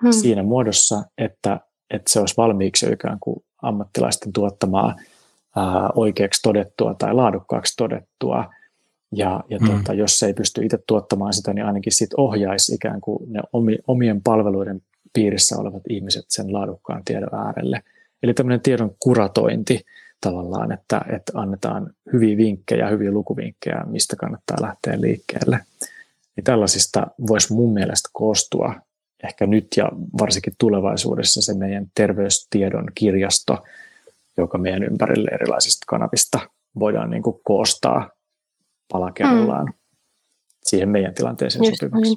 hmm. 0.01 0.11
siinä 0.11 0.43
muodossa, 0.43 1.03
että, 1.17 1.59
että 1.89 2.11
se 2.11 2.19
olisi 2.19 2.37
valmiiksi 2.37 2.91
ikään 2.91 3.17
kuin 3.19 3.43
ammattilaisten 3.61 4.33
tuottamaa 4.33 4.95
ää, 5.55 5.89
oikeaksi 5.95 6.41
todettua 6.43 6.93
tai 6.93 7.13
laadukkaaksi 7.13 7.73
todettua. 7.77 8.45
Ja, 9.15 9.43
ja 9.49 9.57
hmm. 9.57 9.67
tuota, 9.67 9.93
jos 9.93 10.19
se 10.19 10.25
ei 10.25 10.33
pysty 10.33 10.65
itse 10.65 10.79
tuottamaan 10.87 11.33
sitä, 11.33 11.53
niin 11.53 11.65
ainakin 11.65 11.95
sit 11.95 12.13
ohjaisi 12.17 12.75
ikään 12.75 13.01
kuin 13.01 13.33
ne 13.33 13.39
omi, 13.53 13.77
omien 13.87 14.21
palveluiden 14.21 14.81
piirissä 15.13 15.57
olevat 15.57 15.83
ihmiset 15.89 16.25
sen 16.27 16.53
laadukkaan 16.53 17.01
tiedon 17.05 17.35
äärelle. 17.35 17.81
Eli 18.23 18.33
tämmöinen 18.33 18.61
tiedon 18.61 18.95
kuratointi 18.99 19.81
tavallaan, 20.21 20.71
että, 20.71 21.01
että 21.15 21.31
annetaan 21.35 21.93
hyviä 22.13 22.37
vinkkejä, 22.37 22.87
hyviä 22.87 23.11
lukuvinkkejä, 23.11 23.83
mistä 23.85 24.15
kannattaa 24.15 24.57
lähteä 24.61 25.01
liikkeelle. 25.01 25.59
Niin 26.35 26.43
tällaisista 26.43 27.07
voisi 27.27 27.53
mun 27.53 27.73
mielestä 27.73 28.09
koostua 28.13 28.75
ehkä 29.23 29.47
nyt 29.47 29.67
ja 29.77 29.91
varsinkin 30.19 30.53
tulevaisuudessa 30.59 31.41
se 31.41 31.53
meidän 31.53 31.87
terveystiedon 31.95 32.87
kirjasto, 32.95 33.63
joka 34.37 34.57
meidän 34.57 34.83
ympärille 34.83 35.29
erilaisista 35.33 35.85
kanavista 35.87 36.39
voidaan 36.79 37.09
niin 37.09 37.23
kuin 37.23 37.39
koostaa 37.43 38.09
palakerrallaan 38.91 39.65
mm. 39.65 39.73
siihen 40.63 40.89
meidän 40.89 41.13
tilanteeseen 41.13 41.65
Just 41.65 41.77
sopivaksi. 41.79 42.15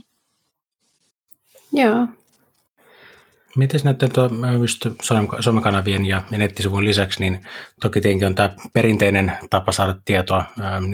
Niin. 1.72 1.84
Joo. 1.84 2.07
Miten 3.57 3.80
näiden 3.84 4.11
somekanavien 5.40 6.07
ja, 6.07 6.22
nettisivun 6.30 6.84
lisäksi, 6.84 7.20
niin 7.20 7.46
toki 7.80 8.00
tietenkin 8.00 8.26
on 8.26 8.34
tämä 8.34 8.50
perinteinen 8.72 9.32
tapa 9.50 9.72
saada 9.72 9.96
tietoa 10.05 10.44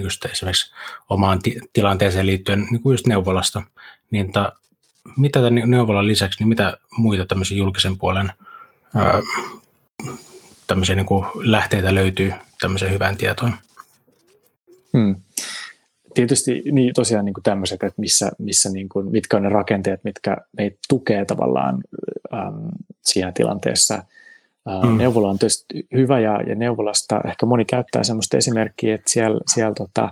just 0.02 0.24
esimerkiksi 0.24 0.74
omaan 1.08 1.42
ti- 1.42 1.60
tilanteeseen 1.72 2.26
liittyen 2.26 2.66
niin 2.70 2.82
kuin 2.82 2.94
just 2.94 3.06
neuvolasta. 3.06 3.62
Niin 4.10 4.32
ta, 4.32 4.52
mitä 5.16 5.40
tämän 5.40 5.70
neuvolan 5.70 6.08
lisäksi, 6.08 6.38
niin 6.38 6.48
mitä 6.48 6.76
muita 6.96 7.26
tämmöisiä 7.26 7.58
julkisen 7.58 7.98
puolen 7.98 8.32
ää, 8.96 9.22
niin 10.94 11.06
kuin 11.06 11.26
lähteitä 11.34 11.94
löytyy 11.94 12.32
tämmöiseen 12.60 12.92
hyvään 12.92 13.16
tietoon? 13.16 13.54
Hmm 14.92 15.16
tietysti 16.14 16.62
niin 16.72 16.94
tosiaan 16.94 17.24
niin 17.24 17.34
kuin 17.34 17.42
tämmöiset, 17.42 17.82
että 17.82 18.00
missä, 18.00 18.30
missä 18.38 18.70
niin 18.70 18.88
kuin, 18.88 19.10
mitkä 19.10 19.36
on 19.36 19.42
ne 19.42 19.48
rakenteet, 19.48 20.00
mitkä 20.04 20.36
meitä 20.56 20.76
tukee 20.88 21.24
tavallaan 21.24 21.78
äm, 22.34 22.68
siinä 23.04 23.32
tilanteessa. 23.32 23.94
Ä, 23.94 24.86
mm. 24.86 24.98
Neuvola 24.98 25.30
on 25.30 25.38
tietysti 25.38 25.86
hyvä 25.94 26.20
ja, 26.20 26.42
ja 26.42 26.54
neuvolasta 26.54 27.20
ehkä 27.26 27.46
moni 27.46 27.64
käyttää 27.64 28.02
semmoista 28.02 28.36
esimerkkiä, 28.36 28.94
että 28.94 29.12
siellä, 29.12 29.40
siellä 29.54 29.74
tota, 29.74 30.10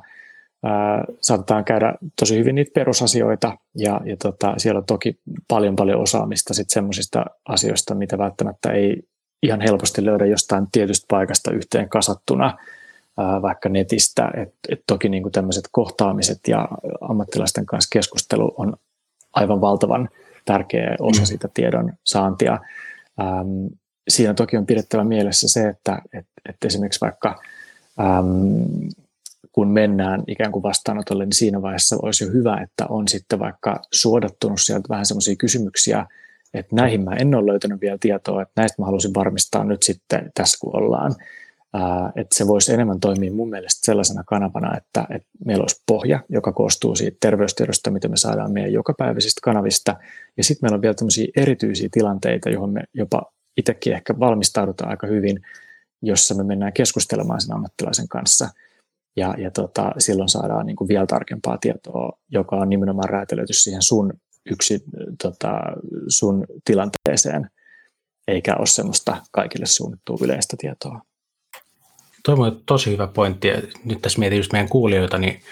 ää, 0.64 1.05
saatetaan 1.20 1.64
käydä 1.64 1.94
tosi 2.20 2.38
hyvin 2.38 2.55
niitä 2.55 2.70
perusasioita 2.74 3.59
ja, 3.74 4.01
ja 4.05 4.16
tota, 4.16 4.55
siellä 4.57 4.78
on 4.78 4.86
toki 4.86 5.20
paljon 5.49 5.76
paljon 5.76 6.01
osaamista 6.01 6.55
sitten 6.55 6.74
semmoisista 6.74 7.24
asioista, 7.49 7.94
mitä 7.94 8.18
välttämättä 8.18 8.72
ei 8.72 9.03
ihan 9.42 9.61
helposti 9.61 10.05
löydä 10.05 10.26
jostain 10.26 10.66
tietystä 10.72 11.07
paikasta 11.09 11.53
yhteen 11.53 11.88
kasattuna– 11.88 12.55
vaikka 13.42 13.68
netistä. 13.68 14.30
Et, 14.36 14.54
et 14.68 14.82
toki 14.86 15.08
niin 15.08 15.22
kuin 15.22 15.32
tämmöiset 15.32 15.64
kohtaamiset 15.72 16.38
ja 16.48 16.68
ammattilaisten 17.00 17.66
kanssa 17.66 17.88
keskustelu 17.92 18.54
on 18.56 18.76
aivan 19.34 19.60
valtavan 19.60 20.08
tärkeä 20.44 20.96
osa 21.00 21.20
mm. 21.20 21.26
sitä 21.26 21.48
tiedon 21.54 21.92
saantia. 22.04 22.58
Ähm, 23.20 23.66
siinä 24.08 24.34
toki 24.34 24.56
on 24.56 24.66
pidettävä 24.66 25.04
mielessä 25.04 25.48
se, 25.48 25.68
että 25.68 26.02
et, 26.12 26.26
et 26.48 26.56
esimerkiksi 26.64 27.00
vaikka 27.00 27.40
ähm, 28.00 28.88
kun 29.52 29.68
mennään 29.68 30.24
ikään 30.26 30.52
kuin 30.52 30.62
vastaanotolle, 30.62 31.24
niin 31.24 31.32
siinä 31.32 31.62
vaiheessa 31.62 31.96
olisi 32.02 32.24
jo 32.24 32.30
hyvä, 32.30 32.60
että 32.62 32.86
on 32.88 33.08
sitten 33.08 33.38
vaikka 33.38 33.80
suodattunut 33.92 34.60
sieltä 34.60 34.88
vähän 34.88 35.06
semmoisia 35.06 35.36
kysymyksiä, 35.36 36.06
että 36.54 36.76
näihin 36.76 37.04
mä 37.04 37.14
en 37.14 37.34
ole 37.34 37.52
löytänyt 37.52 37.80
vielä 37.80 37.98
tietoa, 38.00 38.42
että 38.42 38.52
näistä 38.56 38.82
mä 38.82 38.86
halusin 38.86 39.14
varmistaa 39.14 39.64
nyt 39.64 39.82
sitten 39.82 40.30
tässä 40.34 40.58
kun 40.60 40.76
ollaan 40.76 41.14
että 42.16 42.34
se 42.34 42.46
voisi 42.46 42.72
enemmän 42.72 43.00
toimia 43.00 43.32
mun 43.32 43.50
mielestä 43.50 43.80
sellaisena 43.82 44.24
kanavana, 44.24 44.76
että, 44.76 45.06
että 45.10 45.28
meillä 45.44 45.62
olisi 45.62 45.82
pohja, 45.86 46.20
joka 46.28 46.52
koostuu 46.52 46.94
siitä 46.94 47.16
terveystiedosta, 47.20 47.90
mitä 47.90 48.08
me 48.08 48.16
saadaan 48.16 48.52
meidän 48.52 48.72
jokapäiväisistä 48.72 49.40
kanavista, 49.42 49.96
ja 50.36 50.44
sitten 50.44 50.66
meillä 50.66 50.74
on 50.74 50.82
vielä 50.82 50.94
tämmöisiä 50.94 51.28
erityisiä 51.36 51.88
tilanteita, 51.92 52.50
johon 52.50 52.70
me 52.70 52.80
jopa 52.94 53.32
itsekin 53.56 53.92
ehkä 53.92 54.18
valmistaudutaan 54.18 54.90
aika 54.90 55.06
hyvin, 55.06 55.40
jossa 56.02 56.34
me 56.34 56.44
mennään 56.44 56.72
keskustelemaan 56.72 57.40
sen 57.40 57.54
ammattilaisen 57.54 58.08
kanssa, 58.08 58.48
ja, 59.16 59.34
ja 59.38 59.50
tota, 59.50 59.92
silloin 59.98 60.28
saadaan 60.28 60.66
niin 60.66 60.76
kuin 60.76 60.88
vielä 60.88 61.06
tarkempaa 61.06 61.58
tietoa, 61.58 62.18
joka 62.28 62.56
on 62.56 62.68
nimenomaan 62.68 63.08
räätälöity 63.08 63.52
siihen 63.52 63.82
sun, 63.82 64.12
yksi, 64.50 64.84
tota, 65.22 65.60
sun 66.08 66.46
tilanteeseen, 66.64 67.50
eikä 68.28 68.56
ole 68.56 68.66
semmoista 68.66 69.16
kaikille 69.32 69.66
suunnittua 69.66 70.18
yleistä 70.20 70.56
tietoa. 70.60 71.00
Tuo 72.29 72.47
on 72.47 72.61
tosi 72.66 72.91
hyvä 72.91 73.07
pointti. 73.07 73.49
Ja 73.49 73.62
nyt 73.85 74.03
tässä 74.03 74.18
mietin 74.18 74.37
just 74.37 74.53
meidän 74.53 74.68
kuulijoita, 74.68 75.18
niin 75.18 75.43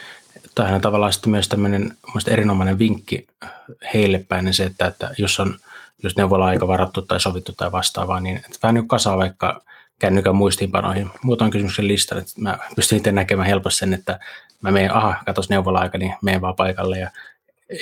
tämähän 0.55 0.75
on 0.75 0.81
tavallaan 0.81 1.13
sitten 1.13 1.31
myös 1.31 1.49
tämmöinen 1.49 1.97
erinomainen 2.27 2.79
vinkki 2.79 3.27
heille 3.95 4.25
päin, 4.29 4.45
niin 4.45 4.55
se, 4.55 4.65
että, 4.65 4.87
että 4.87 5.11
jos 5.19 5.41
on 5.41 5.59
jos 6.03 6.17
neuvola 6.17 6.47
aika 6.47 6.69
varattu 6.69 7.03
tai 7.03 7.21
sovittu 7.21 7.53
tai 7.53 7.73
vastaavaa, 7.73 8.21
niin 8.21 8.37
että 8.37 8.59
vähän 8.63 8.75
niin 8.75 8.89
kasaa 8.89 9.17
vaikka 9.17 9.63
kännykän 9.99 10.37
muistiinpanoihin 10.37 11.11
muutaman 11.23 11.51
kysymyksen 11.51 11.89
listan, 11.89 12.19
että 12.19 12.33
mä 12.37 12.59
pystyn 12.77 12.99
itse 12.99 13.13
näkemään 13.13 13.49
helposti 13.49 13.79
sen, 13.79 13.95
että 13.95 14.19
mä 14.61 14.71
menen, 14.71 14.95
aha, 14.95 15.17
katos 15.27 15.49
neuvola-aika, 15.49 15.99
niin 15.99 16.15
menen 16.23 16.41
vaan 16.41 16.57
paikalle 16.57 16.99
ja, 16.99 17.11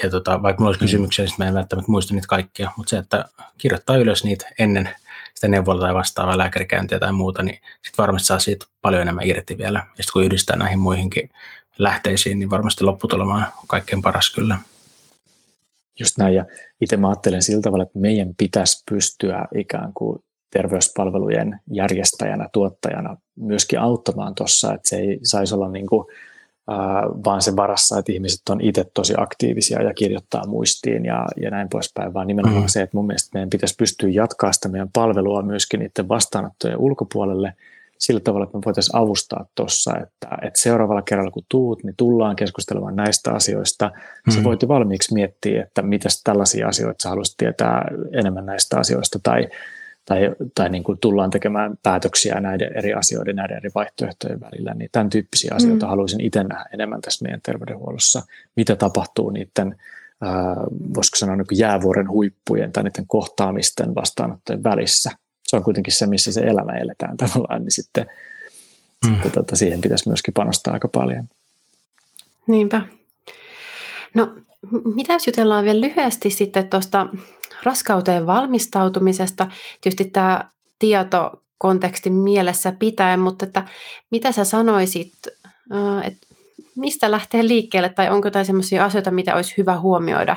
ja 0.03 0.11
tota, 0.11 0.43
vaikka 0.43 0.61
mulla 0.61 0.69
olisi 0.69 0.81
mm. 0.81 0.85
kysymyksiä, 0.85 1.25
niin 1.25 1.35
mä 1.39 1.49
en 1.49 1.55
välttämättä 1.55 1.91
muista 1.91 2.15
niitä 2.15 2.29
kaikkia, 2.29 2.71
mutta 2.77 2.91
se, 2.91 2.99
että 2.99 3.25
kirjoittaa 3.59 3.97
ylös 3.97 4.25
niitä 4.25 4.47
ennen 4.59 4.89
sitä 5.35 5.49
neuvola 5.49 5.81
tai 5.81 5.95
vastaavaa 5.95 6.39
lääkärikäyntiä 6.39 6.99
tai 6.99 7.13
muuta, 7.13 7.43
niin 7.43 7.55
sitten 7.55 8.03
varmasti 8.03 8.27
saa 8.27 8.39
siitä 8.39 8.67
paljon 8.83 9.03
enemmän 9.03 9.27
irti 9.27 9.59
vielä. 9.59 9.79
Ja 9.79 9.85
sitten 9.85 10.13
kun 10.13 10.25
yhdistää 10.25 10.57
näihin 10.57 10.79
muihinkin 10.79 11.31
lähteisiin, 11.79 12.39
niin 12.39 12.51
varmasti 12.51 12.85
lopputulema 12.85 13.35
on 13.35 13.45
kaikkein 13.67 14.03
paras 14.03 14.35
kyllä. 14.35 14.59
Just 16.01 16.19
näin, 16.19 16.35
ja 16.35 16.45
itse 16.81 16.97
mä 16.97 17.09
ajattelen 17.09 17.43
sillä 17.43 17.63
tavalla, 17.63 17.83
että 17.83 17.99
meidän 17.99 18.35
pitäisi 18.39 18.83
pystyä 18.91 19.49
ikään 19.55 19.93
kuin 19.95 20.19
terveyspalvelujen 20.53 21.61
järjestäjänä, 21.73 22.49
tuottajana 22.53 23.17
myöskin 23.37 23.81
auttamaan 23.81 24.35
tuossa, 24.35 24.75
että 24.75 24.89
se 24.89 24.97
ei 24.97 25.19
saisi 25.23 25.55
olla 25.55 25.69
niin 25.69 25.87
kuin 25.87 26.07
vaan 27.25 27.43
sen 27.43 27.57
varassa, 27.57 27.99
että 27.99 28.13
ihmiset 28.13 28.49
on 28.51 28.61
itse 28.61 28.85
tosi 28.95 29.15
aktiivisia 29.17 29.83
ja 29.83 29.95
kirjoittaa 29.95 30.47
muistiin 30.47 31.05
ja, 31.05 31.27
ja 31.37 31.51
näin 31.51 31.69
poispäin, 31.69 32.15
vaan 32.15 32.27
nimenomaan 32.27 32.63
mm. 32.63 32.69
se, 32.69 32.83
että 32.83 32.97
mun 32.97 33.07
mielestä 33.07 33.31
meidän 33.35 33.51
pitäisi 33.51 33.75
pystyä 33.79 34.09
jatkaa 34.09 34.53
sitä 34.53 34.69
meidän 34.69 34.91
palvelua 34.93 35.43
myöskin 35.43 35.81
niiden 35.81 36.09
vastaanottojen 36.09 36.79
ulkopuolelle 36.79 37.55
sillä 37.99 38.21
tavalla, 38.21 38.45
että 38.45 38.59
me 38.59 38.63
voitaisiin 38.65 38.97
avustaa 38.97 39.47
tuossa, 39.55 39.93
että, 39.97 40.29
että 40.43 40.61
seuraavalla 40.61 41.03
kerralla 41.03 41.31
kun 41.31 41.45
tuut, 41.49 41.85
niin 41.85 41.95
tullaan 41.97 42.37
keskustelemaan 42.37 42.97
näistä 42.97 43.33
asioista. 43.33 43.91
Mm. 44.27 44.33
Sä 44.33 44.45
voit 44.45 44.63
jo 44.63 44.69
valmiiksi 44.69 45.15
miettiä, 45.15 45.63
että 45.63 45.83
mitä 45.83 46.09
tällaisia 46.25 46.69
asioita 46.69 47.03
sä 47.03 47.09
haluaisit 47.09 47.37
tietää 47.37 47.85
enemmän 48.13 48.47
näistä 48.47 48.79
asioista 48.79 49.19
tai 49.23 49.49
tai, 50.05 50.31
tai 50.55 50.69
niin 50.69 50.85
kuin 50.85 50.99
tullaan 50.99 51.31
tekemään 51.31 51.79
päätöksiä 51.83 52.41
näiden 52.41 52.77
eri 52.77 52.95
asioiden, 52.95 53.37
näiden 53.37 53.57
eri 53.57 53.71
vaihtoehtojen 53.75 54.41
välillä, 54.41 54.75
niin 54.75 54.89
tämän 54.93 55.11
tyyppisiä 55.11 55.55
asioita 55.55 55.87
mm. 55.87 55.91
haluaisin 55.91 56.21
itse 56.21 56.45
nähdä 56.45 56.65
enemmän 56.75 57.01
tässä 57.01 57.23
meidän 57.23 57.41
terveydenhuollossa. 57.43 58.23
Mitä 58.57 58.77
tapahtuu 58.77 59.31
niiden, 59.31 59.77
äh, 60.23 60.31
voisiko 60.95 61.17
sanoa 61.17 61.37
niin 61.37 61.59
jäävuoren 61.59 62.11
huippujen 62.11 62.73
tai 62.73 62.83
niiden 62.83 63.07
kohtaamisten 63.07 63.95
vastaanottojen 63.95 64.65
välissä. 64.65 65.11
Se 65.43 65.57
on 65.57 65.63
kuitenkin 65.65 65.93
se, 65.93 66.07
missä 66.07 66.33
se 66.33 66.41
elämä 66.41 66.73
eletään 66.73 67.17
tavallaan, 67.17 67.63
niin 67.63 67.73
sitten, 67.73 68.07
mm. 69.07 69.13
sitten 69.13 69.33
tota, 69.33 69.57
siihen 69.57 69.81
pitäisi 69.81 70.09
myöskin 70.09 70.35
panostaa 70.35 70.75
aika 70.75 70.89
paljon. 70.89 71.29
Niinpä. 72.47 72.83
No, 74.15 74.35
mitä 74.95 75.13
jos 75.13 75.27
jutellaan 75.27 75.65
vielä 75.65 75.81
lyhyesti 75.81 76.31
sitten 76.31 76.69
tuosta 76.69 77.07
raskauteen 77.63 78.27
valmistautumisesta. 78.27 79.47
Tietysti 79.81 80.05
tämä 80.05 80.51
tieto 80.79 81.43
kontekstin 81.59 82.13
mielessä 82.13 82.73
pitäen, 82.73 83.21
mutta 83.21 83.45
että 83.45 83.65
mitä 84.11 84.33
sä 84.33 84.45
sanoisit, 84.45 85.13
että 86.05 86.27
mistä 86.77 87.11
lähtee 87.11 87.49
liikkeelle 87.49 87.89
tai 87.89 88.11
onko 88.11 88.27
jotain 88.27 88.47
sellaisia 88.47 88.85
asioita, 88.85 89.11
mitä 89.11 89.35
olisi 89.35 89.55
hyvä 89.59 89.81
huomioida 89.81 90.37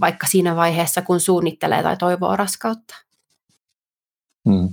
vaikka 0.00 0.26
siinä 0.26 0.56
vaiheessa, 0.56 1.02
kun 1.02 1.20
suunnittelee 1.20 1.82
tai 1.82 1.96
toivoo 1.96 2.36
raskautta? 2.36 2.94
Hmm. 4.48 4.68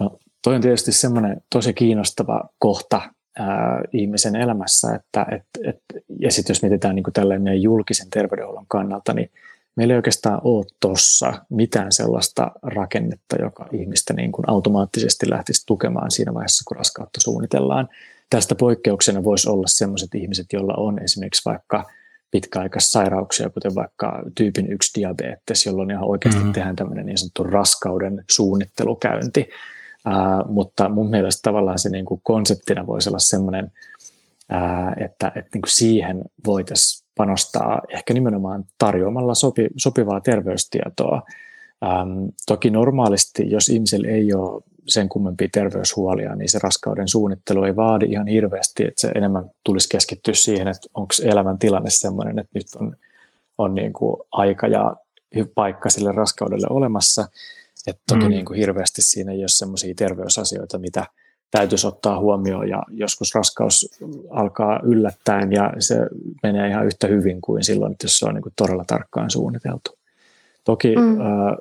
No, 0.00 0.18
toi 0.42 0.54
on 0.54 0.60
tietysti 0.60 0.92
semmoinen 0.92 1.40
tosi 1.52 1.74
kiinnostava 1.74 2.44
kohta 2.58 3.00
ää, 3.38 3.82
ihmisen 3.92 4.36
elämässä, 4.36 4.94
että 4.94 5.26
et, 5.32 5.68
et, 5.68 5.82
ja 6.20 6.32
sitten 6.32 6.54
jos 6.54 6.62
mietitään 6.62 6.94
niin 6.94 7.04
tällä 7.12 7.38
meidän 7.38 7.62
julkisen 7.62 8.10
terveydenhuollon 8.10 8.66
kannalta, 8.68 9.12
niin 9.12 9.30
meillä 9.78 9.94
ei 9.94 9.98
oikeastaan 9.98 10.40
ole 10.44 10.66
tuossa 10.80 11.32
mitään 11.50 11.92
sellaista 11.92 12.50
rakennetta, 12.62 13.36
joka 13.42 13.66
ihmistä 13.72 14.14
niin 14.14 14.32
kuin 14.32 14.50
automaattisesti 14.50 15.30
lähtisi 15.30 15.66
tukemaan 15.66 16.10
siinä 16.10 16.34
vaiheessa, 16.34 16.64
kun 16.68 16.76
raskautta 16.76 17.20
suunnitellaan. 17.20 17.88
Tästä 18.30 18.54
poikkeuksena 18.54 19.24
voisi 19.24 19.50
olla 19.50 19.66
sellaiset 19.66 20.14
ihmiset, 20.14 20.46
joilla 20.52 20.74
on 20.76 20.98
esimerkiksi 21.02 21.42
vaikka 21.44 21.84
pitkäaikaissairauksia, 22.30 23.50
kuten 23.50 23.74
vaikka 23.74 24.22
tyypin 24.34 24.72
1 24.72 25.00
diabetes, 25.00 25.66
jolloin 25.66 25.90
ihan 25.90 26.04
oikeasti 26.04 26.38
mm-hmm. 26.38 26.52
tehdään 26.52 26.76
tämmöinen 26.76 27.06
niin 27.06 27.18
sanottu 27.18 27.42
raskauden 27.42 28.24
suunnittelukäynti. 28.30 29.48
Uh, 30.06 30.52
mutta 30.52 30.88
mun 30.88 31.10
mielestä 31.10 31.40
tavallaan 31.42 31.78
se 31.78 31.88
niin 31.88 32.04
kuin 32.04 32.20
konseptina 32.24 32.86
voisi 32.86 33.08
olla 33.08 33.18
semmoinen, 33.18 33.64
uh, 34.52 35.04
että, 35.04 35.26
että 35.26 35.50
niin 35.54 35.62
kuin 35.62 35.70
siihen 35.70 36.22
voitaisiin 36.46 37.07
panostaa 37.18 37.82
ehkä 37.88 38.14
nimenomaan 38.14 38.64
tarjoamalla 38.78 39.34
sopi, 39.34 39.68
sopivaa 39.76 40.20
terveystietoa. 40.20 41.22
Ähm, 41.84 42.24
toki 42.46 42.70
normaalisti, 42.70 43.50
jos 43.50 43.68
ihmisellä 43.68 44.08
ei 44.08 44.34
ole 44.34 44.62
sen 44.88 45.08
kummempia 45.08 45.48
terveyshuolia, 45.52 46.34
niin 46.34 46.48
se 46.48 46.58
raskauden 46.62 47.08
suunnittelu 47.08 47.64
ei 47.64 47.76
vaadi 47.76 48.06
ihan 48.08 48.26
hirveästi, 48.26 48.82
että 48.82 49.00
se 49.00 49.08
enemmän 49.08 49.50
tulisi 49.64 49.88
keskittyä 49.88 50.34
siihen, 50.34 50.68
että 50.68 50.88
onko 50.94 51.14
elämän 51.24 51.58
tilanne 51.58 51.90
sellainen, 51.90 52.38
että 52.38 52.58
nyt 52.58 52.66
on, 52.80 52.96
on 53.58 53.74
niin 53.74 53.92
kuin 53.92 54.16
aika 54.32 54.66
ja 54.66 54.96
paikka 55.54 55.90
sille 55.90 56.12
raskaudelle 56.12 56.66
olemassa. 56.70 57.28
Että 57.86 58.02
toki 58.08 58.24
mm. 58.24 58.30
niin 58.30 58.44
kuin 58.44 58.58
hirveästi 58.58 59.02
siinä 59.02 59.32
ei 59.32 59.38
ole 59.38 59.48
sellaisia 59.48 59.94
terveysasioita, 59.94 60.78
mitä 60.78 61.06
täytyisi 61.50 61.86
ottaa 61.86 62.20
huomioon 62.20 62.68
ja 62.68 62.82
joskus 62.90 63.34
raskaus 63.34 64.00
alkaa 64.30 64.80
yllättäen 64.82 65.52
ja 65.52 65.72
se 65.78 65.96
menee 66.42 66.68
ihan 66.68 66.86
yhtä 66.86 67.06
hyvin 67.06 67.40
kuin 67.40 67.64
silloin, 67.64 67.96
jos 68.02 68.18
se 68.18 68.26
on 68.26 68.34
niin 68.34 68.42
kuin 68.42 68.52
todella 68.56 68.84
tarkkaan 68.86 69.30
suunniteltu. 69.30 69.98
Toki 70.64 70.96
mm. 70.96 71.20
äh, 71.20 71.56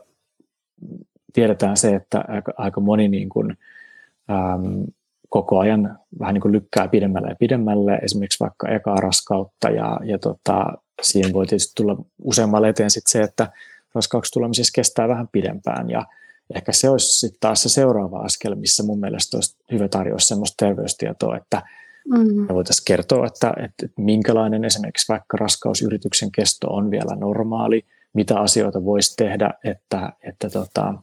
tiedetään 1.34 1.78
se, 1.78 1.96
että 1.96 2.24
aika, 2.28 2.54
aika 2.58 2.82
moni 2.82 3.08
niin 3.08 3.30
kuin, 3.30 3.58
äm, 4.30 4.86
koko 5.30 5.60
ajan 5.60 6.00
vähän 6.20 6.34
niin 6.34 6.42
kuin 6.42 6.52
lykkää 6.52 6.88
pidemmälle 6.88 7.30
ja 7.30 7.36
pidemmälle, 7.40 7.96
esimerkiksi 7.96 8.40
vaikka 8.40 8.70
ekaa 8.70 8.96
raskautta, 8.96 9.70
ja, 9.70 10.00
ja 10.04 10.20
tota, 10.20 10.66
siinä 11.02 11.34
voi 11.34 11.46
tietysti 11.46 11.74
tulla 11.76 11.98
useammalle 12.24 12.70
eteen 12.70 12.92
sit 12.92 13.08
se, 13.08 13.22
että 13.22 13.52
raskauksi 13.96 14.32
tulemisessa 14.32 14.72
kestää 14.76 15.08
vähän 15.08 15.28
pidempään, 15.32 15.90
ja 15.90 16.06
ehkä 16.56 16.72
se 16.72 16.90
olisi 16.90 17.20
sitten 17.20 17.40
taas 17.40 17.64
se 17.64 17.70
seuraava 17.70 18.20
askel, 18.20 18.56
missä 18.56 18.84
mun 18.84 19.00
mielestä 19.00 19.38
olisi 19.38 19.56
hyvä 19.72 19.88
tarjoa 19.88 20.20
sellaista 20.20 20.66
terveystietoa, 20.66 21.38
että 21.38 21.62
mm. 22.08 22.34
me 22.34 22.54
voitaisiin 22.54 22.86
kertoa, 22.86 23.28
että, 23.28 23.50
että, 23.50 23.86
että 23.86 24.02
minkälainen 24.02 24.66
esimerkiksi 24.66 25.08
vaikka 25.10 25.38
raskausyrityksen 25.38 26.32
kesto 26.32 26.68
on 26.68 26.92
vielä 26.92 27.16
normaali, 27.16 27.86
mitä 28.14 28.40
asioita 28.40 28.86
voisi 28.86 29.16
tehdä, 29.16 29.54
että, 29.64 30.14
että 30.24 30.50
tota, 30.50 30.94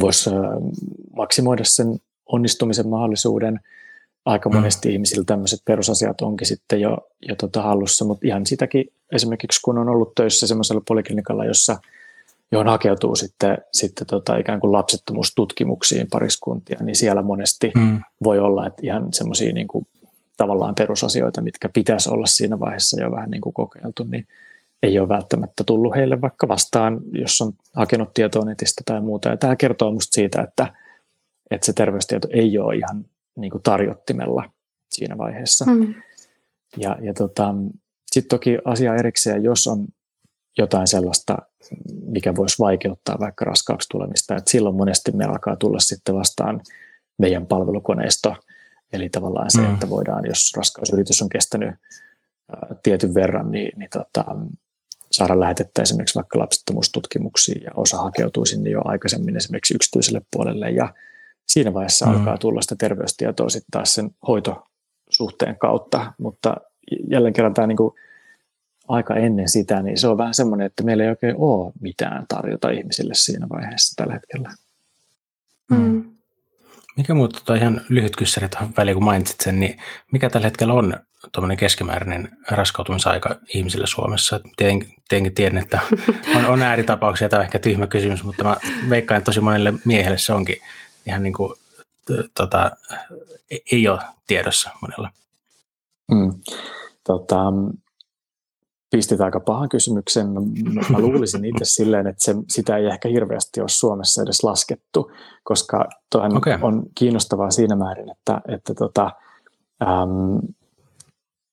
voisi 0.00 0.30
maksimoida 1.16 1.64
sen 1.64 2.00
onnistumisen 2.26 2.88
mahdollisuuden. 2.88 3.60
Aika 4.24 4.48
mm. 4.48 4.56
monesti 4.56 4.88
mm. 4.88 4.92
ihmisillä 4.92 5.24
tämmöiset 5.24 5.60
perusasiat 5.64 6.20
onkin 6.20 6.46
sitten 6.46 6.80
jo, 6.80 6.98
jo 7.28 7.36
tota 7.36 7.62
hallussa, 7.62 8.04
mutta 8.04 8.26
ihan 8.26 8.46
sitäkin 8.46 8.84
esimerkiksi 9.12 9.60
kun 9.64 9.78
on 9.78 9.88
ollut 9.88 10.14
töissä 10.14 10.46
semmoisella 10.46 10.82
poliklinikalla, 10.88 11.44
jossa 11.44 11.78
johon 12.52 12.66
hakeutuu 12.66 13.16
sitten, 13.16 13.58
sitten 13.72 14.06
tota 14.06 14.36
ikään 14.36 14.60
kuin 14.60 14.72
lapsettomuustutkimuksiin 14.72 16.06
pariskuntia, 16.10 16.78
niin 16.80 16.96
siellä 16.96 17.22
monesti 17.22 17.72
mm. 17.76 18.00
voi 18.24 18.38
olla, 18.38 18.66
että 18.66 18.82
ihan 18.84 19.12
semmoisia 19.12 19.52
niin 19.52 19.68
kuin, 19.68 19.86
tavallaan 20.36 20.74
perusasioita, 20.74 21.42
mitkä 21.42 21.68
pitäisi 21.68 22.10
olla 22.10 22.26
siinä 22.26 22.60
vaiheessa 22.60 23.02
jo 23.02 23.10
vähän 23.10 23.30
niin 23.30 23.40
kuin 23.40 23.52
kokeiltu, 23.52 24.04
niin 24.04 24.26
ei 24.82 24.98
ole 24.98 25.08
välttämättä 25.08 25.64
tullut 25.64 25.94
heille 25.96 26.20
vaikka 26.20 26.48
vastaan, 26.48 27.00
jos 27.12 27.40
on 27.40 27.52
hakenut 27.76 28.14
tietoa 28.14 28.44
netistä 28.44 28.82
tai 28.84 29.00
muuta. 29.00 29.28
Ja 29.28 29.36
tämä 29.36 29.56
kertoo 29.56 29.90
minusta 29.90 30.14
siitä, 30.14 30.42
että, 30.42 30.74
että 31.50 31.66
se 31.66 31.72
terveystieto 31.72 32.28
ei 32.32 32.58
ole 32.58 32.76
ihan 32.76 33.04
niin 33.36 33.50
kuin 33.50 33.62
tarjottimella 33.62 34.50
siinä 34.90 35.18
vaiheessa. 35.18 35.64
Mm. 35.64 35.94
Ja, 36.76 36.96
ja 37.02 37.14
tota, 37.14 37.54
sitten 38.12 38.38
toki 38.38 38.58
asia 38.64 38.94
erikseen, 38.94 39.44
jos 39.44 39.66
on 39.66 39.86
jotain 40.58 40.86
sellaista, 40.86 41.36
mikä 42.06 42.34
voisi 42.36 42.58
vaikeuttaa 42.58 43.18
vaikka 43.20 43.44
raskaaksi 43.44 43.88
tulemista, 43.90 44.36
että 44.36 44.50
silloin 44.50 44.76
monesti 44.76 45.12
me 45.12 45.24
alkaa 45.24 45.56
tulla 45.56 45.78
sitten 45.78 46.14
vastaan 46.14 46.60
meidän 47.18 47.46
palvelukoneisto, 47.46 48.36
eli 48.92 49.08
tavallaan 49.08 49.50
se, 49.50 49.60
mm. 49.60 49.74
että 49.74 49.90
voidaan, 49.90 50.26
jos 50.26 50.52
raskausyritys 50.56 51.22
on 51.22 51.28
kestänyt 51.28 51.74
tietyn 52.82 53.14
verran, 53.14 53.50
niin, 53.50 53.78
niin 53.78 53.90
tota, 53.92 54.24
saada 55.10 55.40
lähetettä 55.40 55.82
esimerkiksi 55.82 56.14
vaikka 56.14 56.38
lapsettomuustutkimuksiin 56.38 57.62
ja 57.62 57.70
osa 57.74 57.96
hakeutuu 57.96 58.44
sinne 58.44 58.70
jo 58.70 58.80
aikaisemmin 58.84 59.36
esimerkiksi 59.36 59.74
yksityiselle 59.74 60.22
puolelle 60.32 60.70
ja 60.70 60.94
siinä 61.46 61.74
vaiheessa 61.74 62.06
mm. 62.06 62.12
alkaa 62.12 62.38
tulla 62.38 62.62
sitä 62.62 62.76
terveystietoa 62.78 63.48
sitten 63.48 63.70
taas 63.70 63.94
sen 63.94 64.10
hoitosuhteen 64.28 65.58
kautta, 65.58 66.12
mutta 66.18 66.56
jälleen 67.10 67.32
kerran 67.32 67.54
tämä 67.54 67.66
niin 67.66 67.76
kuin 67.76 67.94
aika 68.90 69.14
ennen 69.14 69.48
sitä, 69.48 69.82
niin 69.82 69.98
se 69.98 70.08
on 70.08 70.18
vähän 70.18 70.34
semmoinen, 70.34 70.66
että 70.66 70.82
meillä 70.82 71.04
ei 71.04 71.10
oikein 71.10 71.34
ole 71.38 71.72
mitään 71.80 72.24
tarjota 72.28 72.70
ihmisille 72.70 73.14
siinä 73.14 73.48
vaiheessa 73.48 73.96
tällä 73.96 74.12
hetkellä. 74.14 74.50
Mm. 75.70 76.04
Mikä 76.96 77.14
muuta 77.14 77.38
tota 77.38 77.54
ihan 77.54 77.80
lyhyt 77.88 78.16
kyssäri 78.16 78.48
tuohon 78.48 78.72
väliin, 78.76 78.94
kun 78.94 79.04
mainitsit 79.04 79.40
sen, 79.40 79.60
niin 79.60 79.78
mikä 80.12 80.30
tällä 80.30 80.46
hetkellä 80.46 80.74
on 80.74 80.94
tuommoinen 81.32 81.56
keskimääräinen 81.56 82.28
raskautumisaika 82.50 83.36
ihmisillä 83.54 83.86
Suomessa? 83.86 84.40
Tietenkin 84.56 85.34
tiedän, 85.34 85.62
että 85.62 85.80
on, 86.36 86.46
on 86.46 86.62
ääritapauksia, 86.62 87.28
tämä 87.28 87.40
on 87.40 87.44
ehkä 87.44 87.58
tyhmä 87.58 87.86
kysymys, 87.86 88.24
mutta 88.24 88.44
mä 88.44 88.56
veikkaan, 88.90 89.18
että 89.18 89.26
tosi 89.26 89.40
monelle 89.40 89.72
miehelle 89.84 90.18
se 90.18 90.32
onkin 90.32 90.56
ihan 91.06 91.22
niin 91.22 91.32
kuin, 91.32 91.52
tota, 92.34 92.70
ei 93.72 93.88
ole 93.88 94.00
tiedossa 94.26 94.70
monella. 94.82 95.10
Mm. 96.10 96.40
Tota, 97.04 97.38
pistit 98.90 99.20
aika 99.20 99.40
pahan 99.40 99.68
kysymyksen. 99.68 100.26
Mä 100.90 100.98
luulisin 100.98 101.44
itse 101.44 101.64
silleen, 101.76 102.06
että 102.06 102.24
se, 102.24 102.34
sitä 102.48 102.76
ei 102.76 102.86
ehkä 102.86 103.08
hirveästi 103.08 103.60
ole 103.60 103.68
Suomessa 103.68 104.22
edes 104.22 104.44
laskettu, 104.44 105.10
koska 105.44 105.88
tuohan 106.12 106.36
okay. 106.36 106.58
on 106.62 106.82
kiinnostavaa 106.94 107.50
siinä 107.50 107.76
määrin, 107.76 108.10
että, 108.10 108.40
että 108.48 108.74
tota, 108.74 109.10
äm, 109.82 110.38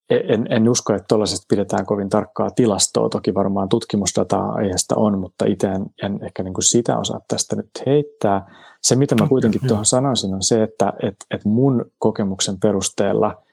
en, 0.09 0.47
en 0.49 0.69
usko, 0.69 0.93
että 0.93 1.05
tuollaisesta 1.07 1.45
pidetään 1.49 1.85
kovin 1.85 2.09
tarkkaa 2.09 2.49
tilastoa. 2.49 3.09
Toki 3.09 3.33
varmaan 3.33 3.69
tutkimusdataa 3.69 4.51
aiheesta 4.51 4.95
on, 4.95 5.19
mutta 5.19 5.45
itse 5.45 5.67
en, 5.67 5.85
en 6.03 6.19
ehkä 6.23 6.43
niin 6.43 6.53
kuin 6.53 6.63
sitä 6.63 6.97
osaa 6.97 7.21
tästä 7.27 7.55
nyt 7.55 7.69
heittää. 7.85 8.51
Se, 8.81 8.95
mitä 8.95 9.15
mä 9.15 9.27
kuitenkin 9.27 9.61
tuohon 9.67 9.85
sanoisin, 9.85 10.33
on 10.33 10.43
se, 10.43 10.63
että 10.63 10.93
et, 11.03 11.15
et 11.31 11.45
mun 11.45 11.85
kokemuksen 11.99 12.59
perusteella 12.59 13.43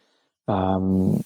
äm, 0.51 1.19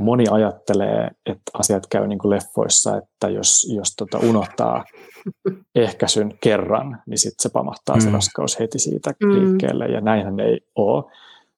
moni 0.00 0.24
ajattelee, 0.30 1.10
että 1.26 1.50
asiat 1.54 1.86
käy 1.86 2.06
niin 2.06 2.18
kuin 2.18 2.30
leffoissa, 2.30 2.96
että 2.96 3.28
jos, 3.28 3.72
jos 3.74 3.94
tota 3.96 4.18
unohtaa 4.18 4.84
ehkäisyn 5.74 6.38
kerran, 6.40 7.02
niin 7.06 7.18
sitten 7.18 7.42
se 7.42 7.48
pamahtaa 7.48 7.96
mm. 7.96 8.02
se 8.02 8.10
raskaus 8.10 8.58
heti 8.58 8.78
siitä 8.78 9.14
mm. 9.22 9.32
liikkeelle, 9.32 9.86
ja 9.86 10.00
näinhän 10.00 10.40
ei 10.40 10.60
ole, 10.74 11.04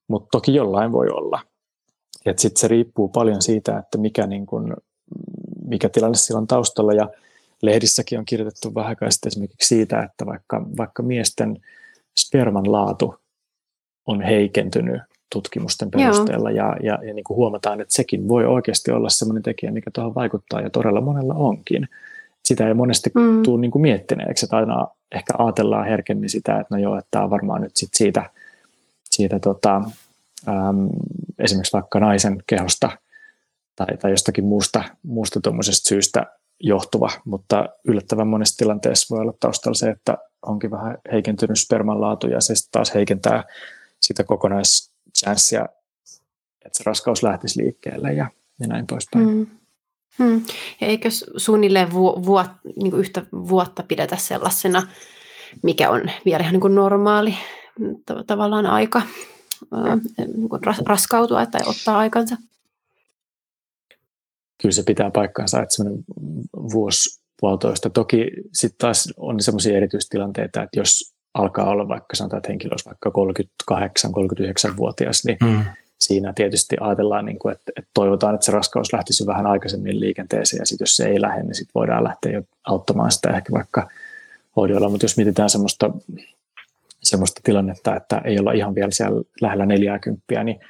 mutta 0.09 0.28
toki 0.32 0.55
jollain 0.55 0.93
voi 0.93 1.09
olla. 1.09 1.40
Sitten 2.36 2.61
se 2.61 2.68
riippuu 2.68 3.09
paljon 3.09 3.43
siitä, 3.43 3.78
että 3.78 3.99
mikä, 3.99 4.26
niin 4.26 4.47
kun, 4.47 4.76
mikä 5.64 5.88
tilanne 5.88 6.16
siellä 6.16 6.40
on 6.40 6.47
taustalla, 6.47 6.93
ja 6.93 7.09
lehdissäkin 7.62 8.18
on 8.18 8.24
kirjoitettu 8.24 8.74
vähän 8.74 8.97
esimerkiksi 9.26 9.68
siitä, 9.68 10.03
että 10.03 10.26
vaikka, 10.26 10.66
vaikka 10.76 11.03
miesten 11.03 11.59
sperman 12.18 12.72
laatu 12.72 13.14
on 14.07 14.22
heikentynyt 14.22 15.03
tutkimusten 15.33 15.91
perusteella 15.91 16.51
ja, 16.51 16.76
ja, 16.83 16.99
ja 17.07 17.14
niin 17.14 17.24
kuin 17.24 17.37
huomataan, 17.37 17.80
että 17.80 17.95
sekin 17.95 18.28
voi 18.28 18.47
oikeasti 18.47 18.91
olla 18.91 19.09
sellainen 19.09 19.43
tekijä, 19.43 19.72
mikä 19.72 19.91
tuohon 19.91 20.14
vaikuttaa 20.14 20.61
ja 20.61 20.70
todella 20.70 21.01
monella 21.01 21.35
onkin. 21.35 21.89
Sitä 22.45 22.68
ei 22.68 22.74
monesti 22.74 23.11
mm. 23.14 23.43
tule 23.43 23.61
niin 23.61 23.70
kuin 23.70 23.83
miettineeksi, 23.83 24.47
että 24.47 24.57
aina 24.57 24.89
ehkä 25.12 25.33
ajatellaan 25.39 25.87
herkemmin 25.87 26.30
sitä, 26.30 26.61
että 26.61 26.74
no 26.74 26.83
joo, 26.83 26.99
että 26.99 27.09
tämä 27.11 27.24
on 27.24 27.30
varmaan 27.30 27.62
nyt 27.62 27.76
sit 27.76 27.95
siitä, 27.95 28.30
siitä 29.05 29.39
tota, 29.39 29.76
äm, 30.49 30.89
esimerkiksi 31.39 31.72
vaikka 31.72 32.01
naisen 32.01 32.43
kehosta 32.47 32.91
tai, 33.76 33.97
tai 33.97 34.11
jostakin 34.11 34.45
muusta, 34.45 34.85
muusta 35.03 35.41
syystä 35.72 36.26
johtuva, 36.61 37.11
mutta 37.24 37.68
yllättävän 37.85 38.28
monessa 38.28 38.57
tilanteessa 38.57 39.14
voi 39.14 39.22
olla 39.22 39.35
taustalla 39.41 39.74
se, 39.74 39.91
että 39.91 40.18
onkin 40.47 40.70
vähän 40.70 40.99
heikentynyt 41.12 41.59
sperman 41.59 42.01
laatu 42.01 42.26
ja 42.26 42.41
se 42.41 42.55
taas 42.72 42.95
heikentää 42.95 43.45
sitä 44.01 44.24
kokonais, 44.24 44.91
chanssia, 45.18 45.66
että 46.64 46.78
se 46.78 46.84
raskaus 46.84 47.22
lähtisi 47.22 47.62
liikkeelle 47.62 48.12
ja, 48.12 48.30
ja 48.60 48.66
näin 48.66 48.86
poispäin. 48.86 49.28
Mm. 49.28 49.46
Hmm. 50.18 50.42
Ja 50.80 50.86
eikö 50.86 51.08
suunnilleen 51.36 51.92
vu, 51.92 52.24
vu, 52.26 52.34
niin 52.76 52.94
yhtä 52.94 53.26
vuotta 53.32 53.82
pidetä 53.82 54.16
sellaisena, 54.16 54.88
mikä 55.62 55.90
on 55.90 56.02
vielä 56.24 56.40
ihan 56.40 56.52
niin 56.52 56.60
kuin 56.60 56.74
normaali 56.74 57.34
tavallaan 58.26 58.66
aika 58.66 59.02
niin 60.18 60.48
kuin 60.48 60.62
raskautua 60.86 61.46
tai 61.46 61.60
ottaa 61.66 61.98
aikansa? 61.98 62.36
Kyllä 64.62 64.72
se 64.72 64.82
pitää 64.82 65.10
paikkaansa, 65.10 65.62
että 65.62 65.76
semmoinen 65.76 66.04
vuosi 66.52 67.22
puolitoista. 67.40 67.90
Toki 67.90 68.26
sitten 68.52 68.78
taas 68.78 69.08
on 69.16 69.40
sellaisia 69.40 69.76
erityistilanteita, 69.76 70.62
että 70.62 70.80
jos 70.80 71.11
alkaa 71.35 71.68
olla 71.70 71.89
vaikka 71.89 72.16
sanotaan, 72.16 72.39
että 72.39 72.49
henkilö 72.49 72.70
olisi 72.72 72.87
vaikka 72.87 73.12
38-39-vuotias, 73.72 75.24
niin 75.24 75.37
mm. 75.43 75.64
siinä 75.99 76.33
tietysti 76.33 76.76
ajatellaan, 76.80 77.24
niin 77.24 77.39
kuin, 77.39 77.53
että, 77.53 77.72
että 77.76 77.91
toivotaan, 77.95 78.35
että 78.35 78.45
se 78.45 78.53
raskaus 78.53 78.93
lähtisi 78.93 79.26
vähän 79.26 79.47
aikaisemmin 79.47 80.01
liikenteeseen 80.01 80.61
ja 80.61 80.66
sitten 80.66 80.83
jos 80.83 80.97
se 80.97 81.07
ei 81.07 81.20
lähde, 81.20 81.43
niin 81.43 81.55
sitten 81.55 81.74
voidaan 81.74 82.05
lähteä 82.05 82.33
jo 82.33 82.43
auttamaan 82.64 83.12
sitä 83.12 83.37
ehkä 83.37 83.53
vaikka 83.53 83.89
hoidoilla, 84.57 84.89
mutta 84.89 85.05
jos 85.05 85.16
mietitään 85.16 85.51
semmoista, 85.51 85.91
semmoista 87.03 87.41
tilannetta, 87.45 87.97
että 87.97 88.20
ei 88.24 88.39
olla 88.39 88.53
ihan 88.53 88.74
vielä 88.74 88.91
siellä 88.91 89.22
lähellä 89.41 89.66
40, 89.66 90.22
niin, 90.28 90.45
niin 90.45 90.61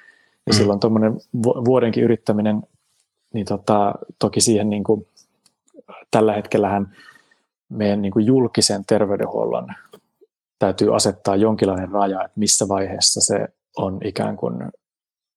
mm. 0.50 0.54
silloin 0.56 0.80
tuommoinen 0.80 1.12
vuodenkin 1.42 2.04
yrittäminen, 2.04 2.62
niin 3.34 3.46
tota, 3.46 3.94
toki 4.18 4.40
siihen 4.40 4.70
niin 4.70 4.84
kuin, 4.84 5.06
tällä 6.10 6.32
hetkellähän 6.32 6.96
meidän 7.68 8.02
niin 8.02 8.12
kuin 8.12 8.26
julkisen 8.26 8.84
terveydenhuollon 8.86 9.66
täytyy 10.62 10.96
asettaa 10.96 11.36
jonkinlainen 11.36 11.88
raja, 11.88 12.24
että 12.24 12.40
missä 12.40 12.68
vaiheessa 12.68 13.20
se 13.20 13.48
on 13.76 13.98
ikään 14.04 14.36
kuin 14.36 14.54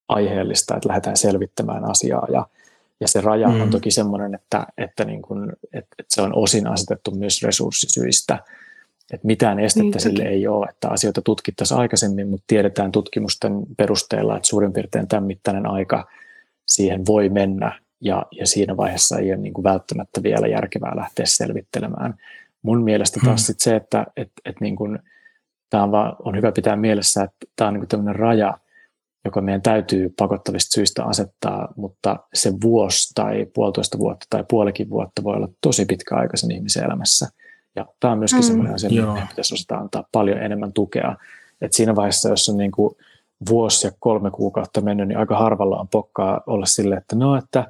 aiheellista, 0.08 0.76
että 0.76 0.90
lähdetään 0.90 1.18
selvittämään 1.18 1.86
asiaa. 1.92 2.28
Ja, 2.32 2.48
ja 3.00 3.08
se 3.08 3.22
raja 3.22 3.48
mm. 3.48 3.62
on 3.62 3.70
toki 3.70 3.92
sellainen, 3.92 4.36
että, 4.36 4.68
että, 4.78 5.06
niin 5.06 5.22
kuin, 5.22 5.50
että, 5.50 5.96
että 6.00 6.16
se 6.16 6.22
on 6.22 6.36
osin 6.36 6.68
asetettu 6.68 7.12
myös 7.12 7.44
resurssisyistä. 7.44 8.44
Että 9.14 9.28
mitään 9.28 9.60
estettä 9.60 9.98
niin, 9.98 10.02
sille 10.02 10.24
ei 10.24 10.48
ole, 10.48 10.68
että 10.70 10.90
asioita 10.90 11.22
tutkittaisiin 11.22 11.80
aikaisemmin, 11.80 12.30
mutta 12.30 12.44
tiedetään 12.48 12.92
tutkimusten 12.92 13.54
perusteella, 13.78 14.36
että 14.36 14.48
suurin 14.48 14.74
piirtein 14.74 15.08
tämän 15.08 15.24
mittainen 15.24 15.66
aika 15.66 16.08
siihen 16.66 17.06
voi 17.06 17.30
mennä 17.30 17.80
ja, 18.02 18.26
ja 18.32 18.48
siinä 18.48 18.78
vaiheessa 18.78 19.18
ei 19.18 19.32
ole 19.32 19.42
niin 19.42 19.54
kuin 19.54 19.64
välttämättä 19.64 20.24
vielä 20.24 20.48
järkevää 20.48 20.96
lähteä 20.96 21.26
selvittelemään. 21.26 22.14
mun 22.62 22.84
mielestä 22.84 23.20
taas 23.26 23.42
hmm. 23.42 23.46
sit 23.46 23.60
se, 23.60 23.76
että 23.76 24.06
et, 24.18 24.32
et 24.46 24.62
niin 24.62 24.76
kun, 24.76 25.00
tämä 25.70 25.84
on, 25.84 25.92
vaan, 25.92 26.16
on 26.20 26.38
hyvä 26.38 26.52
pitää 26.52 26.76
mielessä, 26.76 27.24
että 27.24 27.46
tämä 27.56 27.68
on 27.68 27.74
niin 27.74 27.88
tämmöinen 27.88 28.16
raja, 28.16 28.58
joka 29.26 29.42
meidän 29.42 29.62
täytyy 29.62 30.14
pakottavista 30.20 30.74
syistä 30.74 31.06
asettaa, 31.06 31.74
mutta 31.76 32.20
se 32.34 32.54
vuosi 32.64 33.14
tai 33.16 33.48
puolitoista 33.54 33.98
vuotta 33.98 34.26
tai 34.30 34.46
puolikin 34.50 34.90
vuotta 34.90 35.24
voi 35.24 35.36
olla 35.36 35.50
tosi 35.62 35.86
pitkä 35.86 36.16
aika 36.16 36.38
sen 36.38 36.52
ihmisen 36.52 36.84
elämässä. 36.84 37.28
Ja 37.76 37.86
tämä 38.00 38.12
on 38.12 38.20
myöskin 38.20 38.40
mm, 38.40 38.48
semmoinen 38.48 38.76
asia, 38.76 38.90
mihin 38.90 39.08
meidän 39.08 39.28
pitäisi 39.28 39.54
osata 39.54 39.78
antaa 39.78 40.04
paljon 40.12 40.38
enemmän 40.38 40.74
tukea. 40.74 41.16
Et 41.62 41.74
siinä 41.74 41.96
vaiheessa, 41.96 42.30
jos 42.30 42.50
on 42.50 42.58
niin 42.58 42.72
kuin 42.72 42.96
vuosi 43.50 43.88
ja 43.88 43.92
kolme 44.00 44.32
kuukautta 44.32 44.82
mennyt, 44.82 45.08
niin 45.08 45.18
aika 45.18 45.38
harvalla 45.38 45.78
on 45.78 45.88
pokkaa 45.88 46.42
olla 46.48 46.66
sille, 46.66 46.96
että 46.96 47.16
no, 47.16 47.36
että 47.36 47.68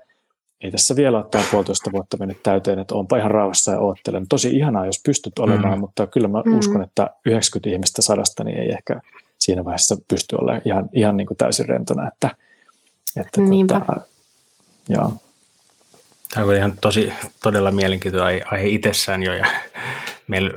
ei 0.62 0.72
tässä 0.72 0.96
vielä 0.96 1.18
ole 1.18 1.26
tämä 1.32 1.44
puolitoista 1.52 1.92
vuotta 1.92 2.18
mennyt 2.18 2.44
täyteen, 2.44 2.80
että 2.80 2.96
onpa 2.96 3.18
ihan 3.18 3.32
rauhassa 3.32 3.72
ja 3.72 3.80
oottelen. 3.80 4.28
Tosi 4.28 4.58
ihanaa, 4.58 4.86
jos 4.86 5.02
pystyt 5.06 5.40
olemaan, 5.40 5.74
mm. 5.74 5.80
mutta 5.80 6.08
kyllä 6.08 6.28
mä 6.28 6.44
mm. 6.46 6.60
uskon, 6.60 6.84
että 6.84 7.10
90 7.26 7.70
ihmistä 7.70 8.02
sadasta 8.02 8.44
niin 8.44 8.58
ei 8.58 8.70
ehkä 8.70 9.02
siinä 9.38 9.66
vaiheessa 9.66 9.96
pysty 10.08 10.36
olemaan 10.36 10.62
ihan, 10.66 10.90
ihan 10.94 11.18
niin 11.18 11.28
kuin 11.28 11.38
täysin 11.38 11.70
rentona. 11.70 12.08
Että, 12.08 12.30
että 13.18 13.42
tota, 13.68 14.02
joo. 14.90 15.14
Tämä 16.34 16.48
on 16.48 16.56
ihan 16.56 16.74
tosi, 16.82 17.14
todella 17.44 17.72
mielenkiintoinen 17.72 18.46
aihe 18.52 18.68
itsessään 18.68 19.24
jo, 19.24 19.34
ja 19.34 19.46
meillä 20.28 20.52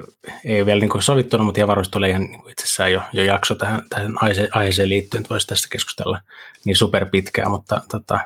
ei 0.45 0.61
ole 0.61 0.67
vielä 0.67 0.81
niin 0.81 1.03
sovittunut, 1.03 1.47
mutta 1.47 1.61
ihan 1.61 1.69
varmasti 1.69 1.93
tulee 1.93 2.11
ihan 2.11 2.23
niin 2.23 2.51
itsessään 2.51 2.93
jo, 2.93 3.03
jo 3.13 3.25
jakso 3.25 3.55
tähän, 3.55 3.83
tähän 3.89 4.15
aiheeseen 4.53 4.89
liittyen, 4.89 5.21
että 5.21 5.31
voisi 5.31 5.47
tästä 5.47 5.69
keskustella 5.71 6.21
niin 6.65 6.77
super 6.77 7.07
pitkään, 7.07 7.51
mutta 7.51 7.81
tota, 7.91 8.21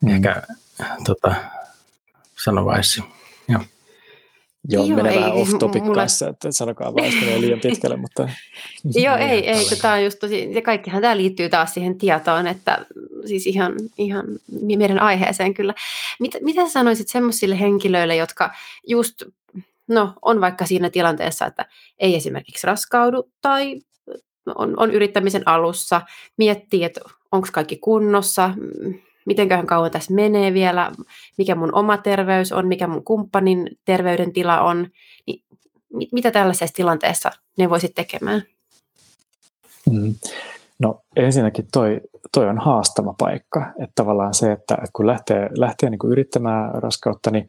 mm. 0.00 0.08
ehkä 0.08 0.42
tota, 1.04 1.34
sano 2.44 2.64
vaiheessa. 2.64 3.02
Joo. 3.48 3.62
Joo, 4.68 4.84
Joo 4.84 4.96
menee 4.96 5.16
vähän 5.16 5.32
off 5.32 5.50
topic 5.58 5.82
mulla... 5.82 5.94
kanssa, 5.94 6.28
että 6.28 6.48
sanokaa 6.52 6.94
vaan, 6.94 7.14
menee 7.14 7.40
liian 7.40 7.60
pitkälle, 7.60 7.96
mutta... 7.96 8.28
Joo, 9.04 9.16
ei, 9.16 9.50
ei, 9.50 9.64
tämä 9.82 9.94
on 9.94 10.04
just 10.04 10.18
tosi, 10.18 10.54
ja 10.54 10.62
kaikkihan 10.62 11.02
tämä 11.02 11.16
liittyy 11.16 11.48
taas 11.48 11.74
siihen 11.74 11.98
tietoon, 11.98 12.46
että 12.46 12.86
siis 13.26 13.46
ihan, 13.46 13.72
ihan 13.98 14.24
meidän 14.76 14.98
aiheeseen 14.98 15.54
kyllä. 15.54 15.74
Mitä, 16.20 16.38
mitä 16.40 16.68
sanoisit 16.68 17.08
semmoisille 17.08 17.60
henkilöille, 17.60 18.16
jotka 18.16 18.50
just, 18.86 19.22
no, 19.88 20.14
on 20.22 20.40
vaikka 20.40 20.66
siinä 20.66 20.90
tilanteessa, 20.90 21.46
että 21.46 21.66
ei 21.98 22.16
esimerkiksi 22.16 22.66
raskaudu 22.66 23.30
tai 23.40 23.80
on, 24.54 24.74
on 24.76 24.90
yrittämisen 24.90 25.48
alussa, 25.48 26.00
miettii, 26.36 26.84
että 26.84 27.00
onko 27.32 27.48
kaikki 27.52 27.76
kunnossa, 27.76 28.50
mitenköhän 29.26 29.66
kauan 29.66 29.90
tässä 29.90 30.14
menee 30.14 30.54
vielä, 30.54 30.92
mikä 31.38 31.54
mun 31.54 31.74
oma 31.74 31.98
terveys 31.98 32.52
on, 32.52 32.68
mikä 32.68 32.86
mun 32.86 33.04
kumppanin 33.04 33.70
terveydentila 33.84 34.60
on, 34.60 34.88
niin 35.26 35.42
mitä 36.12 36.30
tällaisessa 36.30 36.76
tilanteessa 36.76 37.30
ne 37.58 37.70
voisit 37.70 37.94
tekemään? 37.94 38.42
Mm. 39.90 40.14
No 40.78 41.00
ensinnäkin 41.16 41.68
toi, 41.72 42.00
toi 42.32 42.48
on 42.48 42.58
haastava 42.58 43.14
paikka, 43.18 43.72
että 43.80 43.92
tavallaan 43.94 44.34
se, 44.34 44.52
että, 44.52 44.74
että 44.74 44.90
kun 44.92 45.06
lähtee, 45.06 45.48
lähtee 45.58 45.90
niin 45.90 45.98
kuin 45.98 46.12
yrittämään 46.12 46.82
raskautta, 46.82 47.30
niin 47.30 47.48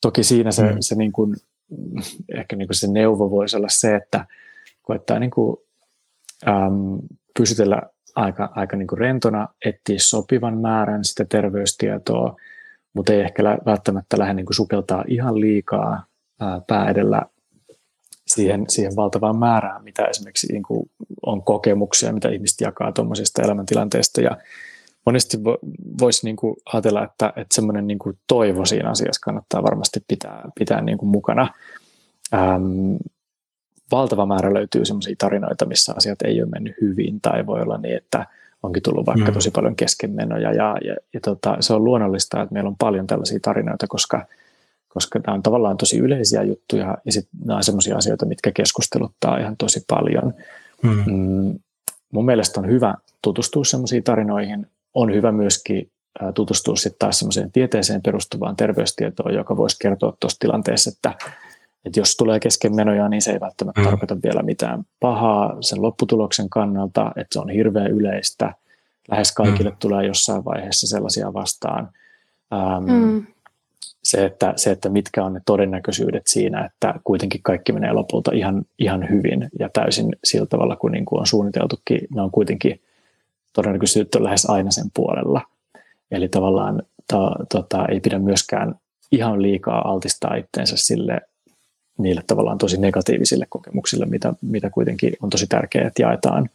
toki 0.00 0.24
siinä 0.24 0.52
se, 0.52 0.62
mm. 0.62 0.76
se 0.80 0.94
niin 0.94 1.12
kuin, 1.12 1.36
ehkä 2.34 2.56
niin 2.56 2.68
kuin 2.68 2.76
se 2.76 2.86
neuvo 2.86 3.30
voisi 3.30 3.56
olla 3.56 3.68
se, 3.68 3.96
että 3.96 4.26
koettaa 4.82 5.18
niin 5.18 5.30
kuin, 5.30 5.56
äm, 6.48 6.98
pysytellä 7.38 7.82
aika, 8.16 8.52
aika 8.54 8.76
niin 8.76 8.86
kuin 8.86 8.98
rentona, 8.98 9.48
etsiä 9.64 9.96
sopivan 9.98 10.58
määrän 10.58 11.04
sitä 11.04 11.24
terveystietoa, 11.24 12.36
mutta 12.94 13.12
ei 13.12 13.20
ehkä 13.20 13.42
välttämättä 13.44 14.18
lähde 14.18 14.34
niin 14.34 14.46
kuin 14.46 14.56
sukeltaa 14.56 15.04
ihan 15.08 15.40
liikaa 15.40 16.04
ää, 16.40 16.60
pää 16.66 16.90
edellä 16.90 17.22
siihen, 18.26 18.64
siihen 18.68 18.96
valtavaan 18.96 19.38
määrään, 19.38 19.84
mitä 19.84 20.04
esimerkiksi 20.04 20.52
niin 20.52 20.62
kuin 20.62 20.90
on 21.26 21.42
kokemuksia, 21.42 22.12
mitä 22.12 22.28
ihmiset 22.28 22.60
jakaa 22.60 22.92
tuommoisista 22.92 23.42
elämäntilanteista. 23.42 24.20
Ja 24.20 24.36
monesti 25.06 25.44
vo, 25.44 25.58
voisi 26.00 26.26
niin 26.26 26.36
kuin 26.36 26.56
ajatella, 26.72 27.04
että, 27.04 27.28
että 27.28 27.54
semmoinen 27.54 27.86
niin 27.86 27.98
toivo 28.26 28.64
siinä 28.64 28.90
asiassa 28.90 29.20
kannattaa 29.24 29.62
varmasti 29.62 30.00
pitää, 30.08 30.48
pitää 30.58 30.80
niin 30.80 30.98
kuin 30.98 31.10
mukana. 31.10 31.48
Ähm, 32.34 32.96
valtava 33.90 34.26
määrä 34.26 34.54
löytyy 34.54 34.84
sellaisia 34.84 35.14
tarinoita, 35.18 35.66
missä 35.66 35.92
asiat 35.96 36.22
ei 36.22 36.42
ole 36.42 36.50
mennyt 36.50 36.74
hyvin 36.80 37.20
tai 37.20 37.46
voi 37.46 37.62
olla 37.62 37.78
niin, 37.78 37.96
että 37.96 38.26
onkin 38.62 38.82
tullut 38.82 39.06
vaikka 39.06 39.32
tosi 39.32 39.50
paljon 39.50 39.76
keskenmenoja 39.76 40.52
ja, 40.52 40.76
ja, 40.84 40.96
ja 41.14 41.20
tota, 41.20 41.56
se 41.60 41.74
on 41.74 41.84
luonnollista, 41.84 42.42
että 42.42 42.52
meillä 42.52 42.68
on 42.68 42.76
paljon 42.76 43.06
tällaisia 43.06 43.38
tarinoita, 43.42 43.86
koska, 43.86 44.26
koska 44.88 45.20
nämä 45.26 45.34
on 45.34 45.42
tavallaan 45.42 45.76
tosi 45.76 45.98
yleisiä 45.98 46.42
juttuja 46.42 46.98
ja 47.04 47.12
sitten 47.12 47.40
nämä 47.44 47.56
on 47.56 47.64
sellaisia 47.64 47.96
asioita, 47.96 48.26
mitkä 48.26 48.52
keskusteluttaa 48.52 49.38
ihan 49.38 49.56
tosi 49.56 49.84
paljon. 49.88 50.34
Mm. 50.82 51.04
Mm, 51.06 51.58
mun 52.12 52.24
mielestä 52.24 52.60
on 52.60 52.68
hyvä 52.68 52.94
tutustua 53.22 53.64
sellaisiin 53.64 54.04
tarinoihin, 54.04 54.66
on 54.94 55.14
hyvä 55.14 55.32
myöskin 55.32 55.90
tutustua 56.34 56.76
sitten 56.76 56.98
taas 56.98 57.18
semmoiseen 57.18 57.52
tieteeseen 57.52 58.02
perustuvaan 58.02 58.56
terveystietoon, 58.56 59.34
joka 59.34 59.56
voisi 59.56 59.76
kertoa 59.80 60.16
tuossa 60.20 60.38
tilanteessa, 60.40 60.90
että 60.96 61.14
että 61.84 62.00
jos 62.00 62.16
tulee 62.16 62.40
keskenmenoja, 62.40 63.08
niin 63.08 63.22
se 63.22 63.32
ei 63.32 63.40
välttämättä 63.40 63.80
mm. 63.80 63.84
tarkoita 63.84 64.16
vielä 64.22 64.42
mitään 64.42 64.84
pahaa 65.00 65.56
sen 65.60 65.82
lopputuloksen 65.82 66.50
kannalta, 66.50 67.12
että 67.16 67.32
se 67.32 67.40
on 67.40 67.50
hirveän 67.50 67.90
yleistä. 67.90 68.54
Lähes 69.10 69.32
kaikille 69.32 69.70
mm. 69.70 69.76
tulee 69.78 70.06
jossain 70.06 70.44
vaiheessa 70.44 70.86
sellaisia 70.86 71.32
vastaan. 71.32 71.88
Ähm, 72.52 72.90
mm. 72.90 73.26
se, 74.02 74.24
että, 74.24 74.52
se, 74.56 74.70
että 74.70 74.88
mitkä 74.88 75.24
on 75.24 75.32
ne 75.32 75.40
todennäköisyydet 75.46 76.26
siinä, 76.26 76.64
että 76.64 76.94
kuitenkin 77.04 77.42
kaikki 77.42 77.72
menee 77.72 77.92
lopulta 77.92 78.30
ihan, 78.34 78.64
ihan 78.78 79.08
hyvin 79.08 79.48
ja 79.58 79.68
täysin 79.72 80.16
sillä 80.24 80.46
tavalla, 80.46 80.76
kuin, 80.76 80.92
niin 80.92 81.04
kuin 81.04 81.20
on 81.20 81.26
suunniteltukin, 81.26 82.00
ne 82.14 82.22
on 82.22 82.30
kuitenkin 82.30 82.80
todennäköisyydet 83.52 84.14
on 84.14 84.24
lähes 84.24 84.50
aina 84.50 84.70
sen 84.70 84.90
puolella. 84.94 85.42
Eli 86.10 86.28
tavallaan 86.28 86.82
to, 87.12 87.30
tota, 87.52 87.86
ei 87.86 88.00
pidä 88.00 88.18
myöskään 88.18 88.74
ihan 89.12 89.42
liikaa 89.42 89.88
altistaa 89.88 90.34
itseensä 90.34 90.76
sille 90.76 91.20
niille 92.02 92.22
tavallaan 92.26 92.58
tosi 92.58 92.80
negatiivisille 92.80 93.46
kokemuksille, 93.48 94.06
mitä, 94.06 94.34
mitä 94.42 94.70
kuitenkin 94.70 95.12
on 95.22 95.30
tosi 95.30 95.46
tärkeää, 95.46 95.86
että 95.86 96.02
jaetaan 96.02 96.50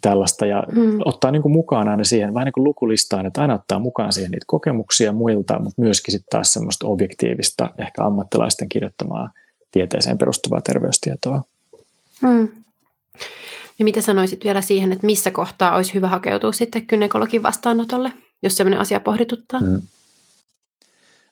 tällaista 0.00 0.46
ja 0.46 0.64
hmm. 0.74 1.00
ottaa 1.04 1.30
niin 1.30 1.42
kuin 1.42 1.52
mukaan 1.52 1.88
aina 1.88 2.04
siihen, 2.04 2.34
vähän 2.34 2.44
niin 2.44 2.52
kuin 2.52 2.64
lukulistaan, 2.64 3.26
että 3.26 3.40
aina 3.40 3.54
ottaa 3.54 3.78
mukaan 3.78 4.12
siihen 4.12 4.30
niitä 4.30 4.44
kokemuksia 4.46 5.12
muilta, 5.12 5.58
mutta 5.58 5.82
myöskin 5.82 6.12
sitten 6.12 6.30
taas 6.30 6.52
semmoista 6.52 6.86
objektiivista, 6.86 7.70
ehkä 7.78 8.04
ammattilaisten 8.04 8.68
kirjoittamaa 8.68 9.30
tieteeseen 9.70 10.18
perustuvaa 10.18 10.60
terveystietoa. 10.60 11.42
Hmm. 12.20 12.48
Ja 13.78 13.84
mitä 13.84 14.00
sanoisit 14.00 14.44
vielä 14.44 14.60
siihen, 14.60 14.92
että 14.92 15.06
missä 15.06 15.30
kohtaa 15.30 15.76
olisi 15.76 15.94
hyvä 15.94 16.08
hakeutua 16.08 16.52
sitten 16.52 16.84
gynekologin 16.88 17.42
vastaanotolle, 17.42 18.12
jos 18.42 18.56
sellainen 18.56 18.80
asia 18.80 19.00
pohdituttaa? 19.00 19.60
Hmm. 19.60 19.82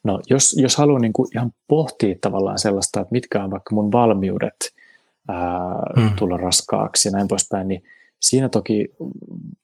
No 0.04 0.20
jos, 0.30 0.54
jos 0.58 0.76
haluaa 0.76 0.98
niin 0.98 1.12
kuin 1.12 1.28
ihan 1.34 1.52
pohtia 1.68 2.14
tavallaan 2.20 2.58
sellaista, 2.58 3.00
että 3.00 3.12
mitkä 3.12 3.44
on 3.44 3.50
vaikka 3.50 3.74
mun 3.74 3.92
valmiudet 3.92 4.72
ää, 5.28 5.82
mm. 5.96 6.16
tulla 6.16 6.36
raskaaksi 6.36 7.08
ja 7.08 7.12
näin 7.12 7.28
poispäin, 7.28 7.68
niin 7.68 7.82
siinä 8.20 8.48
toki 8.48 8.88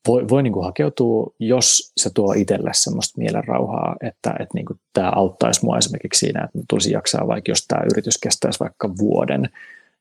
voi, 0.08 0.28
voi 0.28 0.42
niin 0.42 0.52
kuin 0.52 0.64
hakeutua, 0.64 1.34
jos 1.38 1.92
se 1.96 2.10
tuo 2.14 2.32
itselle 2.32 2.70
semmoista 2.72 3.18
mielenrauhaa, 3.18 3.96
että, 4.00 4.30
että 4.30 4.54
niin 4.54 4.66
kuin 4.66 4.80
tämä 4.92 5.10
auttaisi 5.10 5.64
mua 5.64 5.78
esimerkiksi 5.78 6.18
siinä, 6.18 6.44
että 6.44 6.58
tulisi 6.68 6.92
jaksaa 6.92 7.26
vaikka, 7.26 7.50
jos 7.50 7.64
tämä 7.68 7.82
yritys 7.92 8.18
kestäisi 8.18 8.60
vaikka 8.60 8.90
vuoden, 8.98 9.48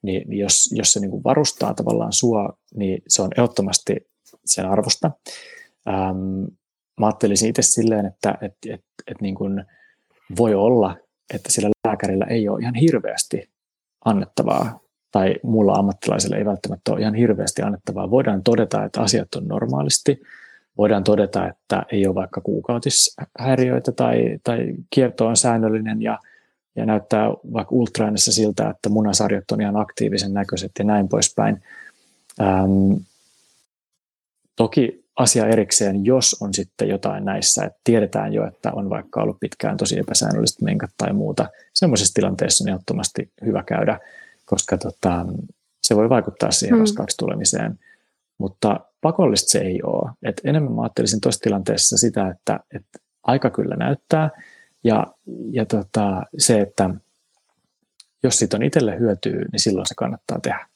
niin, 0.02 0.30
niin 0.30 0.40
jos, 0.40 0.70
jos 0.72 0.94
se 0.94 1.00
niin 1.00 1.12
kuin 1.12 1.24
varustaa 1.24 1.74
tavallaan 1.74 2.14
sua, 2.14 2.58
niin 2.76 3.02
se 3.08 3.22
on 3.22 3.30
ehdottomasti 3.38 3.96
sen 4.46 4.66
arvosta. 4.66 5.12
Ähm, 5.88 6.44
mä 7.00 7.06
ajattelisin 7.06 7.50
itse 7.50 7.62
silleen, 7.62 8.06
että 8.06 8.38
et, 8.42 8.54
et, 8.66 8.74
et, 8.74 8.82
et 9.08 9.22
niin 9.22 9.36
kuin, 9.36 9.66
voi 10.38 10.54
olla, 10.54 10.96
että 11.34 11.52
sillä 11.52 11.70
lääkärillä 11.88 12.26
ei 12.26 12.50
ole 12.50 12.62
ihan 12.62 12.76
hirveästi 12.76 13.50
annettavaa 14.06 14.80
tai 15.12 15.36
muulla 15.44 15.74
ammattilaisella 15.74 16.38
ei 16.38 16.46
välttämättä 16.46 16.92
ole 16.92 17.02
ihan 17.02 17.16
hirveästi 17.16 17.62
annettavaa. 17.62 18.12
Voidaan 18.12 18.44
todeta, 18.44 18.84
että 18.84 19.02
asiat 19.02 19.36
on 19.36 19.48
normaalisti. 19.48 20.22
Voidaan 20.78 21.04
todeta, 21.04 21.48
että 21.48 21.84
ei 21.92 22.08
ole 22.08 22.16
vaikka 22.16 22.42
kuukautishäiriöitä 22.42 23.92
tai, 23.92 24.40
tai 24.44 24.74
kierto 24.90 25.28
on 25.28 25.38
säännöllinen 25.38 26.02
ja, 26.02 26.20
ja 26.76 26.86
näyttää 26.86 27.28
vaikka 27.54 27.76
ultrainissa 27.76 28.32
siltä, 28.32 28.70
että 28.70 28.90
munasarjat 28.90 29.52
on 29.52 29.62
ihan 29.62 29.78
aktiivisen 29.78 30.34
näköiset 30.34 30.72
ja 30.80 30.86
näin 30.86 31.08
poispäin. 31.08 31.64
Ähm, 32.42 32.94
toki 34.56 35.07
asia 35.18 35.48
erikseen, 35.48 36.06
jos 36.06 36.38
on 36.42 36.54
sitten 36.54 36.90
jotain 36.90 37.26
näissä, 37.26 37.66
että 37.66 37.80
tiedetään 37.84 38.34
jo, 38.34 38.48
että 38.48 38.72
on 38.72 38.90
vaikka 38.90 39.22
ollut 39.22 39.40
pitkään 39.40 39.78
tosi 39.78 40.00
epäsäännölliset 40.00 40.62
menkat 40.62 40.90
tai 40.98 41.14
muuta. 41.14 41.50
Semmoisessa 41.74 42.14
tilanteessa 42.14 42.64
on 42.64 42.68
ehdottomasti 42.70 43.32
hyvä 43.46 43.64
käydä, 43.64 44.00
koska 44.46 44.78
tota, 44.78 45.26
se 45.82 45.96
voi 45.96 46.10
vaikuttaa 46.10 46.52
siihen 46.52 46.76
hmm. 46.76 46.82
raskaaksi 46.82 47.18
tulemiseen. 47.18 47.80
Mutta 48.38 48.80
pakollista 49.02 49.50
se 49.50 49.60
ei 49.60 49.80
ole. 49.84 50.12
Et 50.24 50.42
enemmän 50.44 50.74
mä 50.74 50.82
ajattelisin 50.82 51.22
tuossa 51.22 51.42
tilanteessa 51.42 51.98
sitä, 51.98 52.30
että, 52.30 52.60
että 52.76 53.00
aika 53.24 53.50
kyllä 53.50 53.76
näyttää. 53.76 54.30
Ja, 54.84 55.08
ja 55.52 55.66
tota, 55.66 56.24
se, 56.38 56.62
että 56.62 56.90
jos 58.24 58.40
siitä 58.40 58.58
on 58.58 58.64
itselle 58.64 59.00
hyötyä, 59.00 59.46
niin 59.52 59.60
silloin 59.60 59.88
se 59.88 59.96
kannattaa 59.98 60.40
tehdä. 60.40 60.68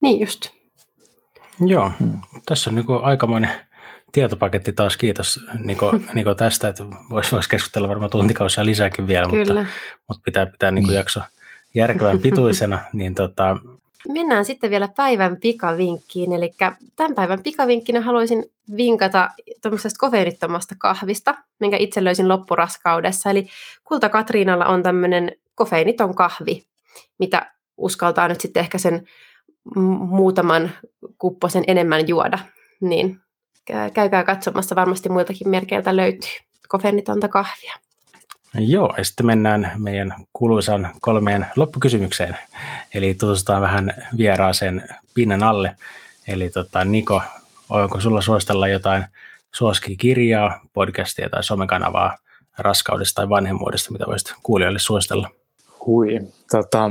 Niin 0.00 0.20
just. 0.20 0.59
Joo, 1.66 1.92
hmm. 2.00 2.20
tässä 2.46 2.70
on 2.70 2.74
niin 2.74 2.86
aikamoinen 3.02 3.50
tietopaketti 4.12 4.72
taas. 4.72 4.96
Kiitos 4.96 5.40
Niko, 5.64 5.92
Niko 6.14 6.34
tästä, 6.34 6.68
että 6.68 6.84
voisi 7.10 7.32
vois 7.32 7.48
keskustella 7.48 7.88
varmaan 7.88 8.10
tuntikausia 8.10 8.64
lisääkin 8.64 9.06
vielä, 9.06 9.28
Kyllä. 9.30 9.54
mutta, 9.54 9.72
mutta 10.08 10.22
pitää 10.24 10.46
pitää 10.46 10.70
niin 10.70 10.92
jakso 10.92 11.20
järkevän 11.74 12.18
pituisena. 12.18 12.78
Niin 12.92 13.14
tota... 13.14 13.56
Mennään 14.08 14.44
sitten 14.44 14.70
vielä 14.70 14.88
päivän 14.96 15.36
pikavinkkiin. 15.36 16.32
Eli 16.32 16.54
tämän 16.96 17.14
päivän 17.14 17.42
pikavinkkinä 17.42 18.00
haluaisin 18.00 18.44
vinkata 18.76 19.30
tuommoisesta 19.62 19.98
kofeiinittomasta 19.98 20.74
kahvista, 20.78 21.34
minkä 21.58 21.76
itse 21.76 22.04
löysin 22.04 22.28
loppuraskaudessa. 22.28 23.30
Eli 23.30 23.48
Kulta 23.84 24.08
Katriinalla 24.08 24.66
on 24.66 24.82
tämmöinen 24.82 25.32
kofeiniton 25.54 26.14
kahvi, 26.14 26.64
mitä 27.18 27.52
uskaltaa 27.76 28.28
nyt 28.28 28.40
sitten 28.40 28.60
ehkä 28.60 28.78
sen 28.78 29.06
muutaman 29.98 30.70
kupposen 31.18 31.64
enemmän 31.66 32.08
juoda. 32.08 32.38
Niin 32.80 33.20
käykää 33.94 34.24
katsomassa, 34.24 34.76
varmasti 34.76 35.08
muiltakin 35.08 35.48
merkeiltä 35.48 35.96
löytyy 35.96 36.30
kofeinitonta 36.68 37.28
kahvia. 37.28 37.74
Joo, 38.54 38.94
ja 38.98 39.04
sitten 39.04 39.26
mennään 39.26 39.72
meidän 39.78 40.14
kuuluisan 40.32 40.90
kolmeen 41.00 41.46
loppukysymykseen. 41.56 42.36
Eli 42.94 43.14
tutustutaan 43.14 43.62
vähän 43.62 43.94
vieraaseen 44.18 44.88
pinnan 45.14 45.42
alle. 45.42 45.76
Eli 46.28 46.50
tota, 46.50 46.84
Niko, 46.84 47.22
onko 47.68 48.00
sulla 48.00 48.20
suositella 48.20 48.68
jotain 48.68 49.04
suosikkikirjaa, 49.54 50.60
podcastia 50.72 51.30
tai 51.30 51.44
somekanavaa 51.44 52.16
raskaudesta 52.58 53.14
tai 53.14 53.28
vanhemmuudesta, 53.28 53.92
mitä 53.92 54.06
voisit 54.06 54.34
kuulijoille 54.42 54.78
suositella? 54.78 55.30
Hui, 55.86 56.20
tota, 56.50 56.90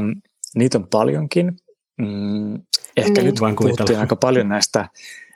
niitä 0.56 0.78
on 0.78 0.88
paljonkin. 0.88 1.58
Mm, 2.00 2.54
ehkä 2.98 3.22
niin. 3.22 3.26
nyt 3.26 3.42
vain 3.42 3.56
puhuttiin 3.56 4.00
aika 4.00 4.16
paljon 4.16 4.50
näistä 4.50 4.90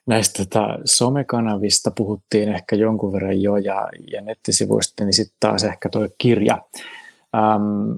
näistä 0.06 0.46
tota, 0.46 0.78
somekanavista 0.86 1.92
puhuttiin 1.92 2.50
ehkä 2.50 2.76
jonkun 2.76 3.14
verran 3.14 3.42
jo 3.42 3.58
ja, 3.58 3.90
ja 4.12 4.22
nettisivuista, 4.22 5.04
niin 5.04 5.14
sitten 5.14 5.38
taas 5.40 5.64
ehkä 5.64 5.90
tuo 5.90 6.08
kirja. 6.18 6.62
Ähm, 7.36 7.96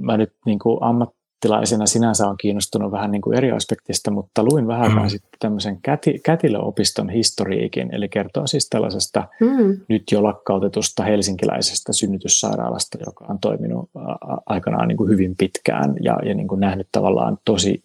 mä 0.00 0.16
nyt 0.16 0.32
niin 0.46 0.58
kuin 0.58 0.78
ammattilaisena 0.80 1.86
sinänsä 1.86 2.28
on 2.28 2.36
kiinnostunut 2.36 2.92
vähän 2.92 3.10
niin 3.10 3.22
kuin 3.22 3.36
eri 3.36 3.50
aspektista, 3.50 4.10
mutta 4.10 4.44
luin 4.44 4.66
vähän 4.66 5.02
mm. 5.02 5.08
sitten 5.08 5.30
tämmöisen 5.38 5.78
käti, 5.82 6.20
kätilöopiston 6.24 7.08
historiikin, 7.08 7.94
eli 7.94 8.08
kertoo 8.08 8.46
siis 8.46 8.68
tällaisesta 8.68 9.28
mm. 9.40 9.80
nyt 9.88 10.02
jo 10.12 10.22
lakkautetusta 10.22 11.04
helsinkiläisestä 11.04 11.92
synnytyssairaalasta, 11.92 12.98
joka 13.06 13.24
on 13.28 13.38
toiminut 13.38 13.90
aikanaan 14.46 14.88
niin 14.88 14.98
kuin 14.98 15.10
hyvin 15.10 15.36
pitkään 15.36 15.94
ja, 16.00 16.18
ja 16.24 16.34
niin 16.34 16.48
kuin 16.48 16.60
nähnyt 16.60 16.88
tavallaan 16.92 17.38
tosi 17.44 17.82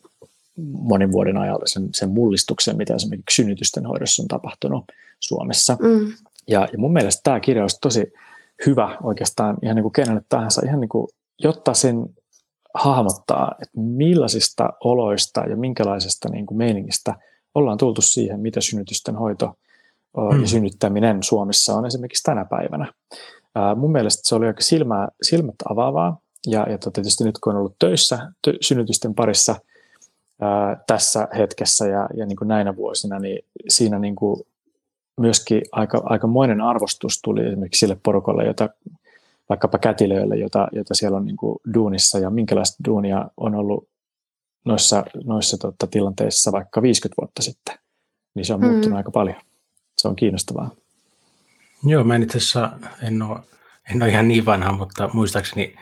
monen 0.57 1.11
vuoden 1.11 1.37
ajalta 1.37 1.67
sen, 1.67 1.89
sen 1.93 2.09
mullistuksen, 2.09 2.77
mitä 2.77 2.95
esimerkiksi 2.95 3.35
synnytysten 3.35 3.85
hoidossa 3.85 4.23
on 4.23 4.27
tapahtunut 4.27 4.85
Suomessa. 5.19 5.77
Mm. 5.81 6.13
Ja, 6.47 6.67
ja 6.71 6.77
mun 6.77 6.93
mielestä 6.93 7.21
tämä 7.23 7.39
kirja 7.39 7.63
olisi 7.63 7.77
tosi 7.81 8.13
hyvä 8.65 8.97
oikeastaan 9.03 9.57
ihan 9.61 9.75
niin 9.75 9.83
kuin 9.83 9.93
kenelle 9.93 10.21
tahansa, 10.29 10.61
ihan 10.65 10.79
niin 10.79 10.89
kuin, 10.89 11.07
jotta 11.39 11.73
sen 11.73 12.05
hahmottaa, 12.73 13.51
että 13.61 13.79
millaisista 13.79 14.69
oloista 14.83 15.41
ja 15.41 15.57
minkälaisesta 15.57 16.29
niin 16.29 16.45
kuin 16.45 16.57
meiningistä 16.57 17.15
ollaan 17.55 17.77
tultu 17.77 18.01
siihen, 18.01 18.39
mitä 18.39 18.61
synnytysten 18.61 19.15
hoito 19.15 19.53
mm. 20.17 20.41
ja 20.41 20.47
synnyttäminen 20.47 21.23
Suomessa 21.23 21.73
on 21.73 21.85
esimerkiksi 21.85 22.23
tänä 22.23 22.45
päivänä. 22.45 22.93
Ää, 23.55 23.75
mun 23.75 23.91
mielestä 23.91 24.21
se 24.29 24.35
oli 24.35 24.47
aika 24.47 24.61
silmää, 24.61 25.07
silmät 25.21 25.55
avaavaa, 25.69 26.19
ja, 26.47 26.65
ja 26.69 26.77
tota, 26.77 26.91
tietysti 26.91 27.23
nyt 27.23 27.39
kun 27.43 27.53
on 27.53 27.59
ollut 27.59 27.75
töissä 27.79 28.31
tö, 28.41 28.53
synnytysten 28.61 29.15
parissa– 29.15 29.55
ää, 30.41 30.83
tässä 30.87 31.27
hetkessä 31.37 31.87
ja, 31.87 32.09
ja 32.13 32.25
niin 32.25 32.35
kuin 32.35 32.47
näinä 32.47 32.75
vuosina, 32.75 33.19
niin 33.19 33.45
siinä 33.69 33.99
niin 33.99 34.15
kuin 34.15 34.41
myöskin 35.19 35.61
aika, 35.71 36.01
aikamoinen 36.05 36.61
arvostus 36.61 37.21
tuli 37.21 37.47
esimerkiksi 37.47 37.79
sille 37.79 37.97
porukalle, 38.03 38.45
jota 38.45 38.69
vaikkapa 39.49 39.77
kätilöille, 39.77 40.35
jota, 40.35 40.67
jota 40.71 40.95
siellä 40.95 41.17
on 41.17 41.25
niin 41.25 41.37
kuin 41.37 41.57
duunissa 41.73 42.19
ja 42.19 42.29
minkälaista 42.29 42.83
duunia 42.85 43.29
on 43.37 43.55
ollut 43.55 43.87
noissa, 44.65 45.03
noissa 45.25 45.57
tota, 45.57 45.87
tilanteissa 45.87 46.51
vaikka 46.51 46.81
50 46.81 47.21
vuotta 47.21 47.41
sitten, 47.41 47.75
niin 48.35 48.45
se 48.45 48.53
on 48.53 48.61
mm. 48.61 48.67
muuttunut 48.67 48.97
aika 48.97 49.11
paljon. 49.11 49.35
Se 49.97 50.07
on 50.07 50.15
kiinnostavaa. 50.15 50.71
Joo, 51.83 52.03
mä 52.03 52.15
en 52.15 52.23
itse 52.23 52.37
asiassa, 52.37 52.71
en 53.03 53.21
ole, 53.21 53.39
en 53.91 54.03
ole 54.03 54.11
ihan 54.11 54.27
niin 54.27 54.45
vanha, 54.45 54.71
mutta 54.71 55.09
muistaakseni 55.13 55.75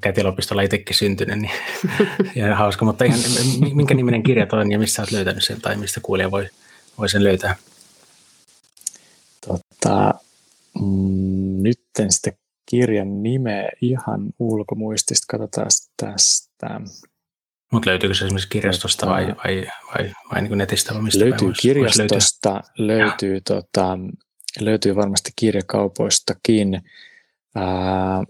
kätilöopistolla 0.00 0.62
itsekin 0.62 0.96
syntynyt, 0.96 1.38
niin 1.38 1.52
ja 2.34 2.56
hauska, 2.56 2.84
mutta 2.84 3.04
ihan, 3.04 3.20
minkä 3.74 3.94
niminen 3.94 4.22
kirja 4.22 4.46
on 4.52 4.72
ja 4.72 4.78
missä 4.78 5.02
olet 5.02 5.12
löytänyt 5.12 5.44
sen 5.44 5.60
tai 5.60 5.76
mistä 5.76 6.00
kuulija 6.02 6.30
voi, 6.30 6.48
voi 6.98 7.08
sen 7.08 7.24
löytää? 7.24 7.56
Tota, 9.46 10.14
mm, 10.80 11.62
nyt 11.62 11.80
en 11.98 12.12
sitä 12.12 12.32
kirjan 12.70 13.22
nimeä 13.22 13.68
ihan 13.80 14.26
ulkomuistista, 14.38 15.26
katsotaan 15.28 15.70
tästä. 15.96 16.80
Mutta 17.72 17.90
löytyykö 17.90 18.14
se 18.14 18.24
esimerkiksi 18.24 18.48
kirjastosta 18.48 19.06
vai, 19.06 19.26
vai, 19.26 19.66
vai, 19.86 20.12
vai 20.32 20.42
niin 20.42 20.58
netistä? 20.58 20.94
Vai 20.94 21.02
mistä 21.02 21.20
löytyy 21.20 21.48
voisi, 21.48 21.62
kirjastosta, 21.62 22.60
löytyy, 22.78 23.40
tota, 23.40 23.98
löytyy 24.60 24.96
varmasti 24.96 25.30
kirjakaupoistakin. 25.36 26.82
Ää, 27.54 28.24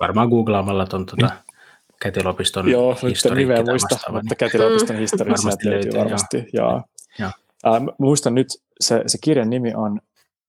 Varmaan 0.00 0.28
googlaamalla 0.28 0.86
tuon 0.86 1.06
tuota, 1.06 1.26
niin. 1.26 1.56
Kätilöopiston 2.02 2.68
Joo, 2.68 2.96
nyt 3.02 3.36
nimeä 3.36 3.62
muista, 3.62 4.12
mutta. 4.12 4.34
Kätilöopiston 4.34 4.96
historia 4.96 5.36
sieltä 5.36 5.70
löytyy, 5.70 5.70
löytyy 5.70 6.00
varmasti. 6.00 6.36
Joo. 6.52 6.70
Joo. 6.70 6.82
Joo. 7.18 7.30
Äh, 7.74 7.82
muistan 7.98 8.34
nyt, 8.34 8.48
se, 8.80 9.02
se 9.06 9.18
kirjan 9.20 9.50
nimi 9.50 9.74
on 9.74 10.00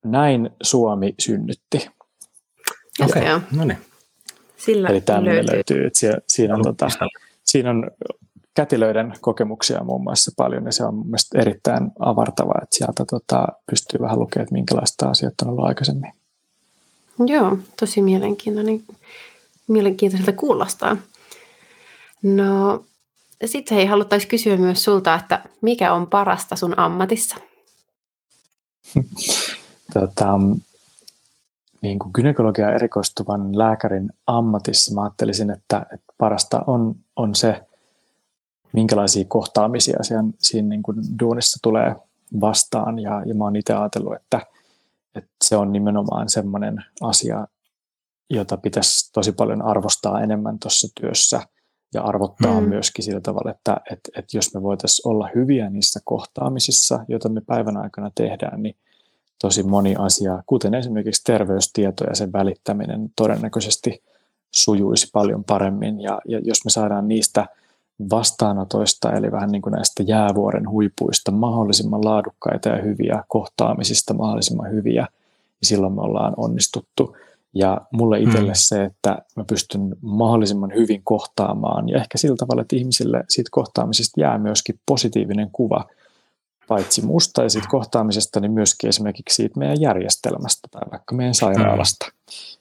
Näin 0.06 0.50
Suomi 0.64 1.16
synnytti. 1.20 1.90
Okei, 3.02 3.22
okay. 3.22 3.40
no 3.52 3.66
niin. 3.66 3.78
Sillä 4.58 4.90
Eli 4.90 5.02
tämmöinen 5.02 5.36
löytyy. 5.36 5.56
löytyy 5.56 5.86
että 5.88 6.00
siellä, 6.00 6.20
siinä, 6.28 6.56
on, 6.56 6.64
tota, 6.64 6.88
siinä 7.44 7.70
on 7.70 7.92
kätilöiden 8.54 9.14
kokemuksia 9.22 9.84
muun 9.84 10.04
muassa 10.04 10.32
paljon, 10.38 10.66
ja 10.66 10.72
se 10.72 10.84
on 10.84 10.96
mielestäni 10.96 11.42
erittäin 11.42 11.92
avartava, 12.00 12.54
että 12.64 12.76
sieltä 12.76 13.06
tota, 13.10 13.48
pystyy 13.72 14.00
vähän 14.02 14.20
lukemaan, 14.20 14.44
että 14.44 14.54
minkälaista 14.54 15.10
asiat 15.10 15.34
on 15.42 15.50
ollut 15.50 15.66
aikaisemmin. 15.66 16.12
Joo, 17.26 17.58
tosi 17.80 18.02
mielenkiintoinen 18.02 18.84
mielenkiintoiselta 19.68 20.32
kuulostaa. 20.32 20.98
No, 22.24 22.84
sitten 23.46 23.76
hei, 23.76 23.86
haluttaisiin 23.86 24.30
kysyä 24.30 24.58
myös 24.58 24.84
sulta, 24.84 25.16
että 25.16 25.44
mikä 25.62 25.94
on 25.94 26.08
parasta 26.08 26.56
sun 26.56 26.80
ammatissa? 26.80 27.36
tota, 29.94 30.40
niin 31.82 32.00
kuin 32.00 32.12
gynekologia 32.14 32.72
erikoistuvan 32.72 33.58
lääkärin 33.58 34.10
ammatissa 34.28 34.96
mä 34.96 35.04
ajattelisin, 35.04 35.50
että, 35.50 35.86
että 35.94 36.14
parasta 36.18 36.64
on, 36.68 36.96
on 37.16 37.36
se, 37.36 37.68
minkälaisia 38.74 39.26
kohtaamisia 39.28 39.98
siinä, 40.02 40.24
siinä 40.40 40.70
niin 40.70 40.84
kuin 40.84 40.98
duunissa 41.20 41.60
tulee 41.62 41.96
vastaan. 42.42 43.00
Ja, 43.00 43.22
ja 43.26 43.36
mä 43.36 43.44
oon 43.44 43.56
itse 43.56 43.74
ajatellut, 43.74 44.16
että, 44.16 44.42
että 45.16 45.30
se 45.44 45.58
on 45.58 45.72
nimenomaan 45.72 46.30
semmoinen 46.30 46.84
asia, 47.02 47.48
jota 48.30 48.58
pitäisi 48.58 49.12
tosi 49.14 49.32
paljon 49.32 49.62
arvostaa 49.62 50.22
enemmän 50.22 50.60
tuossa 50.60 50.88
työssä 51.02 51.42
ja 51.94 52.02
arvottaa 52.02 52.62
mm. 52.62 52.70
myöskin 52.70 53.06
sillä 53.06 53.22
tavalla, 53.22 53.52
että, 53.52 53.78
että, 53.92 54.10
että 54.18 54.38
jos 54.38 54.54
me 54.54 54.62
voitaisiin 54.62 55.08
olla 55.08 55.30
hyviä 55.36 55.70
niissä 55.70 56.00
kohtaamisissa, 56.04 57.06
joita 57.08 57.30
me 57.30 57.42
päivän 57.42 57.78
aikana 57.78 58.12
tehdään, 58.16 58.64
niin 58.64 58.76
tosi 59.42 59.64
moni 59.64 59.96
asia, 60.00 60.44
kuten 60.46 60.74
esimerkiksi 60.74 61.24
terveystieto 61.24 62.04
ja 62.04 62.16
sen 62.16 62.34
välittäminen 62.34 63.10
todennäköisesti 63.16 64.04
sujuisi 64.56 65.08
paljon 65.14 65.44
paremmin. 65.44 66.02
Ja, 66.02 66.22
ja 66.28 66.40
jos 66.44 66.66
me 66.66 66.72
saadaan 66.72 67.08
niistä 67.08 67.48
vastaanotoista, 68.10 69.12
eli 69.12 69.32
vähän 69.32 69.52
niin 69.52 69.62
kuin 69.62 69.74
näistä 69.74 70.04
jäävuoren 70.04 70.70
huipuista 70.70 71.32
mahdollisimman 71.32 72.06
laadukkaita 72.06 72.70
ja 72.70 72.82
hyviä 72.82 73.24
kohtaamisista 73.28 74.14
mahdollisimman 74.14 74.72
hyviä, 74.72 75.08
niin 75.62 75.68
silloin 75.68 75.94
me 75.94 76.02
ollaan 76.02 76.34
onnistuttu. 76.38 77.16
Ja 77.54 77.82
mulle 77.94 78.20
itselle 78.20 78.52
mm. 78.52 78.56
se, 78.56 78.84
että 78.84 79.18
mä 79.36 79.44
pystyn 79.44 79.96
mahdollisimman 80.02 80.72
hyvin 80.76 81.02
kohtaamaan 81.04 81.90
ja 81.90 81.98
ehkä 81.98 82.18
sillä 82.18 82.36
tavalla, 82.36 82.62
että 82.62 82.76
ihmisille 82.76 83.24
siitä 83.30 83.50
kohtaamisesta 83.52 84.22
jää 84.22 84.38
myöskin 84.38 84.80
positiivinen 84.86 85.50
kuva, 85.52 85.86
paitsi 86.68 87.06
musta 87.06 87.44
ja 87.44 87.50
siitä 87.50 87.68
kohtaamisesta, 87.68 88.40
niin 88.40 88.52
myöskin 88.52 88.88
esimerkiksi 88.88 89.36
siitä 89.36 89.60
meidän 89.60 89.82
järjestelmästä 89.82 90.68
tai 90.72 90.82
vaikka 90.92 91.16
meidän 91.16 91.34
sairaalasta. 91.34 92.06
Mm. 92.06 92.12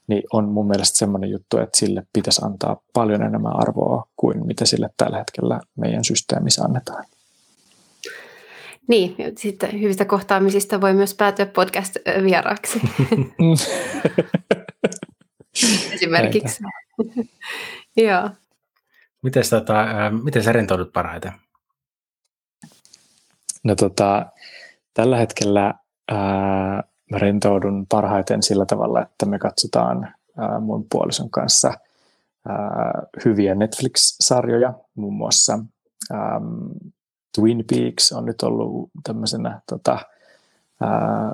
Niin 0.07 0.23
on 0.33 0.49
mun 0.49 0.69
mielestä 0.69 0.99
semmoinen 0.99 1.31
juttu, 1.31 1.59
että 1.59 1.79
sille 1.79 2.03
pitäisi 2.13 2.41
antaa 2.45 2.77
paljon 2.93 3.23
enemmän 3.23 3.57
arvoa 3.57 4.07
kuin 4.17 4.47
mitä 4.47 4.65
sille 4.65 4.91
tällä 4.97 5.19
hetkellä 5.19 5.61
meidän 5.77 6.05
systeemissä 6.05 6.65
annetaan. 6.65 7.05
Niin, 8.89 9.17
sitten 9.39 9.81
hyvistä 9.81 10.05
kohtaamisista 10.05 10.81
voi 10.81 10.95
myös 10.95 11.15
päätyä 11.15 11.47
podcast-vieraaksi. 11.47 12.81
Esimerkiksi. 15.95 16.63
Joo. 17.97 18.31
Miten, 19.23 19.43
tota, 19.51 19.75
miten 20.25 20.43
sä 20.43 20.53
rentoudut 20.53 20.93
parhaiten? 20.93 21.33
No 23.65 23.75
tota, 23.75 24.27
tällä 24.95 25.17
hetkellä 25.17 25.75
ää, 26.09 26.83
mä 27.11 27.19
rentoudun 27.19 27.87
parhaiten 27.89 28.43
sillä 28.43 28.67
tavalla, 28.67 29.03
että 29.03 29.27
me 29.27 29.39
katsotaan 29.39 30.15
ää, 30.39 30.61
mun 30.61 30.87
puolison 30.91 31.31
kanssa 31.31 31.75
ää, 32.49 33.03
hyviä 33.25 33.55
Netflix-sarjoja, 33.55 34.73
muun 34.95 35.15
muassa 35.15 35.59
ää, 36.13 36.41
Twin 37.35 37.65
Peaks 37.71 38.13
on 38.13 38.25
nyt 38.25 38.43
ollut 38.43 38.91
tämmöisenä 39.03 39.61
tota, 39.69 39.99
ää, 40.81 41.33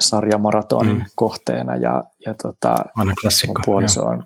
sarjamaratonin 0.00 0.96
mm. 0.96 1.04
kohteena 1.14 1.76
ja, 1.76 2.04
ja 2.26 2.34
tota, 2.34 2.74
mun 3.46 3.56
puoliso 3.64 4.02
on 4.02 4.24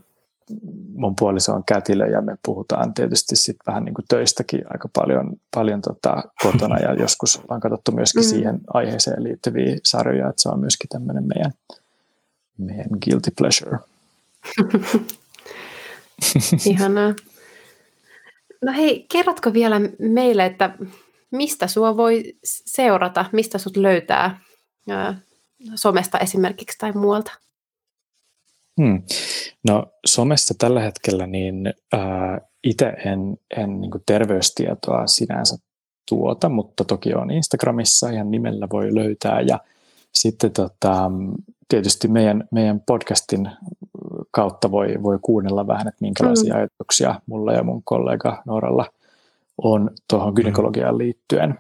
mun 0.94 1.16
puoliso 1.16 1.52
on 1.52 1.64
kätilö 1.64 2.06
ja 2.06 2.20
me 2.20 2.36
puhutaan 2.44 2.94
tietysti 2.94 3.36
sit 3.36 3.56
vähän 3.66 3.84
niin 3.84 3.94
kuin 3.94 4.04
töistäkin 4.08 4.60
aika 4.72 4.88
paljon, 4.94 5.32
paljon 5.54 5.80
tota 5.80 6.22
kotona 6.42 6.78
ja 6.78 6.94
joskus 7.02 7.40
on 7.48 7.60
katsottu 7.60 7.92
myöskin 7.92 8.22
mm. 8.22 8.28
siihen 8.28 8.60
aiheeseen 8.74 9.24
liittyviä 9.24 9.76
sarjoja, 9.84 10.28
että 10.28 10.42
se 10.42 10.48
on 10.48 10.60
myöskin 10.60 10.88
tämmöinen 10.88 11.24
meidän, 11.24 11.52
meidän 12.58 12.88
guilty 13.04 13.30
pleasure. 13.38 13.78
Ihanaa. 16.70 17.14
No 18.64 18.72
hei, 18.72 19.06
kerrotko 19.12 19.52
vielä 19.52 19.80
meille, 19.98 20.46
että 20.46 20.76
mistä 21.30 21.66
sua 21.66 21.96
voi 21.96 22.36
seurata, 22.44 23.24
mistä 23.32 23.58
sut 23.58 23.76
löytää 23.76 24.40
somesta 25.74 26.18
esimerkiksi 26.18 26.78
tai 26.78 26.92
muualta? 26.92 27.32
Hmm. 28.82 29.02
No 29.68 29.86
somessa 30.06 30.54
tällä 30.58 30.80
hetkellä 30.80 31.26
niin 31.26 31.74
äh, 31.94 32.00
itse 32.64 32.86
en, 32.86 33.36
en 33.56 33.80
niin 33.80 33.90
terveystietoa 34.06 35.06
sinänsä 35.06 35.56
tuota, 36.08 36.48
mutta 36.48 36.84
toki 36.84 37.14
on 37.14 37.30
Instagramissa 37.30 38.12
ja 38.12 38.24
nimellä 38.24 38.68
voi 38.72 38.94
löytää 38.94 39.40
ja 39.40 39.58
sitten 40.12 40.52
tota, 40.52 41.10
tietysti 41.68 42.08
meidän, 42.08 42.44
meidän 42.50 42.80
podcastin 42.80 43.50
kautta 44.30 44.70
voi, 44.70 45.02
voi 45.02 45.18
kuunnella 45.22 45.66
vähän, 45.66 45.88
että 45.88 45.98
minkälaisia 46.00 46.54
mm. 46.54 46.58
ajatuksia 46.58 47.20
mulla 47.26 47.52
ja 47.52 47.62
mun 47.62 47.82
kollega 47.84 48.42
Nooralla 48.46 48.86
on 49.58 49.90
tuohon 50.08 50.32
mm. 50.32 50.34
gynekologiaan 50.34 50.98
liittyen. 50.98 51.58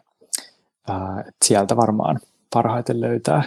Äh, 0.90 1.24
sieltä 1.44 1.76
varmaan 1.76 2.20
parhaiten 2.54 3.00
löytää. 3.00 3.42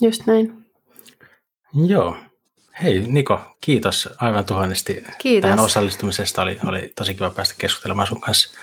Just 0.00 0.26
näin. 0.26 0.64
Joo. 1.86 2.16
Hei 2.82 3.00
Niko, 3.00 3.40
kiitos 3.60 4.08
aivan 4.16 4.44
tuhannesti 4.44 5.04
kiitos. 5.18 5.48
tähän 5.48 5.64
osallistumisesta. 5.64 6.42
Oli, 6.42 6.58
oli 6.66 6.92
tosi 6.96 7.14
kiva 7.14 7.30
päästä 7.30 7.54
keskustelemaan 7.58 8.08
sun 8.08 8.20
kanssa 8.20 8.58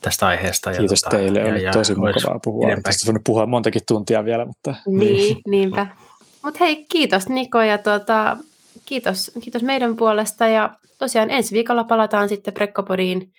tästä 0.00 0.26
aiheesta. 0.26 0.70
Kiitos 0.72 1.02
ja, 1.02 1.10
tota, 1.10 1.16
teille, 1.16 1.52
oli 1.52 1.62
ja, 1.62 1.72
tosi 1.72 1.92
ja 1.92 1.98
mukavaa 1.98 2.40
puhua. 2.44 2.68
Tästä 2.82 3.06
voinut 3.06 3.24
puhua 3.24 3.46
montakin 3.46 3.82
tuntia 3.88 4.24
vielä. 4.24 4.44
Mutta... 4.44 4.74
Niin, 4.86 5.36
niinpä. 5.46 5.86
Mutta 6.42 6.58
hei, 6.64 6.84
kiitos 6.84 7.28
Niko 7.28 7.62
ja 7.62 7.78
tuota, 7.78 8.36
kiitos, 8.86 9.30
kiitos 9.40 9.62
meidän 9.62 9.96
puolesta. 9.96 10.46
Ja 10.46 10.78
tosiaan 10.98 11.30
ensi 11.30 11.54
viikolla 11.54 11.84
palataan 11.84 12.28
sitten 12.28 12.54
Prekkopodiin 12.54 13.32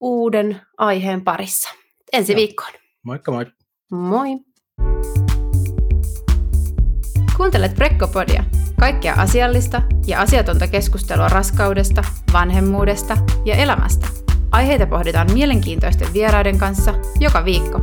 uuden 0.00 0.60
aiheen 0.78 1.24
parissa. 1.24 1.70
Ensi 2.12 2.32
Joo. 2.32 2.36
viikkoon. 2.36 2.72
Moikka 3.02 3.32
moi. 3.32 3.46
Moi. 3.90 4.28
Kuuntelet 7.40 7.74
Prekkopodia, 7.74 8.44
kaikkea 8.80 9.14
asiallista 9.14 9.82
ja 10.06 10.20
asiatonta 10.20 10.66
keskustelua 10.66 11.28
raskaudesta, 11.28 12.02
vanhemmuudesta 12.32 13.16
ja 13.44 13.54
elämästä. 13.54 14.06
Aiheita 14.50 14.86
pohditaan 14.86 15.32
mielenkiintoisten 15.32 16.12
vieraiden 16.12 16.58
kanssa 16.58 16.94
joka 17.20 17.44
viikko. 17.44 17.80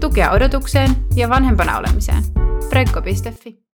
Tukea 0.00 0.30
odotukseen 0.30 0.90
ja 1.16 1.28
vanhempana 1.28 1.78
olemiseen. 1.78 2.22
Prekko.fi 2.70 3.58